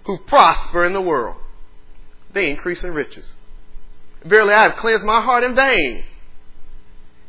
who 0.07 0.19
prosper 0.19 0.85
in 0.85 0.93
the 0.93 1.01
world. 1.01 1.37
They 2.33 2.51
increase 2.51 2.85
in 2.85 2.93
riches. 2.93 3.27
Verily, 4.25 4.53
I 4.55 4.63
have 4.65 4.77
cleansed 4.77 5.05
my 5.05 5.21
heart 5.21 5.45
in 5.45 5.55
vain 5.55 6.05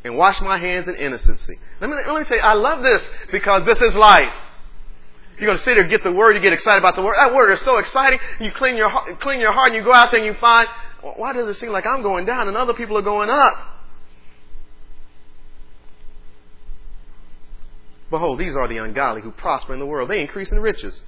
and 0.04 0.16
washed 0.16 0.42
my 0.42 0.58
hands 0.58 0.88
in 0.88 0.94
innocency. 0.94 1.58
Let 1.80 1.90
me, 1.90 1.96
let 2.06 2.18
me 2.18 2.24
tell 2.24 2.36
you, 2.36 2.42
I 2.42 2.54
love 2.54 2.82
this 2.82 3.02
because 3.32 3.64
this 3.66 3.80
is 3.80 3.94
life. 3.94 4.32
You're 5.38 5.48
going 5.48 5.58
to 5.58 5.64
sit 5.64 5.74
there, 5.74 5.86
get 5.86 6.02
the 6.02 6.12
word, 6.12 6.34
you 6.34 6.40
get 6.40 6.54
excited 6.54 6.78
about 6.78 6.96
the 6.96 7.02
word. 7.02 7.16
That 7.22 7.34
word 7.34 7.52
is 7.52 7.60
so 7.60 7.78
exciting. 7.78 8.18
You 8.40 8.50
clean 8.52 8.76
your, 8.76 8.90
clean 9.20 9.40
your 9.40 9.52
heart 9.52 9.72
and 9.72 9.76
you 9.76 9.84
go 9.84 9.92
out 9.92 10.08
there 10.10 10.24
and 10.24 10.26
you 10.26 10.40
find, 10.40 10.66
why 11.02 11.34
does 11.34 11.46
it 11.48 11.60
seem 11.60 11.72
like 11.72 11.86
I'm 11.86 12.02
going 12.02 12.24
down 12.24 12.48
and 12.48 12.56
other 12.56 12.72
people 12.72 12.96
are 12.96 13.02
going 13.02 13.28
up? 13.28 13.54
Behold, 18.10 18.38
these 18.38 18.56
are 18.56 18.68
the 18.68 18.78
ungodly 18.78 19.22
who 19.22 19.30
prosper 19.32 19.74
in 19.74 19.80
the 19.80 19.86
world. 19.86 20.10
They 20.10 20.20
increase 20.20 20.52
in 20.52 20.60
riches. 20.60 21.00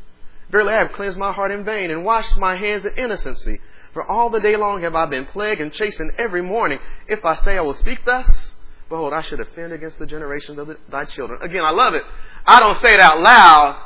Verily, 0.50 0.72
I 0.72 0.82
have 0.82 0.92
cleansed 0.92 1.18
my 1.18 1.32
heart 1.32 1.50
in 1.50 1.64
vain 1.64 1.90
and 1.90 2.04
washed 2.04 2.36
my 2.36 2.56
hands 2.56 2.86
in 2.86 2.94
innocency. 2.94 3.60
For 3.92 4.04
all 4.04 4.30
the 4.30 4.40
day 4.40 4.56
long 4.56 4.82
have 4.82 4.94
I 4.94 5.06
been 5.06 5.26
plagued 5.26 5.60
and 5.60 5.72
chastened 5.72 6.12
every 6.18 6.42
morning. 6.42 6.78
If 7.06 7.24
I 7.24 7.36
say 7.36 7.56
I 7.56 7.60
will 7.60 7.74
speak 7.74 8.04
thus, 8.04 8.54
behold, 8.88 9.12
I 9.12 9.22
should 9.22 9.40
offend 9.40 9.72
against 9.72 9.98
the 9.98 10.06
generations 10.06 10.58
of 10.58 10.66
the, 10.66 10.78
thy 10.90 11.04
children. 11.04 11.40
Again, 11.42 11.64
I 11.64 11.70
love 11.70 11.94
it. 11.94 12.02
I 12.46 12.60
don't 12.60 12.80
say 12.80 12.90
it 12.92 13.00
out 13.00 13.20
loud, 13.20 13.84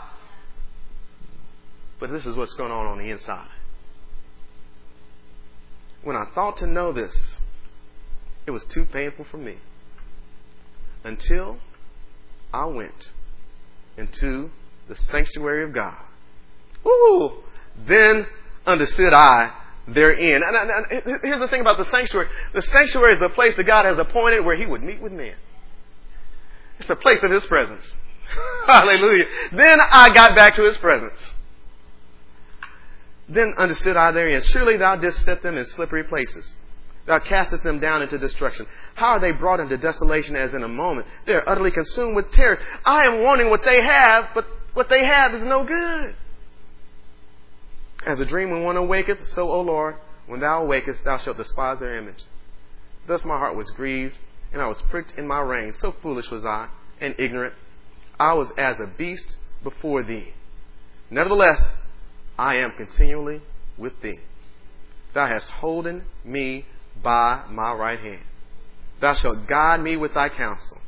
but 1.99 2.11
this 2.11 2.25
is 2.27 2.37
what's 2.37 2.55
going 2.55 2.71
on 2.71 2.87
on 2.87 2.99
the 2.99 3.11
inside. 3.11 3.49
When 6.03 6.17
I 6.17 6.27
thought 6.35 6.59
to 6.59 6.67
know 6.67 6.93
this, 6.93 7.39
it 8.47 8.51
was 8.51 8.65
too 8.65 8.85
painful 8.85 9.25
for 9.25 9.39
me. 9.39 9.57
Until 11.05 11.59
I 12.53 12.67
went 12.67 13.13
into 13.97 14.51
the 14.89 14.97
sanctuary 14.97 15.65
of 15.65 15.73
God. 15.73 15.97
Ooh, 16.87 17.43
then 17.87 18.27
understood 18.67 19.13
I 19.13 19.53
therein. 19.89 20.43
And, 20.43 20.57
and, 20.57 21.05
and 21.07 21.21
here's 21.23 21.41
the 21.41 21.49
thing 21.49 21.61
about 21.61 21.79
the 21.79 21.85
sanctuary. 21.85 22.29
The 22.53 22.63
sanctuary 22.63 23.15
is 23.15 23.21
the 23.21 23.31
place 23.31 23.57
that 23.57 23.65
God 23.65 23.85
has 23.85 23.99
appointed 23.99 24.45
where 24.45 24.57
He 24.57 24.67
would 24.67 24.83
meet 24.83 25.01
with 25.01 25.13
men. 25.13 25.35
It's 26.79 26.89
the 26.89 26.97
place 26.97 27.23
of 27.23 27.31
His 27.31 27.47
presence. 27.47 27.85
Hallelujah. 28.67 29.27
Then 29.53 29.79
I 29.81 30.11
got 30.13 30.35
back 30.35 30.57
to 30.57 30.65
his 30.65 30.77
presence. 30.79 31.19
Then 33.29 33.55
understood 33.57 33.97
I 33.97 34.11
therein, 34.11 34.43
surely 34.43 34.77
thou 34.77 34.97
didst 34.97 35.25
set 35.25 35.43
them 35.43 35.57
in 35.57 35.65
slippery 35.65 36.05
places. 36.05 36.55
Uh, 37.07 37.19
thou 37.19 37.19
castest 37.19 37.63
them 37.65 37.81
down 37.81 38.03
into 38.03 38.19
destruction. 38.19 38.67
How 38.95 39.11
are 39.11 39.21
they 39.21 39.33
brought 39.33 39.61
into 39.61 39.77
desolation 39.77 40.37
as 40.37 40.55
in 40.55 40.63
a 40.63 40.69
moment? 40.69 41.07
They 41.27 41.35
are 41.35 41.49
utterly 41.49 41.71
consumed 41.71 42.17
with 42.17 42.31
terror. 42.33 42.59
I 42.85 43.07
am 43.07 43.23
wanting 43.23 43.51
what 43.51 43.65
they 43.65 43.83
have, 43.83 44.31
but 44.35 44.47
what 44.75 44.89
they 44.89 45.05
have 45.05 45.35
is 45.35 45.45
no 45.45 45.65
good. 45.65 46.15
As 48.05 48.19
a 48.21 48.25
dream 48.25 48.51
when 48.51 48.65
one 48.65 48.77
awaketh, 48.77 49.29
so, 49.29 49.49
O 49.49 49.61
Lord, 49.61 49.97
when 50.27 50.41
thou 50.41 50.65
awakest, 50.65 51.05
thou 51.05 51.19
shalt 51.19 51.37
despise 51.37 51.79
their 51.79 51.97
image. 51.97 52.25
Thus 53.07 53.25
my 53.25 53.37
heart 53.37 53.57
was 53.57 53.71
grieved, 53.71 54.17
and 54.53 54.61
I 54.63 54.67
was 54.67 54.81
pricked 54.91 55.15
in 55.17 55.27
my 55.27 55.41
reins. 55.41 55.79
So 55.79 55.93
foolish 55.93 56.31
was 56.31 56.45
I, 56.45 56.69
and 57.01 57.15
ignorant. 57.19 57.55
I 58.19 58.35
was 58.35 58.51
as 58.57 58.79
a 58.81 58.87
beast 58.87 59.37
before 59.63 60.03
thee. 60.03 60.35
Nevertheless, 61.11 61.75
I 62.39 62.57
am 62.57 62.73
continually 62.73 63.43
with 63.77 64.01
thee. 64.03 64.21
Thou 65.15 65.27
hast 65.27 65.51
holden 65.51 66.05
me 66.25 66.67
by 67.03 67.45
my 67.51 67.73
right 67.73 67.99
hand. 67.99 68.23
Thou 69.01 69.15
shalt 69.15 69.47
guide 69.47 69.81
me 69.81 69.97
with 69.97 70.15
thy 70.15 70.29
counsel, 70.29 70.79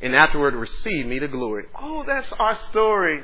and 0.00 0.14
afterward 0.14 0.54
receive 0.54 1.06
me 1.06 1.18
to 1.18 1.28
glory. 1.28 1.66
Oh, 1.80 2.04
that's 2.06 2.32
our 2.32 2.56
story. 2.70 3.22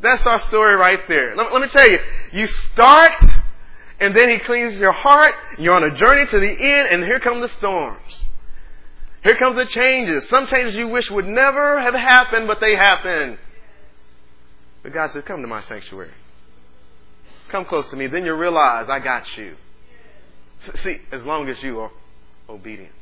That's 0.00 0.24
our 0.26 0.40
story 0.42 0.74
right 0.76 1.00
there. 1.08 1.36
Let, 1.36 1.52
let 1.52 1.62
me 1.62 1.68
tell 1.68 1.88
you, 1.88 1.98
you 2.32 2.46
start, 2.46 3.22
and 4.00 4.14
then 4.14 4.28
he 4.28 4.38
cleans 4.40 4.76
your 4.78 4.92
heart. 4.92 5.34
You're 5.58 5.74
on 5.74 5.84
a 5.84 5.94
journey 5.94 6.26
to 6.26 6.38
the 6.38 6.50
end, 6.50 6.88
and 6.88 7.04
here 7.04 7.20
come 7.20 7.40
the 7.40 7.48
storms. 7.48 8.24
Here 9.22 9.36
comes 9.36 9.56
the 9.56 9.66
changes. 9.66 10.28
Some 10.28 10.46
changes 10.46 10.74
you 10.74 10.88
wish 10.88 11.08
would 11.10 11.26
never 11.26 11.80
have 11.80 11.94
happened, 11.94 12.48
but 12.48 12.58
they 12.60 12.74
happen. 12.74 13.38
But 14.82 14.92
God 14.92 15.12
says, 15.12 15.22
Come 15.24 15.42
to 15.42 15.48
my 15.48 15.62
sanctuary. 15.62 16.10
Come 17.50 17.64
close 17.64 17.88
to 17.88 17.96
me. 17.96 18.08
Then 18.08 18.24
you'll 18.24 18.36
realize 18.36 18.88
I 18.88 18.98
got 18.98 19.36
you. 19.36 19.56
See, 20.76 20.98
as 21.10 21.22
long 21.22 21.48
as 21.48 21.62
you 21.62 21.80
are 21.80 21.90
obedient. 22.48 22.92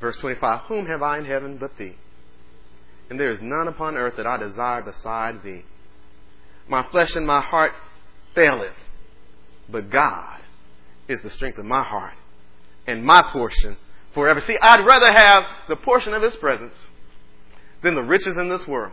Verse 0.00 0.16
25 0.18 0.60
Whom 0.68 0.86
have 0.86 1.02
I 1.02 1.18
in 1.18 1.24
heaven 1.24 1.56
but 1.58 1.76
thee? 1.76 1.96
And 3.10 3.18
there 3.18 3.30
is 3.30 3.40
none 3.40 3.68
upon 3.68 3.96
earth 3.96 4.16
that 4.16 4.26
I 4.26 4.36
desire 4.36 4.82
beside 4.82 5.42
thee. 5.42 5.64
My 6.68 6.82
flesh 6.90 7.16
and 7.16 7.26
my 7.26 7.40
heart 7.40 7.72
faileth, 8.34 8.76
but 9.68 9.90
God 9.90 10.40
is 11.08 11.22
the 11.22 11.30
strength 11.30 11.58
of 11.58 11.64
my 11.64 11.82
heart 11.82 12.14
and 12.86 13.02
my 13.04 13.22
portion 13.32 13.76
forever. 14.12 14.40
See, 14.42 14.56
I'd 14.60 14.86
rather 14.86 15.10
have 15.10 15.42
the 15.68 15.76
portion 15.76 16.12
of 16.12 16.22
His 16.22 16.36
presence 16.36 16.74
than 17.82 17.94
the 17.94 18.02
riches 18.02 18.36
in 18.36 18.48
this 18.48 18.66
world. 18.66 18.92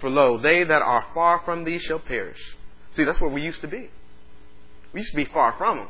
For 0.00 0.10
lo, 0.10 0.38
they 0.38 0.64
that 0.64 0.82
are 0.82 1.06
far 1.14 1.40
from 1.44 1.64
thee 1.64 1.78
shall 1.78 1.98
perish. 1.98 2.40
See, 2.90 3.04
that's 3.04 3.20
where 3.20 3.30
we 3.30 3.42
used 3.42 3.60
to 3.60 3.68
be. 3.68 3.90
We 4.92 5.00
used 5.00 5.12
to 5.12 5.16
be 5.16 5.26
far 5.26 5.54
from 5.56 5.78
him, 5.78 5.88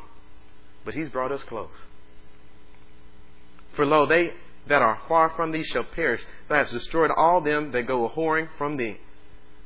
but 0.85 0.95
he's 0.95 1.09
brought 1.09 1.33
us 1.33 1.43
close. 1.43 1.71
For 3.75 3.87
lo, 3.87 4.07
they 4.07 4.33
that 4.67 4.83
are 4.83 5.01
far 5.09 5.31
from 5.31 5.53
thee 5.53 5.63
shall 5.63 5.85
perish. 5.85 6.21
Thou 6.49 6.57
hast 6.57 6.73
destroyed 6.73 7.11
all 7.17 7.41
them 7.41 7.73
that 7.73 7.85
go 7.85 8.05
a 8.05 8.11
whoring 8.11 8.49
from 8.59 8.77
thee. 8.77 8.99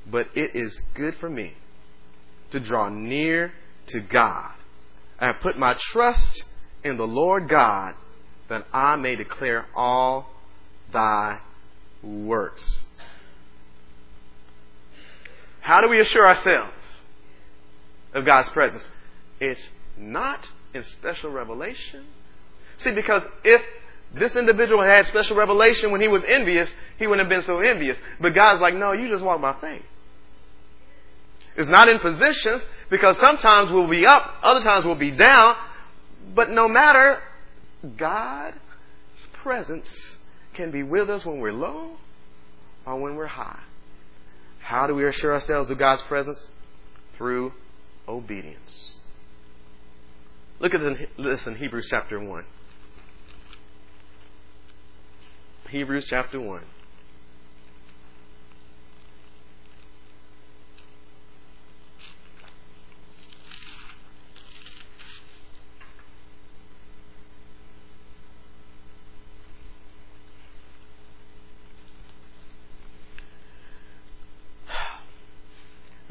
But 0.07 0.29
it 0.35 0.55
is 0.55 0.81
good 0.95 1.17
for 1.17 1.31
me 1.31 1.55
to 2.51 2.61
draw 2.61 2.89
near 2.89 3.53
to 3.87 4.01
God. 4.01 4.53
I 5.19 5.27
have 5.27 5.41
put 5.41 5.59
my 5.59 5.75
trust 5.75 6.45
in 6.85 6.97
the 6.97 7.07
Lord 7.07 7.49
God 7.49 7.95
that 8.49 8.67
I 8.73 8.97
may 8.97 9.17
declare 9.17 9.67
all 9.75 10.31
thy 10.93 11.41
works. 12.03 12.87
How 15.65 15.81
do 15.81 15.89
we 15.89 15.99
assure 15.99 16.29
ourselves 16.29 16.75
of 18.13 18.27
God's 18.27 18.51
presence? 18.51 18.87
It's 19.41 19.67
not 19.97 20.51
in 20.75 20.85
special 20.85 21.31
revelation. 21.31 22.05
See, 22.83 22.91
because 22.91 23.23
if 23.43 23.63
this 24.15 24.37
individual 24.37 24.85
had 24.85 25.07
special 25.07 25.37
revelation 25.37 25.91
when 25.91 26.03
he 26.03 26.09
was 26.09 26.23
envious, 26.29 26.69
he 26.99 27.07
wouldn't 27.07 27.27
have 27.27 27.35
been 27.35 27.47
so 27.47 27.61
envious. 27.61 27.97
But 28.21 28.35
God's 28.35 28.61
like, 28.61 28.75
no, 28.75 28.93
you 28.93 29.09
just 29.09 29.25
walk 29.25 29.41
by 29.41 29.55
faith. 29.59 29.83
It's 31.57 31.69
not 31.71 31.89
in 31.89 31.99
positions 31.99 32.61
because 32.91 33.17
sometimes 33.17 33.71
we'll 33.71 33.89
be 33.89 34.05
up, 34.05 34.35
other 34.43 34.61
times 34.61 34.85
we'll 34.85 34.97
be 34.97 35.13
down. 35.13 35.57
But 36.35 36.51
no 36.51 36.69
matter, 36.69 37.23
God's 37.97 38.59
presence 39.43 39.91
can 40.53 40.71
be 40.71 40.83
with 40.83 41.09
us 41.09 41.25
when 41.25 41.41
we're 41.41 41.55
low 41.55 41.93
or 42.85 43.01
when 43.01 43.17
we're 43.17 43.29
high. 43.29 43.61
How 44.65 44.87
do 44.87 44.95
we 44.95 45.07
assure 45.07 45.35
ourselves 45.35 45.71
of 45.71 45.79
God's 45.79 46.01
presence? 46.03 46.51
Through 47.19 47.53
obedience. 48.09 48.95
Look 50.59 50.73
at 50.73 50.81
this 51.19 51.47
in 51.47 51.57
Hebrews 51.57 51.87
chapter 51.91 52.19
1. 52.19 52.45
Hebrews 55.69 56.07
chapter 56.09 56.41
1. 56.41 56.63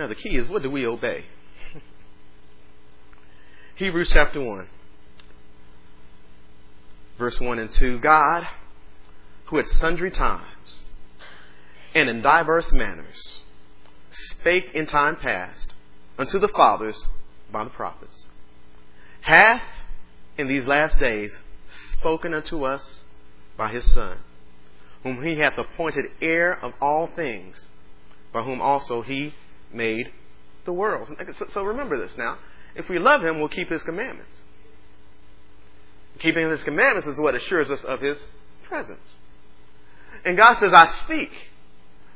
Now, 0.03 0.09
the 0.09 0.15
key 0.15 0.35
is 0.35 0.49
what 0.49 0.61
do 0.61 0.69
we 0.69 0.85
obey? 0.85 1.23
Hebrews 3.75 4.09
chapter 4.11 4.41
1, 4.41 4.67
verse 7.17 7.39
1 7.39 7.57
and 7.57 7.71
2 7.71 7.99
God, 7.99 8.45
who 9.45 9.59
at 9.59 9.65
sundry 9.65 10.11
times 10.11 10.83
and 11.95 12.09
in 12.09 12.21
diverse 12.21 12.73
manners 12.73 13.43
spake 14.11 14.71
in 14.73 14.87
time 14.87 15.15
past 15.15 15.73
unto 16.17 16.37
the 16.37 16.49
fathers 16.49 17.07
by 17.49 17.63
the 17.63 17.69
prophets, 17.69 18.27
hath 19.21 19.61
in 20.37 20.47
these 20.47 20.67
last 20.67 20.99
days 20.99 21.33
spoken 21.91 22.33
unto 22.33 22.65
us 22.65 23.05
by 23.55 23.69
his 23.69 23.89
Son, 23.93 24.17
whom 25.03 25.23
he 25.23 25.37
hath 25.37 25.57
appointed 25.57 26.07
heir 26.21 26.51
of 26.61 26.73
all 26.81 27.07
things, 27.07 27.69
by 28.33 28.43
whom 28.43 28.59
also 28.59 29.01
he 29.01 29.33
made 29.73 30.11
the 30.65 30.73
world. 30.73 31.09
So 31.53 31.63
remember 31.63 32.05
this 32.05 32.17
now. 32.17 32.37
If 32.75 32.89
we 32.89 32.99
love 32.99 33.23
him, 33.23 33.39
we'll 33.39 33.49
keep 33.49 33.69
his 33.69 33.83
commandments. 33.83 34.41
Keeping 36.19 36.49
his 36.49 36.63
commandments 36.63 37.07
is 37.07 37.19
what 37.19 37.35
assures 37.35 37.69
us 37.69 37.83
of 37.83 38.01
his 38.01 38.17
presence. 38.63 38.99
And 40.25 40.37
God 40.37 40.57
says, 40.57 40.73
I 40.73 40.87
speak. 41.03 41.31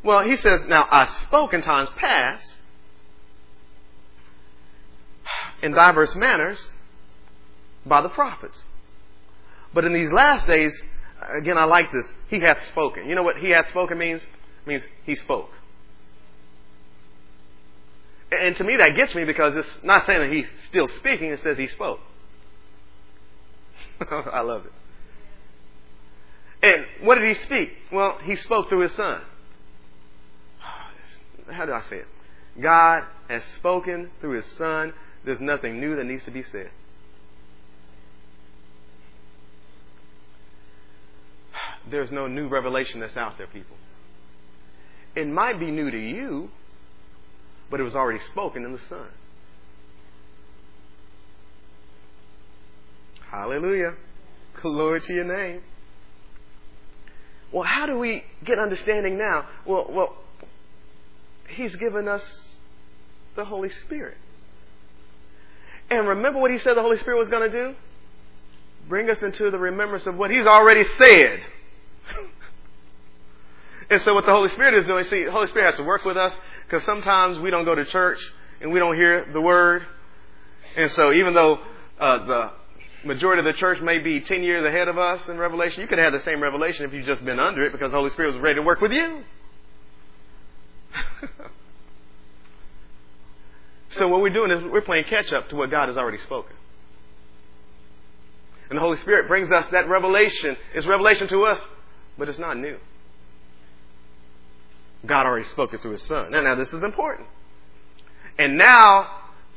Well, 0.04 0.22
he 0.22 0.36
says, 0.38 0.64
now 0.68 0.88
I 0.90 1.08
spoke 1.24 1.54
in 1.54 1.62
times 1.62 1.90
past 1.98 2.56
in 5.62 5.74
diverse 5.74 6.16
manners 6.16 6.70
by 7.86 8.02
the 8.02 8.10
prophets. 8.10 8.66
But 9.74 9.86
in 9.86 9.94
these 9.94 10.12
last 10.12 10.48
days, 10.48 10.80
again, 11.38 11.58
I 11.58 11.66
like 11.66 11.92
this. 11.92 12.10
He 12.30 12.40
hath 12.40 12.66
spoken. 12.68 13.10
You 13.10 13.16
know 13.16 13.24
what 13.24 13.38
he 13.38 13.50
hath 13.50 13.68
spoken 13.70 13.98
means? 13.98 14.22
It 14.22 14.68
means 14.68 14.84
he 15.06 15.16
spoke. 15.16 15.50
And 18.32 18.56
to 18.58 18.64
me, 18.64 18.76
that 18.78 18.96
gets 18.96 19.16
me 19.16 19.24
because 19.24 19.56
it's 19.56 19.70
not 19.84 20.06
saying 20.06 20.20
that 20.20 20.32
he's 20.36 20.48
still 20.68 20.90
speaking, 20.90 21.32
it 21.32 21.40
says 21.40 21.58
he 21.58 21.68
spoke. 21.68 22.00
I 24.12 24.42
love 24.42 24.66
it. 24.66 24.72
And 26.62 26.86
what 27.06 27.16
did 27.16 27.36
he 27.36 27.44
speak? 27.44 27.70
Well, 27.92 28.18
he 28.24 28.36
spoke 28.36 28.70
through 28.70 28.82
his 28.82 28.94
son. 28.94 29.22
How 31.52 31.66
do 31.66 31.72
I 31.72 31.82
say 31.82 31.98
it? 31.98 32.08
God 32.62 33.04
has 33.30 33.44
spoken 33.58 34.12
through 34.20 34.38
his 34.38 34.46
son. 34.46 34.94
There's 35.24 35.40
nothing 35.40 35.80
new 35.80 35.96
that 35.96 36.04
needs 36.04 36.24
to 36.24 36.32
be 36.32 36.44
said. 36.44 36.72
There's 41.90 42.12
no 42.12 42.28
new 42.28 42.48
revelation 42.48 43.00
that's 43.00 43.16
out 43.16 43.38
there, 43.38 43.48
people. 43.48 43.78
It 45.16 45.28
might 45.28 45.60
be 45.60 45.72
new 45.72 45.90
to 45.90 45.98
you, 45.98 46.50
but 47.70 47.80
it 47.80 47.84
was 47.84 47.96
already 47.96 48.20
spoken 48.32 48.64
in 48.64 48.72
the 48.72 48.80
Son. 48.90 49.08
Hallelujah. 53.30 53.94
Glory 54.62 55.02
to 55.02 55.14
your 55.14 55.26
name. 55.26 55.62
Well, 57.52 57.64
how 57.64 57.86
do 57.86 57.98
we 57.98 58.24
get 58.44 58.60
understanding 58.60 59.18
now? 59.18 59.46
Well, 59.66 59.88
well, 59.90 60.16
He's 61.50 61.76
given 61.76 62.08
us 62.08 62.56
the 63.36 63.46
Holy 63.46 63.70
Spirit. 63.70 64.18
And 65.90 66.08
remember 66.08 66.40
what 66.40 66.52
He 66.52 66.60
said 66.60 66.76
the 66.76 66.82
Holy 66.82 66.98
Spirit 66.98 67.18
was 67.18 67.30
going 67.30 67.50
to 67.50 67.72
do? 67.72 67.76
bring 68.88 69.10
us 69.10 69.22
into 69.22 69.52
the 69.52 69.58
remembrance 69.58 70.08
of 70.08 70.16
what 70.16 70.32
He's 70.32 70.46
already 70.46 70.84
said. 70.98 71.42
And 73.90 74.02
so 74.02 74.14
what 74.14 74.26
the 74.26 74.32
Holy 74.32 74.50
Spirit 74.50 74.82
is 74.82 74.86
doing, 74.86 75.06
see, 75.06 75.24
the 75.24 75.32
Holy 75.32 75.48
Spirit 75.48 75.72
has 75.72 75.78
to 75.78 75.84
work 75.84 76.04
with 76.04 76.18
us 76.18 76.34
because 76.66 76.86
sometimes 76.86 77.40
we 77.40 77.50
don't 77.50 77.64
go 77.64 77.74
to 77.74 77.86
church 77.86 78.20
and 78.60 78.72
we 78.72 78.80
don't 78.80 78.96
hear 78.96 79.26
the 79.32 79.40
Word. 79.40 79.86
And 80.76 80.92
so 80.92 81.14
even 81.14 81.34
though 81.34 81.60
uh, 82.00 82.26
the 82.26 82.52
majority 83.06 83.40
of 83.40 83.46
the 83.46 83.54
church 83.58 83.82
may 83.82 84.00
be 84.00 84.20
10 84.20 84.44
years 84.44 84.66
ahead 84.66 84.90
of 84.90 84.98
us 84.98 85.28
in 85.30 85.38
Revelation, 85.38 85.82
you 85.82 85.88
could 85.88 86.00
have 86.00 86.12
the 86.12 86.20
same 86.20 86.42
revelation 86.42 86.86
if 86.86 86.94
you've 86.94 87.06
just 87.06 87.24
been 87.24 87.40
under 87.40 87.66
it 87.66 87.72
because 87.72 87.92
the 87.92 87.98
Holy 87.98 88.10
Spirit 88.10 88.34
was 88.34 88.42
ready 88.42 88.56
to 88.56 88.62
work 88.62 88.82
with 88.82 88.92
you. 88.92 89.24
so 93.92 94.10
what 94.10 94.22
we're 94.22 94.30
doing 94.30 94.52
is 94.52 94.62
we're 94.64 94.82
playing 94.82 95.06
catch 95.06 95.32
up 95.32 95.48
to 95.50 95.56
what 95.56 95.72
God 95.72 95.88
has 95.88 95.98
already 95.98 96.18
spoken. 96.18 96.58
And 98.70 98.76
the 98.76 98.82
Holy 98.82 99.00
Spirit 99.00 99.30
brings 99.30 99.50
us 99.50 99.66
that 99.72 99.88
revelation. 99.88 100.58
It's 100.74 100.86
revelation 100.86 101.30
to 101.30 101.46
us, 101.46 101.62
but 102.18 102.28
it's 102.28 102.40
not 102.40 102.58
new. 102.58 102.78
God 105.08 105.26
already 105.26 105.46
spoke 105.46 105.74
it 105.74 105.82
through 105.82 105.94
His 105.94 106.04
Son. 106.04 106.32
Now, 106.32 106.42
now 106.42 106.56
this 106.56 106.74
is 106.74 106.84
important. 106.84 107.28
And 108.38 108.58
now, 108.58 109.08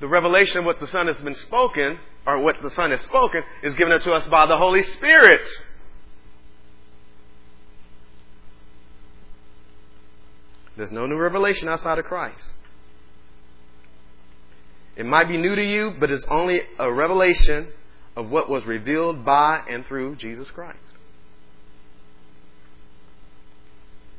the 0.01 0.09
revelation 0.09 0.59
of 0.59 0.65
what 0.65 0.81
the 0.81 0.87
Son 0.87 1.07
has 1.07 1.19
been 1.19 1.35
spoken, 1.35 1.99
or 2.27 2.39
what 2.41 2.57
the 2.63 2.71
Son 2.71 2.91
has 2.91 3.01
spoken, 3.03 3.43
is 3.63 3.75
given 3.75 3.99
to 4.01 4.13
us 4.13 4.27
by 4.27 4.47
the 4.47 4.57
Holy 4.57 4.83
Spirit. 4.83 5.47
There's 10.77 10.93
no 10.93 11.05
new 11.05 11.17
revelation 11.17 11.69
outside 11.69 11.99
of 11.99 12.07
Christ. 12.07 12.49
It 14.97 15.05
might 15.05 15.29
be 15.29 15.37
new 15.37 15.55
to 15.55 15.65
you, 15.65 15.95
but 15.99 16.11
it's 16.11 16.25
only 16.27 16.63
a 16.79 16.93
revelation 16.93 17.69
of 18.17 18.31
what 18.31 18.49
was 18.49 18.65
revealed 18.65 19.25
by 19.25 19.63
and 19.69 19.85
through 19.87 20.17
Jesus 20.17 20.51
Christ. 20.51 20.79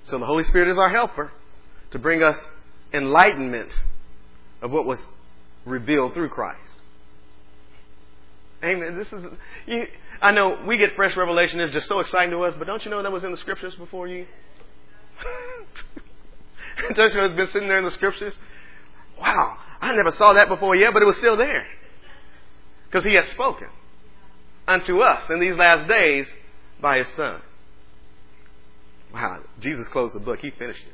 So 0.05 0.17
the 0.17 0.25
Holy 0.25 0.43
Spirit 0.43 0.67
is 0.67 0.77
our 0.77 0.89
helper 0.89 1.31
to 1.91 1.99
bring 1.99 2.23
us 2.23 2.49
enlightenment 2.93 3.73
of 4.61 4.71
what 4.71 4.85
was 4.85 5.05
revealed 5.65 6.13
through 6.13 6.29
Christ. 6.29 6.79
Amen. 8.63 8.97
This 8.97 9.11
is 9.11 9.23
you, 9.65 9.87
I 10.21 10.31
know 10.31 10.63
we 10.67 10.77
get 10.77 10.95
fresh 10.95 11.15
revelation. 11.17 11.59
It's 11.59 11.73
just 11.73 11.87
so 11.87 11.99
exciting 11.99 12.31
to 12.31 12.43
us, 12.43 12.53
but 12.57 12.67
don't 12.67 12.83
you 12.85 12.91
know 12.91 13.01
that 13.01 13.11
was 13.11 13.23
in 13.23 13.31
the 13.31 13.37
scriptures 13.37 13.73
before 13.75 14.07
you? 14.07 14.27
don't 16.95 17.11
you 17.11 17.17
know 17.17 17.25
it's 17.25 17.35
been 17.35 17.47
sitting 17.47 17.67
there 17.67 17.79
in 17.79 17.85
the 17.85 17.91
scriptures? 17.91 18.33
Wow, 19.19 19.57
I 19.79 19.95
never 19.95 20.11
saw 20.11 20.33
that 20.33 20.47
before 20.47 20.75
yet, 20.75 20.93
but 20.93 21.01
it 21.01 21.05
was 21.05 21.17
still 21.17 21.37
there 21.37 21.65
because 22.85 23.03
He 23.03 23.13
had 23.13 23.29
spoken 23.29 23.67
unto 24.67 24.99
us 24.99 25.29
in 25.29 25.39
these 25.39 25.55
last 25.55 25.87
days 25.87 26.27
by 26.79 26.99
His 26.99 27.07
Son. 27.09 27.41
Wow, 29.13 29.41
Jesus 29.59 29.87
closed 29.89 30.15
the 30.15 30.19
book. 30.19 30.39
He 30.39 30.51
finished 30.51 30.85
it. 30.85 30.93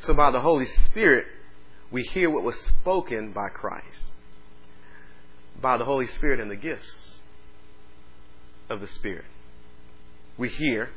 So 0.00 0.14
by 0.14 0.30
the 0.30 0.40
Holy 0.40 0.66
Spirit, 0.66 1.26
we 1.90 2.02
hear 2.02 2.30
what 2.30 2.42
was 2.42 2.58
spoken 2.58 3.32
by 3.32 3.48
Christ. 3.48 4.10
By 5.60 5.76
the 5.76 5.84
Holy 5.84 6.06
Spirit 6.06 6.40
and 6.40 6.50
the 6.50 6.56
gifts 6.56 7.18
of 8.68 8.80
the 8.80 8.88
Spirit. 8.88 9.24
We 10.38 10.48
hear 10.48 10.90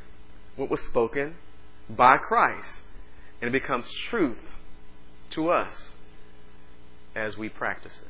what 0.56 0.70
was 0.70 0.82
spoken 0.82 1.36
by 1.90 2.18
Christ. 2.18 2.82
And 3.42 3.50
it 3.50 3.52
becomes 3.52 3.88
truth 4.10 4.40
to 5.32 5.50
us 5.50 5.94
as 7.16 7.38
we 7.38 7.50
practice 7.50 8.00
it. 8.02 8.08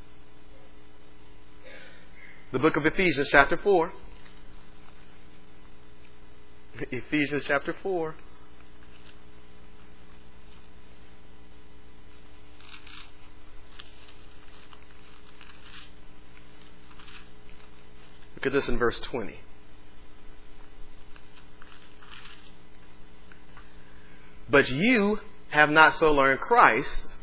The 2.51 2.60
book 2.60 2.78
of 2.78 2.86
Ephesians, 2.86 3.30
chapter 3.32 3.58
4. 3.58 3.91
Ephesians 6.91 7.45
chapter 7.45 7.73
4. 7.73 8.15
Look 18.36 18.45
at 18.45 18.51
this 18.51 18.67
in 18.67 18.78
verse 18.78 18.99
20. 18.99 19.39
But 24.49 24.69
you 24.69 25.19
have 25.49 25.69
not 25.69 25.95
so 25.95 26.13
learned 26.13 26.39
Christ, 26.39 27.13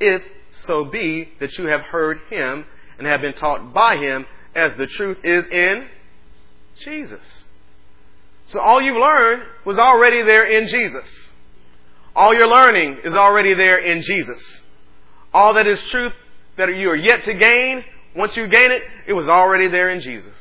if 0.00 0.22
so 0.52 0.84
be 0.84 1.30
that 1.40 1.58
you 1.58 1.66
have 1.66 1.82
heard 1.82 2.20
him 2.30 2.64
and 2.96 3.06
have 3.06 3.20
been 3.20 3.34
taught 3.34 3.74
by 3.74 3.96
him 3.96 4.26
as 4.54 4.76
the 4.76 4.86
truth 4.86 5.18
is 5.24 5.46
in 5.48 5.88
Jesus. 6.78 7.44
So 8.48 8.60
all 8.60 8.80
you've 8.80 8.96
learned 8.96 9.42
was 9.64 9.78
already 9.78 10.22
there 10.22 10.44
in 10.44 10.66
Jesus. 10.66 11.06
All 12.16 12.34
your 12.34 12.48
learning 12.48 12.98
is 13.04 13.14
already 13.14 13.54
there 13.54 13.78
in 13.78 14.02
Jesus. 14.02 14.62
All 15.32 15.54
that 15.54 15.66
is 15.66 15.80
truth 15.84 16.14
that 16.56 16.68
you 16.68 16.90
are 16.90 16.96
yet 16.96 17.24
to 17.24 17.34
gain, 17.34 17.84
once 18.16 18.36
you 18.36 18.48
gain 18.48 18.72
it, 18.72 18.82
it 19.06 19.12
was 19.12 19.28
already 19.28 19.68
there 19.68 19.90
in 19.90 20.00
Jesus. 20.00 20.32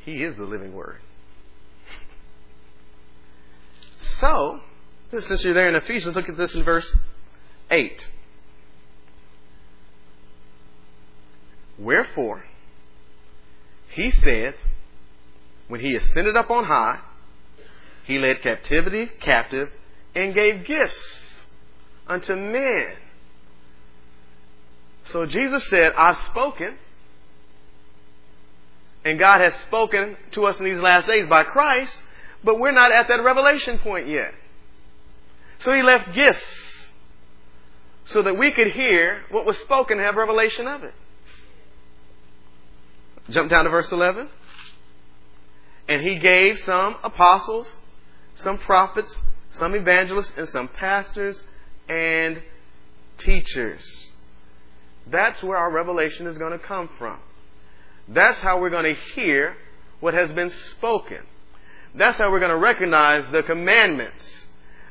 He 0.00 0.24
is 0.24 0.36
the 0.36 0.44
living 0.44 0.74
Word. 0.74 1.00
So, 3.96 4.60
since 5.10 5.44
you're 5.44 5.54
there 5.54 5.68
in 5.68 5.76
Ephesians, 5.76 6.16
look 6.16 6.28
at 6.28 6.36
this 6.36 6.54
in 6.54 6.64
verse 6.64 6.96
8. 7.70 8.08
Wherefore, 11.80 12.44
he 13.88 14.10
said, 14.10 14.54
when 15.66 15.80
he 15.80 15.96
ascended 15.96 16.36
up 16.36 16.50
on 16.50 16.64
high, 16.64 17.00
he 18.04 18.18
led 18.18 18.42
captivity 18.42 19.06
captive 19.20 19.70
and 20.14 20.34
gave 20.34 20.66
gifts 20.66 21.44
unto 22.06 22.36
men. 22.36 22.96
So 25.06 25.24
Jesus 25.24 25.68
said, 25.70 25.92
I've 25.96 26.18
spoken, 26.26 26.76
and 29.04 29.18
God 29.18 29.40
has 29.40 29.54
spoken 29.62 30.16
to 30.32 30.44
us 30.44 30.58
in 30.58 30.64
these 30.66 30.80
last 30.80 31.06
days 31.06 31.28
by 31.28 31.44
Christ, 31.44 32.02
but 32.44 32.60
we're 32.60 32.72
not 32.72 32.92
at 32.92 33.08
that 33.08 33.24
revelation 33.24 33.78
point 33.78 34.06
yet. 34.06 34.34
So 35.60 35.72
he 35.72 35.82
left 35.82 36.14
gifts 36.14 36.90
so 38.04 38.22
that 38.22 38.36
we 38.36 38.50
could 38.50 38.72
hear 38.72 39.22
what 39.30 39.46
was 39.46 39.56
spoken 39.58 39.98
and 39.98 40.06
have 40.06 40.16
revelation 40.16 40.66
of 40.66 40.84
it. 40.84 40.94
Jump 43.28 43.50
down 43.50 43.64
to 43.64 43.70
verse 43.70 43.92
11. 43.92 44.28
And 45.88 46.02
he 46.02 46.18
gave 46.18 46.58
some 46.58 46.96
apostles, 47.02 47.76
some 48.36 48.58
prophets, 48.58 49.22
some 49.50 49.74
evangelists, 49.74 50.34
and 50.36 50.48
some 50.48 50.68
pastors 50.68 51.42
and 51.88 52.42
teachers. 53.18 54.10
That's 55.06 55.42
where 55.42 55.58
our 55.58 55.70
revelation 55.70 56.26
is 56.26 56.38
going 56.38 56.52
to 56.52 56.64
come 56.64 56.88
from. 56.98 57.18
That's 58.08 58.40
how 58.40 58.60
we're 58.60 58.70
going 58.70 58.94
to 58.94 59.00
hear 59.14 59.56
what 60.00 60.14
has 60.14 60.30
been 60.32 60.50
spoken. 60.72 61.18
That's 61.94 62.18
how 62.18 62.30
we're 62.30 62.40
going 62.40 62.52
to 62.52 62.56
recognize 62.56 63.30
the 63.32 63.42
commandments. 63.42 64.46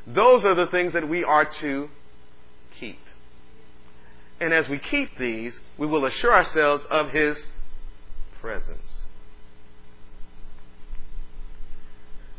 Those 0.05 0.43
are 0.43 0.55
the 0.55 0.69
things 0.71 0.93
that 0.93 1.07
we 1.07 1.23
are 1.23 1.49
to 1.61 1.89
keep. 2.79 2.99
And 4.41 4.53
as 4.53 4.67
we 4.69 4.79
keep 4.79 5.17
these, 5.17 5.57
we 5.77 5.87
will 5.87 6.05
assure 6.05 6.33
ourselves 6.33 6.85
of 6.89 7.11
His 7.11 7.41
presence. 8.41 9.03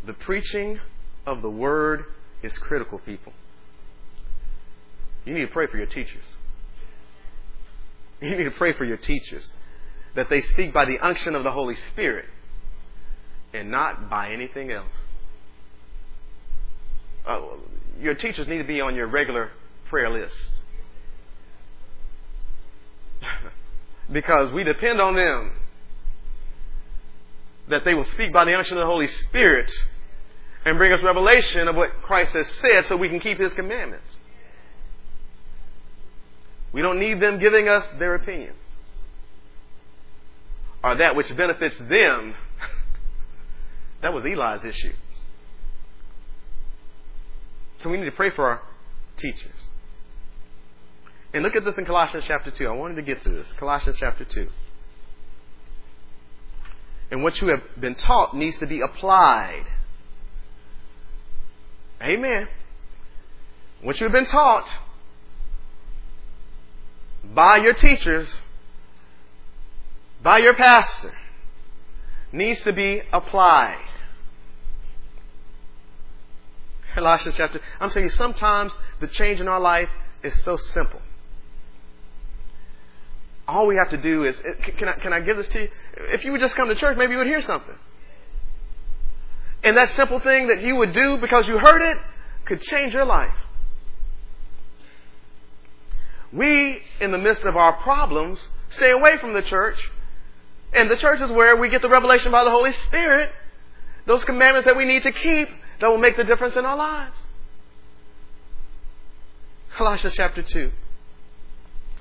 The 0.07 0.12
preaching 0.14 0.80
of 1.26 1.42
the 1.42 1.51
Word 1.51 2.05
is 2.42 2.57
critical, 2.59 2.98
people. 2.98 3.32
You 5.24 5.34
need 5.34 5.46
to 5.46 5.53
pray 5.53 5.66
for 5.66 5.76
your 5.76 5.86
teachers. 5.86 6.24
You 8.20 8.36
need 8.36 8.44
to 8.44 8.51
pray 8.51 8.72
for 8.72 8.84
your 8.84 8.96
teachers 8.96 9.53
that 10.14 10.28
they 10.28 10.40
speak 10.40 10.72
by 10.72 10.84
the 10.84 10.98
unction 10.98 11.34
of 11.34 11.44
the 11.44 11.53
Holy 11.53 11.76
Spirit 11.92 12.26
and 13.53 13.70
not 13.70 14.11
by 14.11 14.30
anything 14.30 14.70
else. 14.70 14.86
Uh, 17.26 17.40
your 18.01 18.14
teachers 18.14 18.48
need 18.48 18.59
to 18.59 18.64
be 18.64 18.80
on 18.80 18.94
your 18.94 19.07
regular 19.07 19.51
prayer 19.88 20.11
list. 20.11 20.34
because 24.12 24.53
we 24.53 24.64
depend 24.64 25.01
on 25.01 25.14
them 25.14 25.53
that 27.70 27.84
they 27.84 27.94
will 27.94 28.04
speak 28.04 28.32
by 28.32 28.44
the 28.44 28.56
unction 28.56 28.76
of 28.76 28.82
the 28.82 28.86
Holy 28.86 29.06
Spirit 29.06 29.70
and 30.64 30.76
bring 30.76 30.92
us 30.92 31.02
revelation 31.02 31.68
of 31.68 31.76
what 31.76 32.02
Christ 32.02 32.34
has 32.34 32.46
said 32.60 32.86
so 32.86 32.96
we 32.96 33.08
can 33.08 33.20
keep 33.20 33.38
His 33.38 33.52
commandments. 33.54 34.16
We 36.72 36.82
don't 36.82 37.00
need 37.00 37.20
them 37.20 37.38
giving 37.38 37.68
us 37.68 37.90
their 37.98 38.14
opinions 38.14 38.56
or 40.82 40.94
that 40.96 41.16
which 41.16 41.34
benefits 41.36 41.76
them. 41.78 42.34
that 44.02 44.12
was 44.12 44.24
Eli's 44.24 44.64
issue. 44.64 44.92
So 47.82 47.90
we 47.90 47.96
need 47.96 48.04
to 48.04 48.12
pray 48.12 48.30
for 48.30 48.46
our 48.48 48.62
teachers. 49.16 49.68
And 51.32 51.42
look 51.42 51.56
at 51.56 51.64
this 51.64 51.78
in 51.78 51.84
Colossians 51.84 52.24
chapter 52.26 52.50
2. 52.50 52.66
I 52.66 52.72
wanted 52.72 52.96
to 52.96 53.02
get 53.02 53.22
to 53.22 53.30
this. 53.30 53.52
Colossians 53.54 53.96
chapter 53.98 54.24
2. 54.24 54.48
And 57.11 57.22
what 57.22 57.40
you 57.40 57.48
have 57.48 57.62
been 57.78 57.94
taught 57.94 58.34
needs 58.34 58.58
to 58.58 58.66
be 58.66 58.80
applied. 58.80 59.64
Amen. 62.00 62.48
What 63.82 63.98
you 64.00 64.04
have 64.04 64.12
been 64.12 64.26
taught 64.26 64.68
by 67.24 67.56
your 67.56 67.74
teachers, 67.74 68.36
by 70.22 70.38
your 70.38 70.54
pastor, 70.54 71.14
needs 72.32 72.62
to 72.62 72.72
be 72.72 73.02
applied. 73.12 73.84
Colossians 76.94 77.36
chapter. 77.36 77.61
I'm 77.80 77.90
telling 77.90 78.04
you, 78.04 78.11
sometimes 78.11 78.78
the 79.00 79.06
change 79.06 79.40
in 79.40 79.48
our 79.48 79.61
life 79.61 79.90
is 80.22 80.42
so 80.42 80.56
simple. 80.56 81.00
All 83.51 83.66
we 83.66 83.74
have 83.74 83.90
to 83.90 83.96
do 83.96 84.24
is, 84.24 84.40
eh, 84.40 84.70
can 84.78 84.88
I, 84.88 84.92
can 84.92 85.12
I 85.12 85.20
give 85.20 85.36
this 85.36 85.48
to 85.48 85.62
you? 85.62 85.68
If 86.12 86.24
you 86.24 86.30
would 86.30 86.40
just 86.40 86.55
come 86.55 86.68
to 86.68 86.74
church, 86.76 86.96
maybe 86.96 87.12
you 87.12 87.18
would 87.18 87.26
hear 87.26 87.42
something. 87.42 87.74
And 89.64 89.76
that 89.76 89.88
simple 89.90 90.20
thing 90.20 90.46
that 90.46 90.62
you 90.62 90.76
would 90.76 90.92
do 90.92 91.16
because 91.16 91.48
you 91.48 91.59
heard 91.59 91.82
it 91.82 91.98
could 92.44 92.62
change 92.62 92.94
your 92.94 93.05
life. 93.05 93.34
We, 96.32 96.80
in 97.01 97.11
the 97.11 97.18
midst 97.18 97.42
of 97.42 97.57
our 97.57 97.72
problems, 97.72 98.38
stay 98.70 98.92
away 98.92 99.18
from 99.18 99.34
the 99.34 99.42
church. 99.42 99.78
And 100.72 100.88
the 100.88 100.96
church 100.96 101.20
is 101.20 101.32
where 101.32 101.57
we 101.57 101.70
get 101.70 101.82
the 101.82 101.88
revelation 101.88 102.30
by 102.30 102.44
the 102.44 102.51
Holy 102.51 102.72
Spirit, 102.86 103.32
those 104.07 104.24
commandments 104.24 104.66
that 104.66 104.76
we 104.76 104.84
need 104.84 105.03
to 105.03 105.11
keep 105.11 105.48
that 105.80 105.88
will 105.88 105.98
make 105.98 106.16
the 106.16 106.22
difference 106.22 106.55
in 106.55 106.64
our 106.64 106.76
lives. 106.76 107.16
Colossians 109.76 110.14
chapter 110.14 110.42
2, 110.42 110.70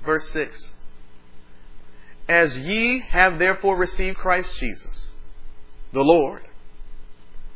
verse 0.04 0.30
6. 0.30 0.74
As 2.30 2.56
ye 2.56 3.00
have 3.00 3.40
therefore 3.40 3.76
received 3.76 4.16
Christ 4.16 4.56
Jesus, 4.56 5.16
the 5.92 6.04
Lord, 6.04 6.42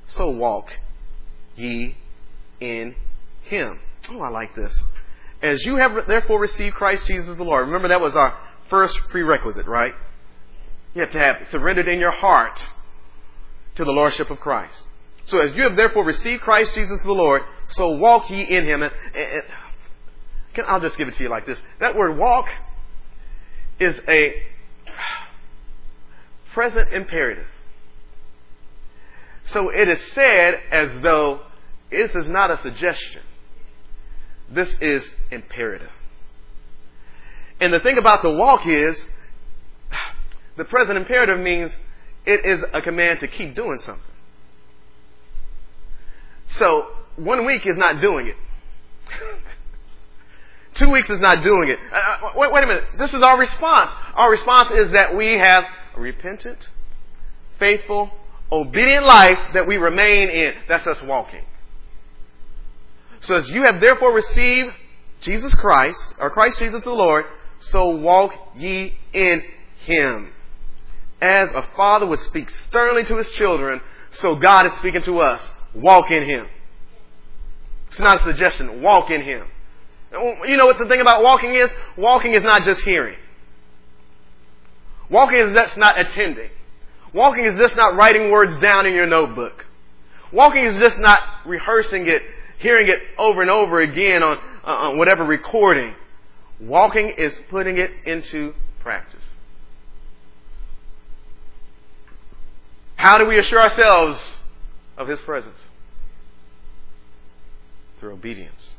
so 0.08 0.30
walk 0.30 0.72
ye 1.54 1.94
in 2.58 2.96
him. 3.42 3.78
Oh, 4.10 4.20
I 4.20 4.30
like 4.30 4.56
this. 4.56 4.82
As 5.40 5.64
you 5.64 5.76
have 5.76 6.08
therefore 6.08 6.40
received 6.40 6.74
Christ 6.74 7.06
Jesus 7.06 7.36
the 7.36 7.44
Lord. 7.44 7.66
Remember 7.66 7.86
that 7.86 8.00
was 8.00 8.16
our 8.16 8.36
first 8.68 8.98
prerequisite, 9.10 9.66
right? 9.66 9.94
You 10.92 11.02
have 11.02 11.12
to 11.12 11.20
have 11.20 11.48
surrendered 11.50 11.86
in 11.86 12.00
your 12.00 12.10
heart 12.10 12.68
to 13.76 13.84
the 13.84 13.92
Lordship 13.92 14.28
of 14.28 14.40
Christ. 14.40 14.82
So 15.26 15.38
as 15.38 15.54
you 15.54 15.62
have 15.62 15.76
therefore 15.76 16.04
received 16.04 16.42
Christ 16.42 16.74
Jesus 16.74 17.00
the 17.02 17.12
Lord, 17.12 17.42
so 17.68 17.90
walk 17.90 18.28
ye 18.28 18.42
in 18.42 18.64
him. 18.64 18.82
And, 18.82 18.92
and, 19.14 19.42
and 20.56 20.66
I'll 20.66 20.80
just 20.80 20.98
give 20.98 21.06
it 21.06 21.14
to 21.14 21.22
you 21.22 21.30
like 21.30 21.46
this. 21.46 21.58
That 21.78 21.96
word 21.96 22.18
walk 22.18 22.48
is 23.78 24.00
a 24.08 24.42
present 26.54 26.92
imperative. 26.92 27.46
So 29.46 29.68
it 29.68 29.88
is 29.88 29.98
said 30.12 30.54
as 30.70 31.02
though 31.02 31.40
this 31.90 32.12
is 32.14 32.28
not 32.28 32.50
a 32.50 32.60
suggestion. 32.62 33.22
This 34.50 34.74
is 34.80 35.08
imperative. 35.30 35.90
And 37.60 37.72
the 37.72 37.80
thing 37.80 37.98
about 37.98 38.22
the 38.22 38.32
walk 38.32 38.66
is, 38.66 39.06
the 40.56 40.64
present 40.64 40.96
imperative 40.96 41.38
means 41.38 41.70
it 42.24 42.40
is 42.44 42.64
a 42.72 42.80
command 42.80 43.20
to 43.20 43.28
keep 43.28 43.54
doing 43.54 43.78
something. 43.80 44.02
So, 46.56 46.86
one 47.16 47.44
week 47.46 47.66
is 47.66 47.76
not 47.76 48.00
doing 48.00 48.28
it. 48.28 48.36
Two 50.74 50.90
weeks 50.90 51.08
is 51.08 51.20
not 51.20 51.42
doing 51.44 51.68
it. 51.68 51.78
Uh, 51.92 51.96
uh, 51.96 52.30
wait, 52.34 52.52
wait 52.52 52.64
a 52.64 52.66
minute. 52.66 52.84
This 52.98 53.14
is 53.14 53.22
our 53.22 53.38
response. 53.38 53.90
Our 54.14 54.30
response 54.30 54.70
is 54.72 54.92
that 54.92 55.16
we 55.16 55.38
have 55.40 55.64
repentant, 55.96 56.68
faithful, 57.58 58.10
obedient 58.50 59.06
life 59.06 59.38
that 59.54 59.66
we 59.66 59.76
remain 59.76 60.28
in. 60.28 60.52
That's 60.68 60.86
us 60.86 61.02
walking. 61.02 61.44
So 63.20 63.36
as 63.36 63.48
you 63.50 63.64
have 63.64 63.80
therefore 63.80 64.12
received 64.12 64.74
Jesus 65.20 65.54
Christ, 65.54 66.14
or 66.18 66.30
Christ 66.30 66.58
Jesus 66.58 66.84
the 66.84 66.92
Lord, 66.92 67.24
so 67.58 67.88
walk 67.88 68.34
ye 68.54 68.98
in 69.12 69.42
him. 69.78 70.32
As 71.20 71.50
a 71.54 71.66
father 71.74 72.06
would 72.06 72.18
speak 72.18 72.50
sternly 72.50 73.04
to 73.04 73.16
his 73.16 73.30
children, 73.30 73.80
so 74.10 74.36
God 74.36 74.66
is 74.66 74.72
speaking 74.74 75.02
to 75.02 75.20
us. 75.20 75.40
Walk 75.74 76.10
in 76.10 76.24
him. 76.24 76.46
It's 77.88 77.98
not 77.98 78.20
a 78.20 78.22
suggestion. 78.22 78.82
Walk 78.82 79.10
in 79.10 79.22
him. 79.22 79.46
You 80.12 80.56
know 80.56 80.66
what 80.66 80.78
the 80.78 80.86
thing 80.86 81.00
about 81.00 81.22
walking 81.22 81.54
is? 81.54 81.70
Walking 81.96 82.34
is 82.34 82.42
not 82.42 82.64
just 82.64 82.82
hearing. 82.82 83.16
Walking 85.10 85.38
is 85.38 85.52
just 85.52 85.76
not 85.76 85.98
attending. 85.98 86.50
Walking 87.12 87.44
is 87.44 87.58
just 87.58 87.76
not 87.76 87.94
writing 87.94 88.30
words 88.30 88.60
down 88.60 88.86
in 88.86 88.94
your 88.94 89.06
notebook. 89.06 89.66
Walking 90.32 90.64
is 90.64 90.78
just 90.78 90.98
not 90.98 91.20
rehearsing 91.46 92.08
it 92.08 92.22
hearing 92.58 92.88
it 92.88 92.98
over 93.18 93.42
and 93.42 93.50
over 93.50 93.78
again 93.80 94.22
on, 94.22 94.38
uh, 94.64 94.88
on 94.88 94.98
whatever 94.98 95.24
recording. 95.24 95.94
Walking 96.58 97.10
is 97.10 97.38
putting 97.50 97.78
it 97.78 97.90
into 98.06 98.54
practice. 98.80 99.20
How 102.96 103.18
do 103.18 103.26
we 103.26 103.38
assure 103.38 103.60
ourselves 103.60 104.18
of 104.96 105.08
His 105.08 105.20
presence? 105.20 105.56
Through 108.00 108.14
obedience. 108.14 108.74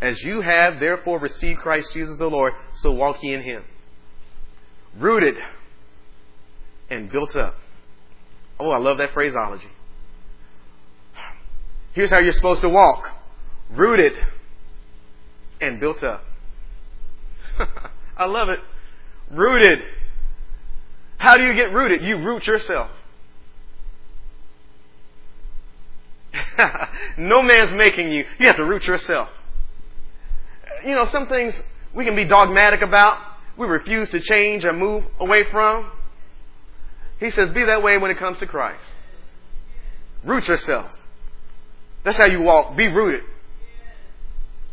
As 0.00 0.22
you 0.22 0.40
have 0.40 0.80
therefore 0.80 1.18
received 1.18 1.60
Christ 1.60 1.92
Jesus 1.92 2.16
the 2.16 2.30
Lord, 2.30 2.54
so 2.76 2.92
walk 2.92 3.22
ye 3.22 3.34
in 3.34 3.42
Him. 3.42 3.64
Rooted 4.98 5.36
and 6.90 7.10
built 7.10 7.36
up. 7.36 7.54
Oh, 8.58 8.70
I 8.70 8.78
love 8.78 8.98
that 8.98 9.12
phraseology. 9.12 9.68
Here's 11.92 12.10
how 12.10 12.18
you're 12.18 12.32
supposed 12.32 12.60
to 12.62 12.68
walk 12.68 13.10
rooted 13.70 14.12
and 15.60 15.80
built 15.80 16.02
up. 16.02 16.24
I 18.16 18.26
love 18.26 18.48
it. 18.48 18.60
Rooted. 19.30 19.80
How 21.18 21.36
do 21.36 21.44
you 21.44 21.54
get 21.54 21.72
rooted? 21.72 22.02
You 22.02 22.16
root 22.18 22.46
yourself. 22.46 22.90
no 27.16 27.42
man's 27.42 27.74
making 27.76 28.10
you. 28.10 28.24
You 28.38 28.46
have 28.46 28.56
to 28.56 28.64
root 28.64 28.84
yourself. 28.84 29.28
You 30.84 30.94
know, 30.94 31.06
some 31.06 31.28
things 31.28 31.58
we 31.94 32.04
can 32.04 32.16
be 32.16 32.24
dogmatic 32.24 32.82
about, 32.82 33.18
we 33.56 33.66
refuse 33.66 34.08
to 34.10 34.20
change 34.20 34.64
or 34.64 34.72
move 34.72 35.04
away 35.20 35.44
from. 35.50 35.90
He 37.20 37.30
says, 37.30 37.50
be 37.50 37.64
that 37.64 37.82
way 37.82 37.98
when 37.98 38.10
it 38.10 38.18
comes 38.18 38.38
to 38.38 38.46
Christ. 38.46 38.82
Root 40.24 40.48
yourself. 40.48 40.90
That's 42.04 42.16
how 42.16 42.26
you 42.26 42.42
walk. 42.42 42.76
Be 42.76 42.88
rooted. 42.88 43.22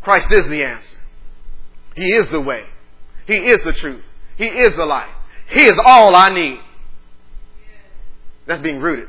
Christ 0.01 0.32
is 0.32 0.47
the 0.47 0.63
answer. 0.63 0.97
He 1.95 2.13
is 2.13 2.27
the 2.29 2.41
way. 2.41 2.63
He 3.27 3.36
is 3.36 3.63
the 3.63 3.73
truth. 3.73 4.03
He 4.38 4.45
is 4.45 4.75
the 4.75 4.86
life. 4.86 5.13
He 5.47 5.65
is 5.65 5.79
all 5.84 6.15
I 6.15 6.29
need. 6.29 6.59
That's 8.47 8.61
being 8.61 8.79
rooted. 8.79 9.07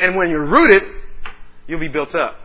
And 0.00 0.16
when 0.16 0.30
you're 0.30 0.46
rooted, 0.46 0.82
you'll 1.66 1.80
be 1.80 1.88
built 1.88 2.14
up. 2.14 2.36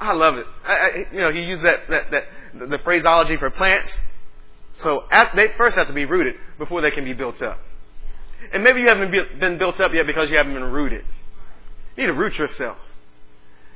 I 0.00 0.14
love 0.14 0.36
it. 0.36 0.46
I, 0.64 0.72
I, 0.72 0.88
you 1.12 1.20
know, 1.20 1.32
he 1.32 1.42
used 1.42 1.62
that, 1.64 1.80
that, 1.88 2.10
that, 2.10 2.24
the 2.70 2.78
phraseology 2.78 3.36
for 3.36 3.50
plants. 3.50 3.96
So 4.74 5.04
at, 5.10 5.34
they 5.36 5.48
first 5.56 5.76
have 5.76 5.88
to 5.88 5.92
be 5.92 6.04
rooted 6.04 6.34
before 6.58 6.82
they 6.82 6.90
can 6.90 7.04
be 7.04 7.12
built 7.12 7.42
up. 7.42 7.58
And 8.52 8.64
maybe 8.64 8.80
you 8.80 8.88
haven't 8.88 9.10
been 9.38 9.58
built 9.58 9.80
up 9.80 9.92
yet 9.94 10.06
because 10.06 10.30
you 10.30 10.36
haven't 10.36 10.54
been 10.54 10.64
rooted. 10.64 11.04
You 11.96 12.02
need 12.02 12.06
to 12.08 12.18
root 12.18 12.36
yourself. 12.38 12.76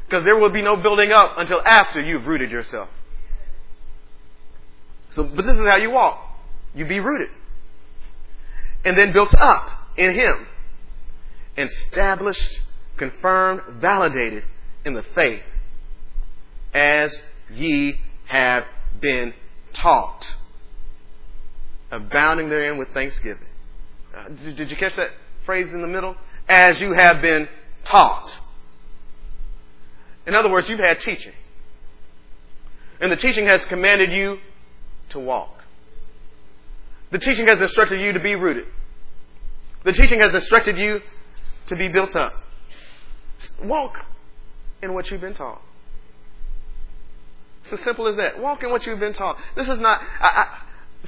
Because 0.07 0.25
there 0.25 0.37
will 0.37 0.51
be 0.51 0.63
no 0.63 0.77
building 0.77 1.13
up 1.13 1.35
until 1.37 1.61
after 1.65 2.01
you've 2.01 2.27
rooted 2.27 2.51
yourself. 2.51 2.89
So, 5.11 5.25
but 5.25 5.45
this 5.45 5.59
is 5.59 5.67
how 5.67 5.77
you 5.77 5.91
walk. 5.91 6.19
You 6.75 6.87
be 6.87 7.01
rooted. 7.01 7.31
And 8.85 8.97
then 8.97 9.13
built 9.13 9.35
up 9.35 9.69
in 9.97 10.15
Him. 10.15 10.47
Established, 11.57 12.61
confirmed, 12.97 13.63
validated 13.81 14.45
in 14.85 14.95
the 14.95 15.03
faith 15.03 15.43
as 16.75 17.23
ye 17.51 17.99
have 18.27 18.65
been 19.01 19.33
taught. 19.73 20.37
Abounding 21.91 22.49
therein 22.49 22.79
with 22.79 22.89
thanksgiving. 22.89 23.47
Uh, 24.17 24.29
did, 24.29 24.71
you 24.71 24.77
catch 24.77 24.97
that 24.97 25.11
phrase 25.45 25.73
in 25.73 25.81
the 25.81 25.87
middle? 25.87 26.17
As 26.49 26.81
you 26.81 26.95
have 26.95 27.23
been 27.23 27.49
taught. 27.85 28.41
In 30.27 30.35
other 30.35 30.51
words, 30.51 30.69
you've 30.69 30.81
had 30.81 31.01
teaching. 31.01 31.33
And 33.01 33.13
the 33.13 33.17
teaching 33.17 33.47
has 33.47 33.65
commanded 33.67 34.11
you 34.11 34.39
to 35.11 35.19
walk. 35.19 35.63
The 37.11 37.19
teaching 37.19 37.47
has 37.47 37.61
instructed 37.61 38.01
you 38.01 38.13
to 38.13 38.21
be 38.21 38.35
rooted. 38.35 38.67
The 39.85 39.93
teaching 39.93 40.19
has 40.21 40.35
instructed 40.35 40.77
you 40.77 41.01
to 41.69 41.77
be 41.77 41.89
built 41.89 42.17
up. 42.17 42.33
Walk 43.63 44.05
in 44.83 44.95
what 44.95 45.11
you've 45.11 45.21
been 45.21 45.35
taught. 45.35 45.61
It's 47.65 47.75
as 47.75 47.81
simple 47.81 48.07
as 48.07 48.17
that. 48.17 48.41
Walk 48.41 48.63
in 48.63 48.71
what 48.71 48.87
you've 48.87 49.01
been 49.01 49.13
taught. 49.13 49.37
This 49.55 49.69
is 49.69 49.79
not. 49.79 50.01
I, 50.21 50.59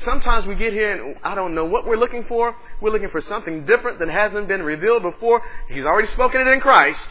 sometimes 0.01 0.46
we 0.46 0.55
get 0.55 0.72
here 0.72 0.92
and 0.92 1.16
I 1.22 1.34
don't 1.34 1.55
know 1.55 1.64
what 1.64 1.86
we're 1.86 1.96
looking 1.96 2.24
for. 2.24 2.55
We're 2.80 2.90
looking 2.90 3.11
for 3.11 3.20
something 3.20 3.64
different 3.64 3.99
that 4.01 4.09
hasn't 4.09 4.49
been 4.49 4.62
revealed 4.62 5.03
before. 5.03 5.42
He's 5.68 5.84
already 5.84 6.09
spoken 6.09 6.40
it 6.40 6.49
in 6.49 6.61
Christ. 6.61 7.09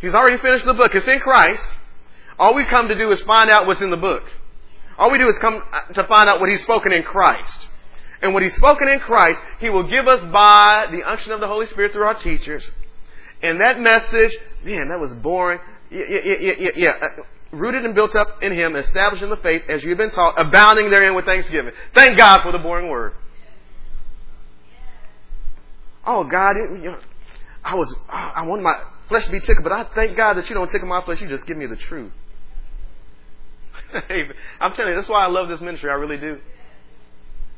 He's 0.00 0.14
already 0.14 0.38
finished 0.38 0.64
the 0.64 0.74
book. 0.74 0.94
It's 0.94 1.06
in 1.06 1.20
Christ. 1.20 1.64
All 2.38 2.54
we 2.54 2.64
come 2.64 2.88
to 2.88 2.96
do 2.96 3.10
is 3.12 3.20
find 3.22 3.50
out 3.50 3.66
what's 3.66 3.80
in 3.80 3.90
the 3.90 3.96
book. 3.96 4.24
All 4.98 5.10
we 5.10 5.18
do 5.18 5.28
is 5.28 5.38
come 5.38 5.62
to 5.94 6.04
find 6.04 6.28
out 6.28 6.40
what 6.40 6.50
He's 6.50 6.62
spoken 6.62 6.92
in 6.92 7.02
Christ. 7.02 7.68
And 8.20 8.34
what 8.34 8.42
He's 8.42 8.54
spoken 8.54 8.88
in 8.88 9.00
Christ, 9.00 9.40
He 9.60 9.70
will 9.70 9.88
give 9.88 10.06
us 10.08 10.20
by 10.32 10.86
the 10.90 11.08
unction 11.08 11.32
of 11.32 11.40
the 11.40 11.46
Holy 11.46 11.66
Spirit 11.66 11.92
through 11.92 12.04
our 12.04 12.14
teachers. 12.14 12.68
And 13.42 13.60
that 13.60 13.80
message, 13.80 14.36
man, 14.64 14.88
that 14.88 15.00
was 15.00 15.14
boring. 15.14 15.60
Yeah, 15.90 16.04
yeah, 16.08 16.52
yeah, 16.58 16.70
yeah. 16.74 16.90
Uh, 17.00 17.22
rooted 17.52 17.84
and 17.84 17.94
built 17.94 18.16
up 18.16 18.42
in 18.42 18.52
Him, 18.52 18.74
established 18.74 19.22
in 19.22 19.30
the 19.30 19.36
faith 19.36 19.62
as 19.68 19.84
you've 19.84 19.98
been 19.98 20.10
taught, 20.10 20.34
abounding 20.38 20.90
therein 20.90 21.14
with 21.14 21.24
thanksgiving. 21.24 21.72
Thank 21.94 22.18
God 22.18 22.42
for 22.42 22.50
the 22.50 22.58
boring 22.58 22.88
word. 22.88 23.14
Oh 26.04 26.24
God, 26.24 26.56
it, 26.56 26.70
you 26.82 26.90
know, 26.90 26.98
I 27.62 27.76
was, 27.76 27.94
I 28.08 28.42
wanted 28.42 28.62
my 28.62 28.74
flesh 29.08 29.26
to 29.26 29.30
be 29.30 29.38
tickled, 29.38 29.62
but 29.62 29.72
I 29.72 29.84
thank 29.94 30.16
God 30.16 30.34
that 30.34 30.48
you 30.48 30.54
don't 30.54 30.68
tickle 30.68 30.88
my 30.88 31.02
flesh. 31.02 31.20
You 31.20 31.28
just 31.28 31.46
give 31.46 31.56
me 31.56 31.66
the 31.66 31.76
truth. 31.76 32.12
I'm 34.60 34.72
telling 34.72 34.90
you, 34.90 34.96
that's 34.96 35.08
why 35.08 35.24
I 35.24 35.28
love 35.28 35.48
this 35.48 35.60
ministry. 35.60 35.90
I 35.90 35.94
really 35.94 36.16
do. 36.16 36.40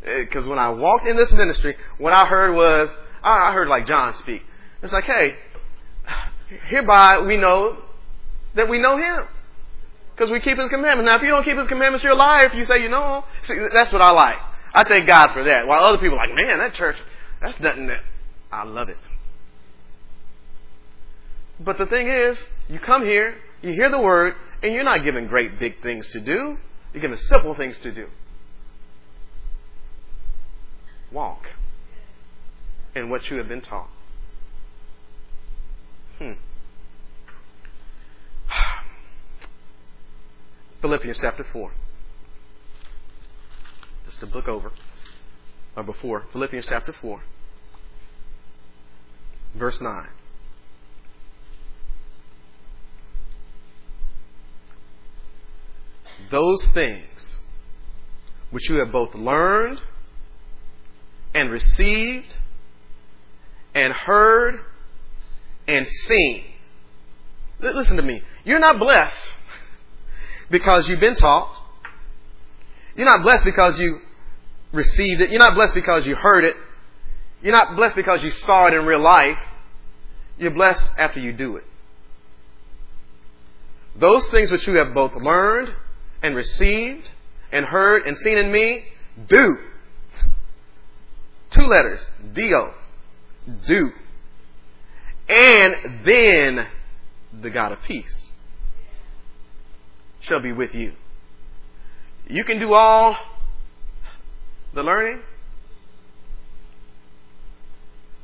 Because 0.02 0.44
eh, 0.44 0.48
when 0.48 0.58
I 0.58 0.70
walked 0.70 1.06
in 1.06 1.16
this 1.16 1.32
ministry, 1.32 1.76
what 1.96 2.12
I 2.12 2.26
heard 2.26 2.54
was, 2.54 2.90
I 3.22 3.52
heard 3.52 3.68
like 3.68 3.86
John 3.86 4.12
speak. 4.14 4.42
It's 4.82 4.92
like, 4.92 5.04
hey, 5.04 5.36
hereby 6.68 7.20
we 7.20 7.38
know 7.38 7.78
that 8.54 8.68
we 8.68 8.78
know 8.78 8.98
Him. 8.98 9.26
Because 10.14 10.30
we 10.30 10.40
keep 10.40 10.58
His 10.58 10.68
commandments. 10.68 11.08
Now, 11.08 11.16
if 11.16 11.22
you 11.22 11.28
don't 11.28 11.44
keep 11.44 11.58
His 11.58 11.68
commandments, 11.68 12.04
you're 12.04 12.12
a 12.12 12.16
liar. 12.16 12.46
If 12.46 12.54
you 12.54 12.64
say 12.64 12.82
you 12.82 12.88
know 12.88 13.24
see, 13.44 13.54
that's 13.72 13.92
what 13.92 14.02
I 14.02 14.12
like. 14.12 14.36
I 14.74 14.84
thank 14.88 15.06
God 15.06 15.32
for 15.32 15.44
that. 15.44 15.66
While 15.66 15.84
other 15.84 15.98
people 15.98 16.18
are 16.18 16.26
like, 16.26 16.34
man, 16.34 16.58
that 16.58 16.74
church, 16.74 16.96
that's 17.40 17.58
nothing 17.60 17.86
that, 17.86 18.00
I 18.50 18.64
love 18.64 18.88
it. 18.88 18.98
But 21.60 21.78
the 21.78 21.86
thing 21.86 22.08
is, 22.08 22.38
you 22.68 22.80
come 22.80 23.04
here, 23.04 23.36
you 23.62 23.72
hear 23.72 23.88
the 23.88 24.00
word, 24.00 24.34
and 24.62 24.72
you're 24.72 24.84
not 24.84 25.04
given 25.04 25.28
great 25.28 25.58
big 25.58 25.80
things 25.82 26.08
to 26.08 26.20
do. 26.20 26.58
You're 26.92 27.00
given 27.00 27.16
simple 27.16 27.54
things 27.54 27.78
to 27.82 27.92
do. 27.92 28.08
Walk 31.12 31.46
in 32.96 33.10
what 33.10 33.30
you 33.30 33.38
have 33.38 33.48
been 33.48 33.60
taught. 33.60 33.90
Hmm. 36.18 36.32
Philippians 40.84 41.18
chapter 41.18 41.46
4. 41.50 41.72
Just 44.04 44.22
a 44.22 44.26
book 44.26 44.48
over, 44.48 44.70
or 45.74 45.82
before. 45.82 46.24
Philippians 46.30 46.66
chapter 46.66 46.92
4, 46.92 47.22
verse 49.54 49.80
9. 49.80 50.08
those 56.30 56.66
things 56.74 57.38
which 58.50 58.68
you 58.68 58.76
have 58.76 58.92
both 58.92 59.14
learned 59.14 59.78
and 61.34 61.50
received 61.50 62.36
and 63.74 63.92
heard 63.92 64.56
and 65.66 65.86
seen. 65.86 66.44
Listen 67.60 67.96
to 67.96 68.02
me. 68.02 68.22
You're 68.44 68.58
not 68.58 68.78
blessed 68.78 69.32
because 70.50 70.88
you've 70.88 71.00
been 71.00 71.14
taught. 71.14 71.50
You're 72.96 73.06
not 73.06 73.22
blessed 73.22 73.44
because 73.44 73.78
you 73.78 74.00
received 74.72 75.20
it. 75.20 75.30
You're 75.30 75.40
not 75.40 75.54
blessed 75.54 75.74
because 75.74 76.06
you 76.06 76.14
heard 76.14 76.44
it. 76.44 76.56
You're 77.42 77.52
not 77.52 77.76
blessed 77.76 77.96
because 77.96 78.20
you 78.22 78.30
saw 78.30 78.66
it 78.66 78.74
in 78.74 78.86
real 78.86 79.00
life. 79.00 79.38
You're 80.38 80.52
blessed 80.52 80.90
after 80.96 81.20
you 81.20 81.32
do 81.32 81.56
it. 81.56 81.64
Those 83.96 84.28
things 84.30 84.50
which 84.50 84.66
you 84.66 84.74
have 84.74 84.92
both 84.94 85.14
learned 85.14 85.72
and 86.22 86.34
received 86.34 87.10
and 87.52 87.64
heard 87.64 88.06
and 88.06 88.16
seen 88.16 88.38
in 88.38 88.50
me, 88.50 88.84
do. 89.28 89.56
Two 91.50 91.66
letters, 91.66 92.04
D-O. 92.32 92.74
Do. 93.68 93.92
And 95.28 96.04
then 96.04 96.66
the 97.40 97.50
God 97.50 97.72
of 97.72 97.82
peace 97.82 98.23
shall 100.24 100.40
be 100.40 100.52
with 100.52 100.74
you. 100.74 100.92
You 102.26 102.44
can 102.44 102.58
do 102.58 102.72
all 102.72 103.16
the 104.72 104.82
learning. 104.82 105.20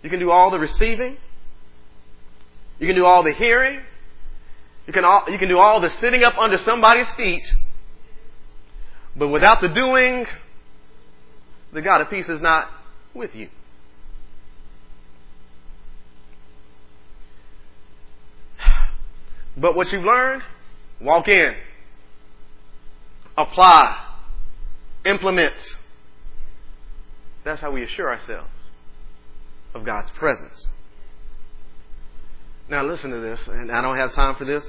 You 0.03 0.11
can 0.11 0.19
do 0.19 0.31
all 0.31 0.51
the 0.51 0.59
receiving. 0.59 1.17
You 2.79 2.87
can 2.87 2.97
do 2.97 3.05
all 3.05 3.23
the 3.23 3.33
hearing. 3.33 3.81
You 4.87 4.93
can, 4.93 5.05
all, 5.05 5.25
you 5.29 5.39
can 5.39 5.49
do 5.49 5.59
all 5.59 5.81
the 5.81 5.91
sitting 5.91 6.25
up 6.25 6.37
under 6.39 6.59
somebody's 6.59 7.11
feet 7.13 7.45
but 9.17 9.29
without 9.29 9.61
the 9.61 9.69
doing, 9.69 10.27
the 11.73 11.83
God 11.83 12.01
of 12.01 12.11
peace 12.11 12.29
is 12.29 12.41
not 12.41 12.71
with 13.15 13.35
you. 13.35 13.49
But 19.57 19.75
what 19.75 19.93
you've 19.93 20.05
learned, 20.05 20.43
walk 21.01 21.29
in, 21.29 21.55
apply, 23.43 23.97
implement. 25.05 25.55
That's 27.45 27.61
how 27.61 27.71
we 27.71 27.83
assure 27.83 28.13
ourselves 28.13 28.51
of 29.75 29.85
God's 29.85 30.11
presence. 30.13 30.69
Now, 32.69 32.85
listen 32.85 33.11
to 33.11 33.21
this, 33.21 33.41
and 33.49 33.71
I 33.71 33.83
don't 33.83 33.97
have 33.97 34.13
time 34.13 34.37
for 34.37 34.45
this, 34.45 34.65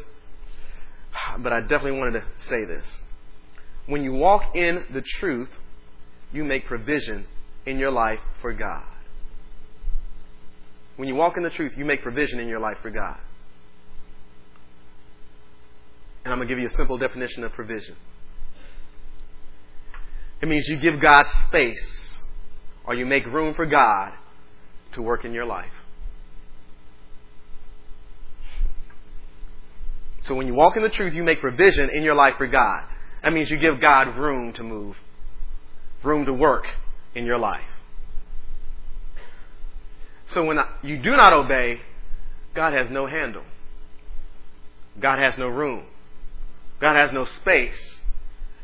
but 1.39 1.53
I 1.53 1.61
definitely 1.61 1.99
wanted 1.99 2.21
to 2.21 2.25
say 2.39 2.65
this 2.65 2.99
when 3.85 4.03
you 4.03 4.13
walk 4.13 4.55
in 4.55 4.85
the 4.91 5.01
truth, 5.01 5.49
you 6.31 6.43
make 6.43 6.65
provision 6.65 7.25
in 7.65 7.77
your 7.77 7.91
life 7.91 8.19
for 8.41 8.53
God. 8.53 8.83
When 10.95 11.07
you 11.07 11.15
walk 11.15 11.37
in 11.37 11.43
the 11.43 11.49
truth, 11.49 11.73
you 11.77 11.85
make 11.85 12.01
provision 12.01 12.39
in 12.39 12.47
your 12.47 12.59
life 12.59 12.77
for 12.81 12.91
God. 12.91 13.17
And 16.23 16.31
I'm 16.31 16.37
going 16.37 16.47
to 16.47 16.51
give 16.53 16.59
you 16.59 16.67
a 16.67 16.71
simple 16.71 16.97
definition 16.97 17.43
of 17.43 17.51
provision. 17.53 17.95
It 20.41 20.47
means 20.47 20.67
you 20.67 20.77
give 20.77 20.99
God 20.99 21.25
space 21.47 22.19
or 22.83 22.95
you 22.95 23.05
make 23.05 23.25
room 23.27 23.53
for 23.53 23.65
God 23.65 24.13
to 24.93 25.01
work 25.01 25.23
in 25.23 25.33
your 25.33 25.45
life. 25.45 25.71
So 30.23 30.35
when 30.35 30.47
you 30.47 30.53
walk 30.53 30.77
in 30.77 30.83
the 30.83 30.89
truth, 30.89 31.13
you 31.13 31.23
make 31.23 31.39
provision 31.39 31.89
in 31.89 32.03
your 32.03 32.15
life 32.15 32.35
for 32.37 32.47
God. 32.47 32.83
That 33.23 33.33
means 33.33 33.49
you 33.49 33.57
give 33.57 33.79
God 33.79 34.17
room 34.17 34.53
to 34.53 34.63
move, 34.63 34.95
room 36.03 36.25
to 36.25 36.33
work 36.33 36.65
in 37.15 37.25
your 37.25 37.37
life. 37.37 37.61
So 40.27 40.43
when 40.45 40.57
you 40.83 40.97
do 40.97 41.11
not 41.11 41.33
obey, 41.33 41.81
God 42.55 42.73
has 42.73 42.87
no 42.89 43.07
handle. 43.07 43.43
God 44.99 45.19
has 45.19 45.37
no 45.37 45.47
room. 45.47 45.85
God 46.79 46.95
has 46.95 47.11
no 47.11 47.25
space. 47.25 47.95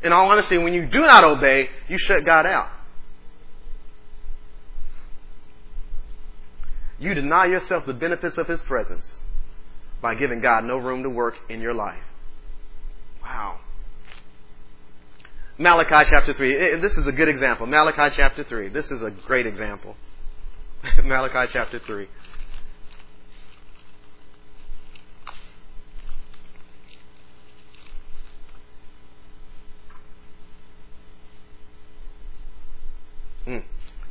In 0.02 0.12
all 0.12 0.30
honesty, 0.30 0.58
when 0.58 0.72
you 0.72 0.86
do 0.86 1.00
not 1.00 1.24
obey, 1.24 1.68
you 1.88 1.98
shut 1.98 2.24
God 2.24 2.46
out. 2.46 2.68
You 6.98 7.14
deny 7.14 7.46
yourself 7.46 7.86
the 7.86 7.94
benefits 7.94 8.38
of 8.38 8.48
His 8.48 8.62
presence 8.62 9.18
by 10.00 10.14
giving 10.14 10.40
God 10.40 10.64
no 10.64 10.76
room 10.76 11.02
to 11.02 11.10
work 11.10 11.34
in 11.48 11.60
your 11.60 11.74
life. 11.74 12.02
Wow. 13.22 13.60
Malachi 15.58 16.08
chapter 16.10 16.32
3. 16.32 16.76
This 16.80 16.96
is 16.96 17.06
a 17.06 17.12
good 17.12 17.28
example. 17.28 17.66
Malachi 17.66 18.14
chapter 18.14 18.44
3. 18.44 18.68
This 18.68 18.90
is 18.90 19.02
a 19.02 19.10
great 19.10 19.46
example. 19.46 19.96
Malachi 21.04 21.50
chapter 21.52 21.80
3. 21.80 22.06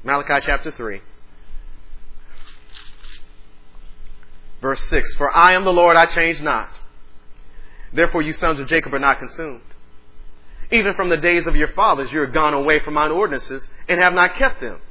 Malachi 0.04 0.46
chapter 0.46 0.72
3. 0.72 1.02
Verse 4.62 4.82
6 4.90 5.16
For 5.16 5.36
I 5.36 5.54
am 5.54 5.64
the 5.64 5.74
Lord, 5.74 5.96
I 5.96 6.06
change 6.06 6.42
not. 6.42 6.70
Therefore, 7.94 8.22
you 8.22 8.34
sons 8.34 8.60
of 8.60 8.68
Jacob 8.68 8.94
are 8.94 9.00
not 9.00 9.20
consumed. 9.20 9.62
Even 10.72 10.94
from 10.94 11.10
the 11.10 11.18
days 11.18 11.48
of 11.48 11.56
your 11.56 11.70
fathers, 11.70 12.12
you 12.12 12.22
are 12.22 12.28
gone 12.28 12.54
away 12.54 12.80
from 12.80 12.96
mine 12.96 13.12
ordinances 13.12 13.70
and 13.88 14.02
have 14.02 14.14
not 14.14 14.36
kept 14.36 14.60
them. 14.60 14.82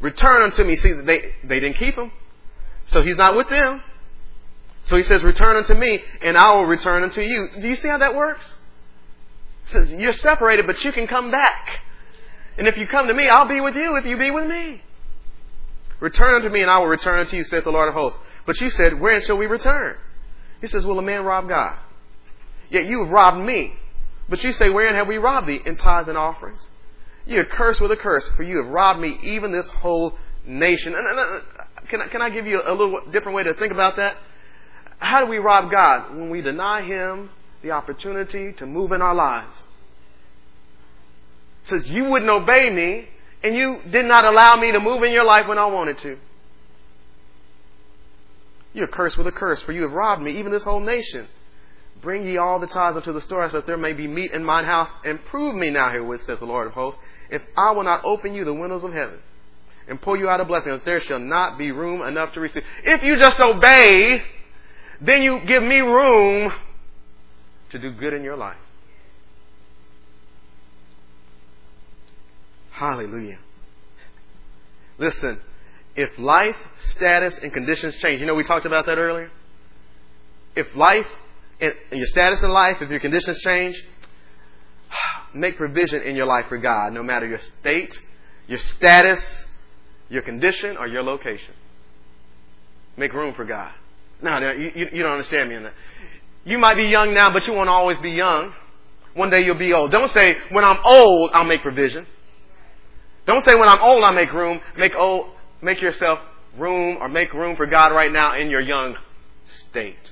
Return 0.00 0.42
unto 0.42 0.62
me. 0.64 0.76
See, 0.76 0.92
they, 0.92 1.32
they 1.42 1.60
didn't 1.60 1.76
keep 1.76 1.96
them. 1.96 2.12
So 2.86 3.02
he's 3.02 3.16
not 3.16 3.36
with 3.36 3.48
them. 3.48 3.82
So 4.84 4.96
he 4.96 5.02
says, 5.02 5.22
return 5.22 5.56
unto 5.56 5.74
me 5.74 6.02
and 6.20 6.36
I 6.36 6.54
will 6.54 6.64
return 6.64 7.02
unto 7.02 7.20
you. 7.20 7.48
Do 7.60 7.68
you 7.68 7.76
see 7.76 7.88
how 7.88 7.98
that 7.98 8.14
works? 8.14 8.52
says, 9.66 9.90
You're 9.90 10.12
separated, 10.12 10.66
but 10.66 10.82
you 10.84 10.92
can 10.92 11.06
come 11.06 11.30
back. 11.30 11.80
And 12.60 12.68
if 12.68 12.76
you 12.76 12.86
come 12.86 13.06
to 13.06 13.14
me, 13.14 13.26
I'll 13.26 13.48
be 13.48 13.62
with 13.62 13.74
you 13.74 13.96
if 13.96 14.04
you 14.04 14.18
be 14.18 14.30
with 14.30 14.46
me. 14.46 14.82
Return 15.98 16.34
unto 16.34 16.50
me, 16.50 16.60
and 16.60 16.70
I 16.70 16.76
will 16.76 16.88
return 16.88 17.18
unto 17.18 17.34
you, 17.34 17.42
saith 17.42 17.64
the 17.64 17.72
Lord 17.72 17.88
of 17.88 17.94
hosts. 17.94 18.18
But 18.44 18.60
you 18.60 18.68
said, 18.68 19.00
Wherein 19.00 19.22
shall 19.22 19.38
we 19.38 19.46
return? 19.46 19.96
He 20.60 20.66
says, 20.66 20.84
Will 20.84 20.98
a 20.98 21.02
man 21.02 21.24
rob 21.24 21.48
God? 21.48 21.78
Yet 22.68 22.84
you 22.84 23.02
have 23.02 23.10
robbed 23.10 23.42
me. 23.46 23.76
But 24.28 24.44
you 24.44 24.52
say, 24.52 24.68
Wherein 24.68 24.94
have 24.94 25.08
we 25.08 25.16
robbed 25.16 25.46
thee? 25.46 25.60
In 25.64 25.76
tithes 25.76 26.08
and 26.08 26.18
offerings. 26.18 26.68
You 27.24 27.40
are 27.40 27.46
cursed 27.46 27.80
with 27.80 27.92
a 27.92 27.96
curse, 27.96 28.28
for 28.36 28.42
you 28.42 28.58
have 28.58 28.66
robbed 28.66 29.00
me, 29.00 29.18
even 29.22 29.52
this 29.52 29.68
whole 29.70 30.18
nation. 30.46 30.94
And, 30.94 31.06
and, 31.06 31.18
and, 31.18 31.88
can, 31.88 32.08
can 32.10 32.20
I 32.20 32.28
give 32.28 32.46
you 32.46 32.60
a 32.62 32.74
little 32.74 33.00
different 33.10 33.36
way 33.36 33.44
to 33.44 33.54
think 33.54 33.72
about 33.72 33.96
that? 33.96 34.18
How 34.98 35.20
do 35.20 35.30
we 35.30 35.38
rob 35.38 35.70
God? 35.70 36.14
When 36.14 36.28
we 36.28 36.42
deny 36.42 36.82
Him 36.82 37.30
the 37.62 37.70
opportunity 37.70 38.52
to 38.52 38.66
move 38.66 38.92
in 38.92 39.00
our 39.00 39.14
lives. 39.14 39.54
Says, 41.70 41.88
You 41.88 42.04
wouldn't 42.04 42.30
obey 42.30 42.68
me, 42.68 43.08
and 43.42 43.54
you 43.54 43.80
did 43.90 44.04
not 44.04 44.24
allow 44.24 44.56
me 44.56 44.72
to 44.72 44.80
move 44.80 45.02
in 45.02 45.12
your 45.12 45.24
life 45.24 45.46
when 45.46 45.58
I 45.58 45.66
wanted 45.66 45.98
to. 45.98 46.18
You're 48.72 48.88
cursed 48.88 49.16
with 49.16 49.26
a 49.26 49.32
curse, 49.32 49.62
for 49.62 49.72
you 49.72 49.82
have 49.82 49.92
robbed 49.92 50.22
me, 50.22 50.38
even 50.38 50.52
this 50.52 50.64
whole 50.64 50.80
nation. 50.80 51.28
Bring 52.02 52.24
ye 52.24 52.36
all 52.38 52.58
the 52.58 52.66
tithes 52.66 52.96
unto 52.96 53.12
the 53.12 53.20
storehouse, 53.20 53.52
that 53.52 53.66
there 53.66 53.76
may 53.76 53.92
be 53.92 54.06
meat 54.06 54.32
in 54.32 54.44
mine 54.44 54.64
house, 54.64 54.90
and 55.04 55.24
prove 55.24 55.54
me 55.54 55.70
now 55.70 55.90
herewith, 55.90 56.22
saith 56.22 56.40
the 56.40 56.46
Lord 56.46 56.66
of 56.66 56.72
hosts, 56.72 57.00
if 57.30 57.42
I 57.56 57.70
will 57.72 57.84
not 57.84 58.04
open 58.04 58.34
you 58.34 58.44
the 58.44 58.54
windows 58.54 58.84
of 58.84 58.92
heaven, 58.92 59.18
and 59.88 60.00
pour 60.00 60.16
you 60.16 60.28
out 60.28 60.40
a 60.40 60.44
blessing, 60.44 60.72
that 60.72 60.84
there 60.84 61.00
shall 61.00 61.18
not 61.18 61.58
be 61.58 61.72
room 61.72 62.02
enough 62.02 62.32
to 62.34 62.40
receive. 62.40 62.64
If 62.84 63.02
you 63.02 63.16
just 63.18 63.38
obey, 63.40 64.22
then 65.00 65.22
you 65.22 65.40
give 65.46 65.62
me 65.62 65.78
room 65.78 66.52
to 67.70 67.78
do 67.78 67.92
good 67.92 68.12
in 68.12 68.24
your 68.24 68.36
life. 68.36 68.56
Hallelujah. 72.80 73.38
Listen, 74.96 75.38
if 75.94 76.18
life, 76.18 76.56
status, 76.78 77.36
and 77.36 77.52
conditions 77.52 77.94
change, 77.98 78.20
you 78.20 78.26
know 78.26 78.34
we 78.34 78.42
talked 78.42 78.64
about 78.64 78.86
that 78.86 78.96
earlier? 78.96 79.30
If 80.56 80.74
life 80.74 81.04
and 81.60 81.74
your 81.92 82.06
status 82.06 82.42
in 82.42 82.48
life, 82.48 82.76
if 82.80 82.88
your 82.88 83.00
conditions 83.00 83.38
change, 83.42 83.74
make 85.34 85.58
provision 85.58 86.00
in 86.00 86.16
your 86.16 86.24
life 86.24 86.46
for 86.48 86.56
God, 86.56 86.94
no 86.94 87.02
matter 87.02 87.26
your 87.26 87.40
state, 87.60 88.00
your 88.46 88.58
status, 88.58 89.46
your 90.08 90.22
condition, 90.22 90.78
or 90.78 90.86
your 90.86 91.02
location. 91.02 91.52
Make 92.96 93.12
room 93.12 93.34
for 93.34 93.44
God. 93.44 93.72
Now, 94.22 94.40
you, 94.52 94.72
you, 94.74 94.88
you 94.90 95.02
don't 95.02 95.12
understand 95.12 95.50
me 95.50 95.56
in 95.56 95.64
that. 95.64 95.74
You 96.46 96.56
might 96.56 96.76
be 96.76 96.84
young 96.84 97.12
now, 97.12 97.30
but 97.30 97.46
you 97.46 97.52
won't 97.52 97.68
always 97.68 97.98
be 97.98 98.12
young. 98.12 98.54
One 99.12 99.28
day 99.28 99.44
you'll 99.44 99.58
be 99.58 99.74
old. 99.74 99.90
Don't 99.90 100.10
say, 100.12 100.36
when 100.50 100.64
I'm 100.64 100.78
old, 100.82 101.32
I'll 101.34 101.44
make 101.44 101.60
provision. 101.60 102.06
Don't 103.30 103.44
say, 103.44 103.54
when 103.54 103.68
I'm 103.68 103.80
old, 103.80 104.02
I'll 104.02 104.12
make 104.12 104.32
room. 104.32 104.60
Make 104.76 104.92
old, 104.96 105.28
make 105.62 105.80
yourself 105.80 106.18
room 106.58 106.98
or 107.00 107.08
make 107.08 107.32
room 107.32 107.54
for 107.54 107.64
God 107.64 107.92
right 107.92 108.10
now 108.10 108.36
in 108.36 108.50
your 108.50 108.60
young 108.60 108.96
state. 109.68 110.10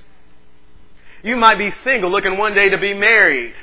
You 1.21 1.35
might 1.35 1.57
be 1.57 1.69
single 1.83 2.09
looking 2.09 2.37
one 2.37 2.53
day 2.53 2.69
to 2.69 2.77
be 2.77 2.93
married. 2.93 3.53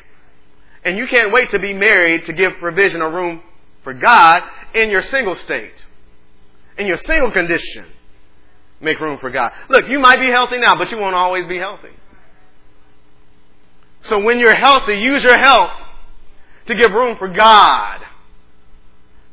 And 0.84 0.98
you 0.98 1.06
can't 1.06 1.32
wait 1.32 1.48
to 1.52 1.58
be 1.58 1.72
married 1.72 2.26
to 2.26 2.34
give 2.34 2.52
provision 2.58 3.00
or 3.00 3.10
room 3.10 3.42
for 3.82 3.94
God 3.94 4.42
in 4.74 4.90
your 4.90 5.00
single 5.00 5.36
state. 5.36 5.86
In 6.76 6.86
your 6.86 6.98
single 6.98 7.30
condition. 7.30 7.86
Make 8.82 9.00
room 9.00 9.16
for 9.16 9.30
God. 9.30 9.52
Look, 9.70 9.88
you 9.88 9.98
might 9.98 10.20
be 10.20 10.26
healthy 10.26 10.58
now, 10.58 10.76
but 10.76 10.90
you 10.90 10.98
won't 10.98 11.14
always 11.14 11.48
be 11.48 11.56
healthy. 11.56 11.96
So 14.02 14.22
when 14.22 14.38
you're 14.38 14.54
healthy, 14.54 14.96
use 14.96 15.22
your 15.22 15.38
health 15.38 15.72
to 16.66 16.74
give 16.74 16.92
room 16.92 17.16
for 17.16 17.28
God. 17.28 18.02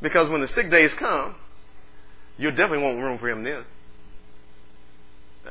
Because 0.03 0.29
when 0.29 0.41
the 0.41 0.47
sick 0.49 0.69
days 0.69 0.93
come, 0.95 1.33
you 2.37 2.51
definitely 2.51 2.83
want 2.83 2.99
room 2.99 3.17
for 3.17 3.29
Him 3.29 3.43
then. 3.43 3.63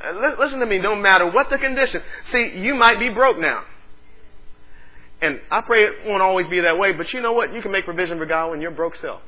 Uh, 0.01 0.37
listen 0.39 0.61
to 0.61 0.67
me, 0.67 0.79
no 0.79 0.95
matter 0.95 1.29
what 1.31 1.49
the 1.51 1.59
condition. 1.59 2.03
See, 2.31 2.53
you 2.57 2.75
might 2.75 2.99
be 2.99 3.09
broke 3.09 3.39
now. 3.39 3.65
And 5.23 5.41
I 5.51 5.63
pray 5.63 5.85
it 5.85 6.07
won't 6.07 6.23
always 6.23 6.49
be 6.49 6.61
that 6.61 6.79
way, 6.79 6.93
but 6.93 7.13
you 7.13 7.21
know 7.21 7.33
what? 7.33 7.55
You 7.55 7.63
can 7.63 7.73
make 7.73 7.85
provision 7.85 8.19
for 8.19 8.27
God 8.27 8.51
when 8.51 8.61
you're 8.61 8.71
broke 8.71 8.97
self. 8.97 9.23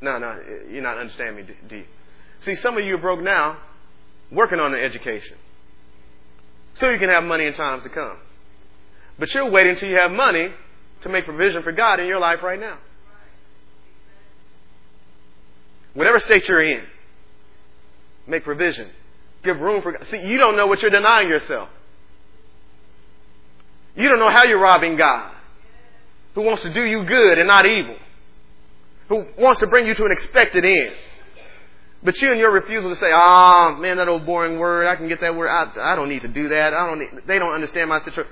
No, 0.00 0.18
no, 0.18 0.40
you're 0.70 0.82
not 0.82 0.98
understanding 0.98 1.46
me, 1.46 1.54
D. 1.68 1.84
See, 2.42 2.56
some 2.56 2.78
of 2.78 2.84
you 2.84 2.94
are 2.94 3.00
broke 3.00 3.20
now, 3.20 3.58
working 4.30 4.58
on 4.58 4.74
an 4.74 4.80
education. 4.80 5.36
So 6.74 6.90
you 6.90 6.98
can 6.98 7.10
have 7.10 7.24
money 7.24 7.46
in 7.46 7.54
times 7.54 7.82
to 7.82 7.88
come. 7.88 8.18
But 9.18 9.34
you're 9.34 9.50
waiting 9.50 9.72
until 9.72 9.88
you 9.88 9.98
have 9.98 10.12
money 10.12 10.48
to 11.02 11.08
make 11.08 11.24
provision 11.24 11.62
for 11.62 11.72
God 11.72 12.00
in 12.00 12.06
your 12.06 12.20
life 12.20 12.42
right 12.42 12.58
now. 12.58 12.78
Whatever 15.94 16.20
state 16.20 16.46
you're 16.46 16.62
in, 16.62 16.84
make 18.26 18.44
provision. 18.44 18.88
Give 19.42 19.58
room 19.58 19.82
for 19.82 19.92
God. 19.92 20.06
See, 20.06 20.20
you 20.20 20.38
don't 20.38 20.56
know 20.56 20.66
what 20.66 20.80
you're 20.80 20.90
denying 20.90 21.28
yourself. 21.28 21.68
You 23.96 24.08
don't 24.08 24.18
know 24.18 24.30
how 24.30 24.44
you're 24.44 24.60
robbing 24.60 24.96
God, 24.96 25.32
who 26.34 26.42
wants 26.42 26.62
to 26.62 26.72
do 26.72 26.84
you 26.84 27.04
good 27.04 27.38
and 27.38 27.48
not 27.48 27.66
evil, 27.66 27.96
who 29.08 29.26
wants 29.36 29.60
to 29.60 29.66
bring 29.66 29.86
you 29.86 29.94
to 29.94 30.04
an 30.04 30.12
expected 30.12 30.64
end. 30.64 30.94
But 32.02 32.20
you 32.20 32.30
and 32.30 32.38
your 32.38 32.52
refusal 32.52 32.90
to 32.90 32.96
say, 32.96 33.10
"Ah, 33.12 33.74
oh, 33.74 33.80
man, 33.80 33.96
that 33.96 34.06
old 34.06 34.24
boring 34.24 34.58
word, 34.58 34.86
I 34.86 34.94
can 34.94 35.08
get 35.08 35.20
that 35.20 35.34
word. 35.34 35.48
I, 35.48 35.92
I 35.92 35.96
don't 35.96 36.08
need 36.08 36.22
to 36.22 36.28
do 36.28 36.48
that. 36.48 36.72
I 36.72 36.86
don't. 36.86 37.00
Need, 37.00 37.26
they 37.26 37.40
don't 37.40 37.52
understand 37.52 37.88
my 37.88 37.98
situation." 37.98 38.30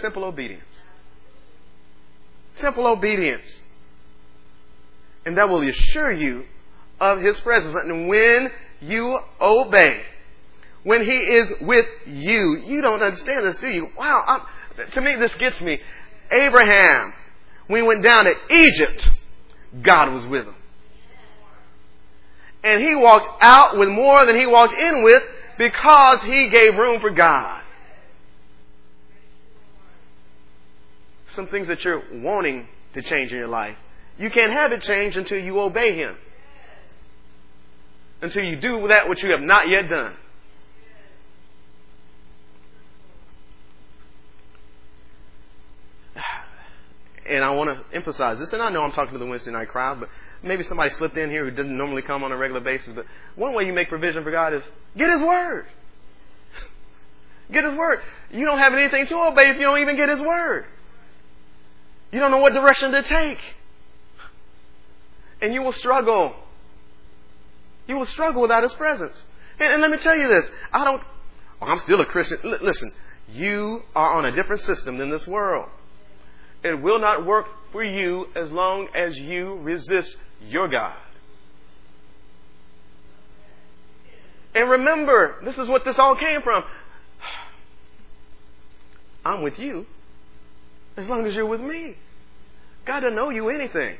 Simple 0.00 0.24
obedience. 0.24 0.64
Simple 2.60 2.86
obedience, 2.86 3.60
and 5.24 5.36
that 5.38 5.48
will 5.48 5.66
assure 5.66 6.12
you 6.12 6.44
of 7.00 7.20
His 7.20 7.38
presence. 7.40 7.74
And 7.74 8.08
when 8.08 8.50
you 8.80 9.18
obey, 9.40 10.02
when 10.82 11.04
He 11.04 11.16
is 11.16 11.52
with 11.60 11.86
you, 12.06 12.62
you 12.64 12.80
don't 12.82 13.02
understand 13.02 13.46
this, 13.46 13.56
do 13.56 13.68
you? 13.68 13.88
Wow. 13.96 14.24
I'm, 14.26 14.90
to 14.92 15.00
me, 15.00 15.16
this 15.18 15.34
gets 15.34 15.60
me. 15.60 15.80
Abraham, 16.30 17.12
when 17.68 17.82
he 17.82 17.86
went 17.86 18.02
down 18.02 18.24
to 18.24 18.34
Egypt, 18.50 19.10
God 19.82 20.12
was 20.12 20.24
with 20.26 20.46
him. 20.46 20.54
And 22.64 22.82
he 22.82 22.94
walked 22.94 23.28
out 23.40 23.78
with 23.78 23.88
more 23.88 24.24
than 24.26 24.38
he 24.38 24.46
walked 24.46 24.74
in 24.74 25.02
with 25.02 25.22
because 25.58 26.22
he 26.22 26.48
gave 26.50 26.74
room 26.76 27.00
for 27.00 27.10
God. 27.10 27.62
Some 31.38 31.46
things 31.46 31.68
that 31.68 31.84
you're 31.84 32.02
wanting 32.14 32.66
to 32.94 33.00
change 33.00 33.30
in 33.30 33.38
your 33.38 33.46
life, 33.46 33.76
you 34.18 34.28
can't 34.28 34.50
have 34.50 34.72
it 34.72 34.82
change 34.82 35.16
until 35.16 35.38
you 35.38 35.60
obey 35.60 35.94
him. 35.94 36.16
Until 38.20 38.42
you 38.42 38.56
do 38.56 38.88
that 38.88 39.08
which 39.08 39.22
you 39.22 39.30
have 39.30 39.40
not 39.40 39.68
yet 39.68 39.88
done. 39.88 40.16
And 47.30 47.44
I 47.44 47.50
want 47.50 47.70
to 47.70 47.84
emphasize 47.94 48.40
this, 48.40 48.52
and 48.52 48.60
I 48.60 48.70
know 48.70 48.82
I'm 48.82 48.90
talking 48.90 49.12
to 49.12 49.18
the 49.18 49.26
Wednesday 49.26 49.52
night 49.52 49.68
crowd, 49.68 50.00
but 50.00 50.08
maybe 50.42 50.64
somebody 50.64 50.90
slipped 50.90 51.16
in 51.18 51.30
here 51.30 51.44
who 51.44 51.52
doesn't 51.52 51.76
normally 51.76 52.02
come 52.02 52.24
on 52.24 52.32
a 52.32 52.36
regular 52.36 52.62
basis. 52.62 52.90
But 52.96 53.04
one 53.36 53.54
way 53.54 53.62
you 53.62 53.72
make 53.72 53.90
provision 53.90 54.24
for 54.24 54.32
God 54.32 54.54
is 54.54 54.64
get 54.96 55.08
His 55.08 55.22
Word. 55.22 55.66
Get 57.52 57.64
His 57.64 57.76
Word. 57.76 58.00
You 58.32 58.44
don't 58.44 58.58
have 58.58 58.74
anything 58.74 59.06
to 59.06 59.18
obey 59.18 59.50
if 59.50 59.56
you 59.56 59.62
don't 59.62 59.80
even 59.80 59.94
get 59.94 60.08
His 60.08 60.20
Word. 60.20 60.64
You 62.10 62.20
don't 62.20 62.30
know 62.30 62.38
what 62.38 62.54
direction 62.54 62.92
to 62.92 63.02
take. 63.02 63.38
And 65.40 65.52
you 65.52 65.62
will 65.62 65.72
struggle. 65.72 66.34
You 67.86 67.96
will 67.96 68.06
struggle 68.06 68.42
without 68.42 68.62
His 68.62 68.72
presence. 68.74 69.24
And, 69.60 69.72
and 69.72 69.82
let 69.82 69.90
me 69.90 69.98
tell 69.98 70.16
you 70.16 70.28
this. 70.28 70.50
I 70.72 70.84
don't, 70.84 71.02
well, 71.60 71.70
I'm 71.70 71.78
still 71.80 72.00
a 72.00 72.06
Christian. 72.06 72.38
L- 72.44 72.58
listen, 72.62 72.92
you 73.28 73.82
are 73.94 74.14
on 74.14 74.24
a 74.24 74.32
different 74.32 74.62
system 74.62 74.98
than 74.98 75.10
this 75.10 75.26
world. 75.26 75.68
It 76.64 76.80
will 76.80 76.98
not 76.98 77.24
work 77.24 77.46
for 77.72 77.84
you 77.84 78.26
as 78.34 78.50
long 78.50 78.88
as 78.94 79.16
you 79.16 79.54
resist 79.56 80.16
your 80.40 80.68
God. 80.68 80.96
And 84.54 84.70
remember, 84.70 85.36
this 85.44 85.58
is 85.58 85.68
what 85.68 85.84
this 85.84 85.98
all 85.98 86.16
came 86.16 86.42
from. 86.42 86.64
I'm 89.24 89.42
with 89.42 89.58
you 89.58 89.86
as 90.98 91.08
long 91.08 91.24
as 91.26 91.34
you're 91.34 91.46
with 91.46 91.60
me. 91.60 91.96
God 92.84 93.00
doesn't 93.00 93.18
owe 93.18 93.30
you 93.30 93.48
anything. 93.48 93.96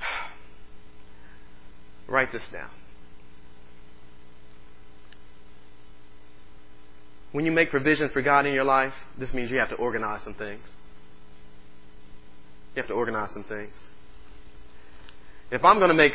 Write 2.08 2.32
this 2.32 2.42
down. 2.52 2.70
When 7.32 7.44
you 7.44 7.50
make 7.50 7.70
provision 7.70 8.10
for 8.10 8.22
God 8.22 8.46
in 8.46 8.54
your 8.54 8.62
life, 8.62 8.92
this 9.18 9.34
means 9.34 9.50
you 9.50 9.58
have 9.58 9.70
to 9.70 9.74
organize 9.74 10.22
some 10.22 10.34
things. 10.34 10.62
You 12.76 12.82
have 12.82 12.88
to 12.88 12.94
organize 12.94 13.32
some 13.32 13.42
things. 13.42 13.72
If 15.50 15.64
I'm 15.64 15.78
going 15.78 15.88
to 15.88 15.94
make 15.94 16.14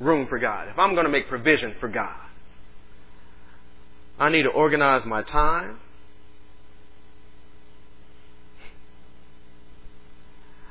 room 0.00 0.26
for 0.26 0.38
God, 0.38 0.68
if 0.68 0.78
I'm 0.78 0.94
going 0.94 1.04
to 1.04 1.12
make 1.12 1.28
provision 1.28 1.74
for 1.80 1.88
God, 1.88 2.27
I 4.18 4.30
need 4.30 4.42
to 4.42 4.50
organize 4.50 5.04
my 5.06 5.22
time. 5.22 5.78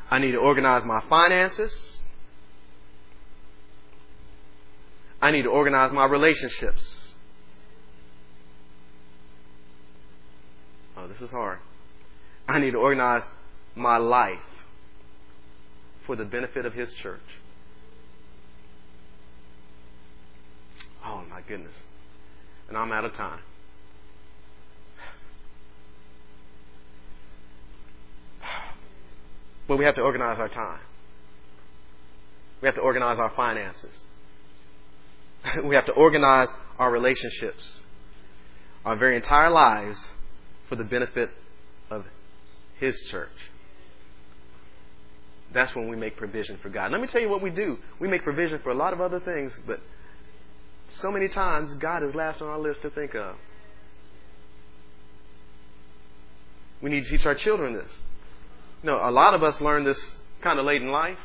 I 0.10 0.20
need 0.20 0.32
to 0.32 0.38
organize 0.38 0.86
my 0.86 1.02
finances. 1.10 2.02
I 5.22 5.32
need 5.32 5.44
to 5.44 5.50
organize 5.50 5.92
my 5.92 6.06
relationships. 6.06 7.14
Oh, 10.96 11.08
this 11.08 11.22
is 11.22 11.30
hard. 11.32 11.60
I 12.48 12.60
need 12.60 12.72
to 12.72 12.78
organize 12.78 13.24
my 13.76 13.98
life 13.98 14.40
for 16.06 16.16
the 16.16 16.26
benefit 16.26 16.66
of 16.66 16.74
His 16.74 16.94
church. 16.94 17.20
Oh, 21.06 21.24
my 21.30 21.42
goodness. 21.42 21.74
And 22.68 22.78
I'm 22.78 22.92
out 22.92 23.06
of 23.06 23.14
time. 23.14 23.40
But 29.68 29.78
we 29.78 29.86
have 29.86 29.96
to 29.96 30.02
organize 30.02 30.40
our 30.40 30.50
time. 30.50 30.80
We 32.62 32.68
have 32.68 32.76
to 32.76 32.82
organize 32.82 33.20
our 33.20 33.30
finances. 33.32 34.04
we 35.64 35.76
have 35.76 35.86
to 35.86 35.92
organize 35.92 36.50
our 36.80 36.92
relationships, 36.92 37.82
our 38.86 38.96
very 38.96 39.16
entire 39.16 39.50
lives 39.50 40.12
for 40.70 40.76
the 40.76 40.84
benefit 40.84 41.30
of 41.90 42.06
His 42.80 43.00
church. 43.10 43.30
That's 45.54 45.74
when 45.76 45.90
we 45.90 45.96
make 45.96 46.18
provision 46.18 46.58
for 46.62 46.70
God. 46.70 46.92
Let 46.92 47.02
me 47.02 47.08
tell 47.08 47.22
you 47.22 47.30
what 47.30 47.42
we 47.42 47.50
do. 47.50 47.78
We 48.00 48.08
make 48.08 48.24
provision 48.24 48.60
for 48.60 48.72
a 48.72 48.76
lot 48.76 48.94
of 48.94 49.02
other 49.02 49.20
things, 49.20 49.58
but 49.66 49.80
so 50.90 51.12
many 51.12 51.28
times 51.28 51.74
God 51.76 52.04
is 52.04 52.16
last 52.16 52.42
on 52.42 52.48
our 52.48 52.60
list 52.60 52.82
to 52.84 52.90
think 52.90 53.16
of. 53.16 53.36
We 56.82 56.90
need 56.90 57.06
to 57.06 57.10
teach 57.10 57.26
our 57.26 57.36
children 57.36 57.74
this. 57.74 57.92
You 58.84 58.92
know, 58.92 58.98
a 59.02 59.12
lot 59.12 59.34
of 59.34 59.44
us 59.44 59.60
learn 59.60 59.84
this 59.84 60.16
kind 60.42 60.60
of 60.60 60.66
late 60.66 60.82
in 60.82 60.92
life. 60.92 61.18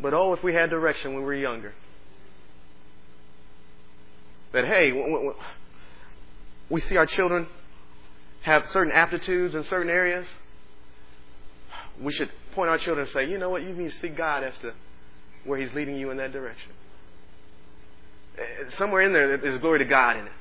But 0.00 0.14
oh, 0.14 0.32
if 0.32 0.42
we 0.42 0.54
had 0.54 0.70
direction 0.70 1.12
when 1.12 1.22
we 1.22 1.26
were 1.26 1.34
younger. 1.34 1.72
That, 4.52 4.64
hey, 4.64 4.92
we 6.68 6.80
see 6.80 6.96
our 6.96 7.06
children 7.06 7.46
have 8.42 8.66
certain 8.68 8.92
aptitudes 8.92 9.54
in 9.54 9.64
certain 9.64 9.90
areas. 9.90 10.26
We 12.00 12.12
should 12.12 12.30
point 12.54 12.70
our 12.70 12.78
children 12.78 13.06
and 13.06 13.12
say, 13.12 13.28
you 13.28 13.38
know 13.38 13.50
what, 13.50 13.62
you 13.62 13.70
need 13.70 13.92
to 13.92 13.98
see 13.98 14.08
God 14.08 14.44
as 14.44 14.56
to 14.58 14.72
where 15.44 15.58
He's 15.58 15.72
leading 15.74 15.96
you 15.96 16.10
in 16.10 16.16
that 16.18 16.32
direction. 16.32 16.72
Eh, 18.38 18.70
somewhere 18.76 19.02
in 19.02 19.12
there, 19.12 19.36
there's 19.38 19.60
glory 19.60 19.80
to 19.80 19.84
God 19.84 20.16
in 20.16 20.26
it. 20.26 20.32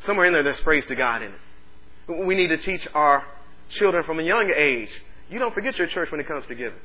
Somewhere 0.00 0.26
in 0.26 0.32
there, 0.32 0.42
there's 0.42 0.60
praise 0.60 0.86
to 0.86 0.94
God 0.94 1.22
in 1.22 1.32
it. 1.32 2.26
We 2.26 2.34
need 2.34 2.48
to 2.48 2.58
teach 2.58 2.86
our 2.94 3.24
children 3.70 4.04
from 4.04 4.18
a 4.18 4.22
young 4.22 4.50
age. 4.54 4.90
You 5.28 5.38
don't 5.38 5.52
forget 5.52 5.76
your 5.76 5.88
church 5.88 6.10
when 6.10 6.20
it 6.20 6.28
comes 6.28 6.46
to 6.46 6.54
giving. 6.54 6.78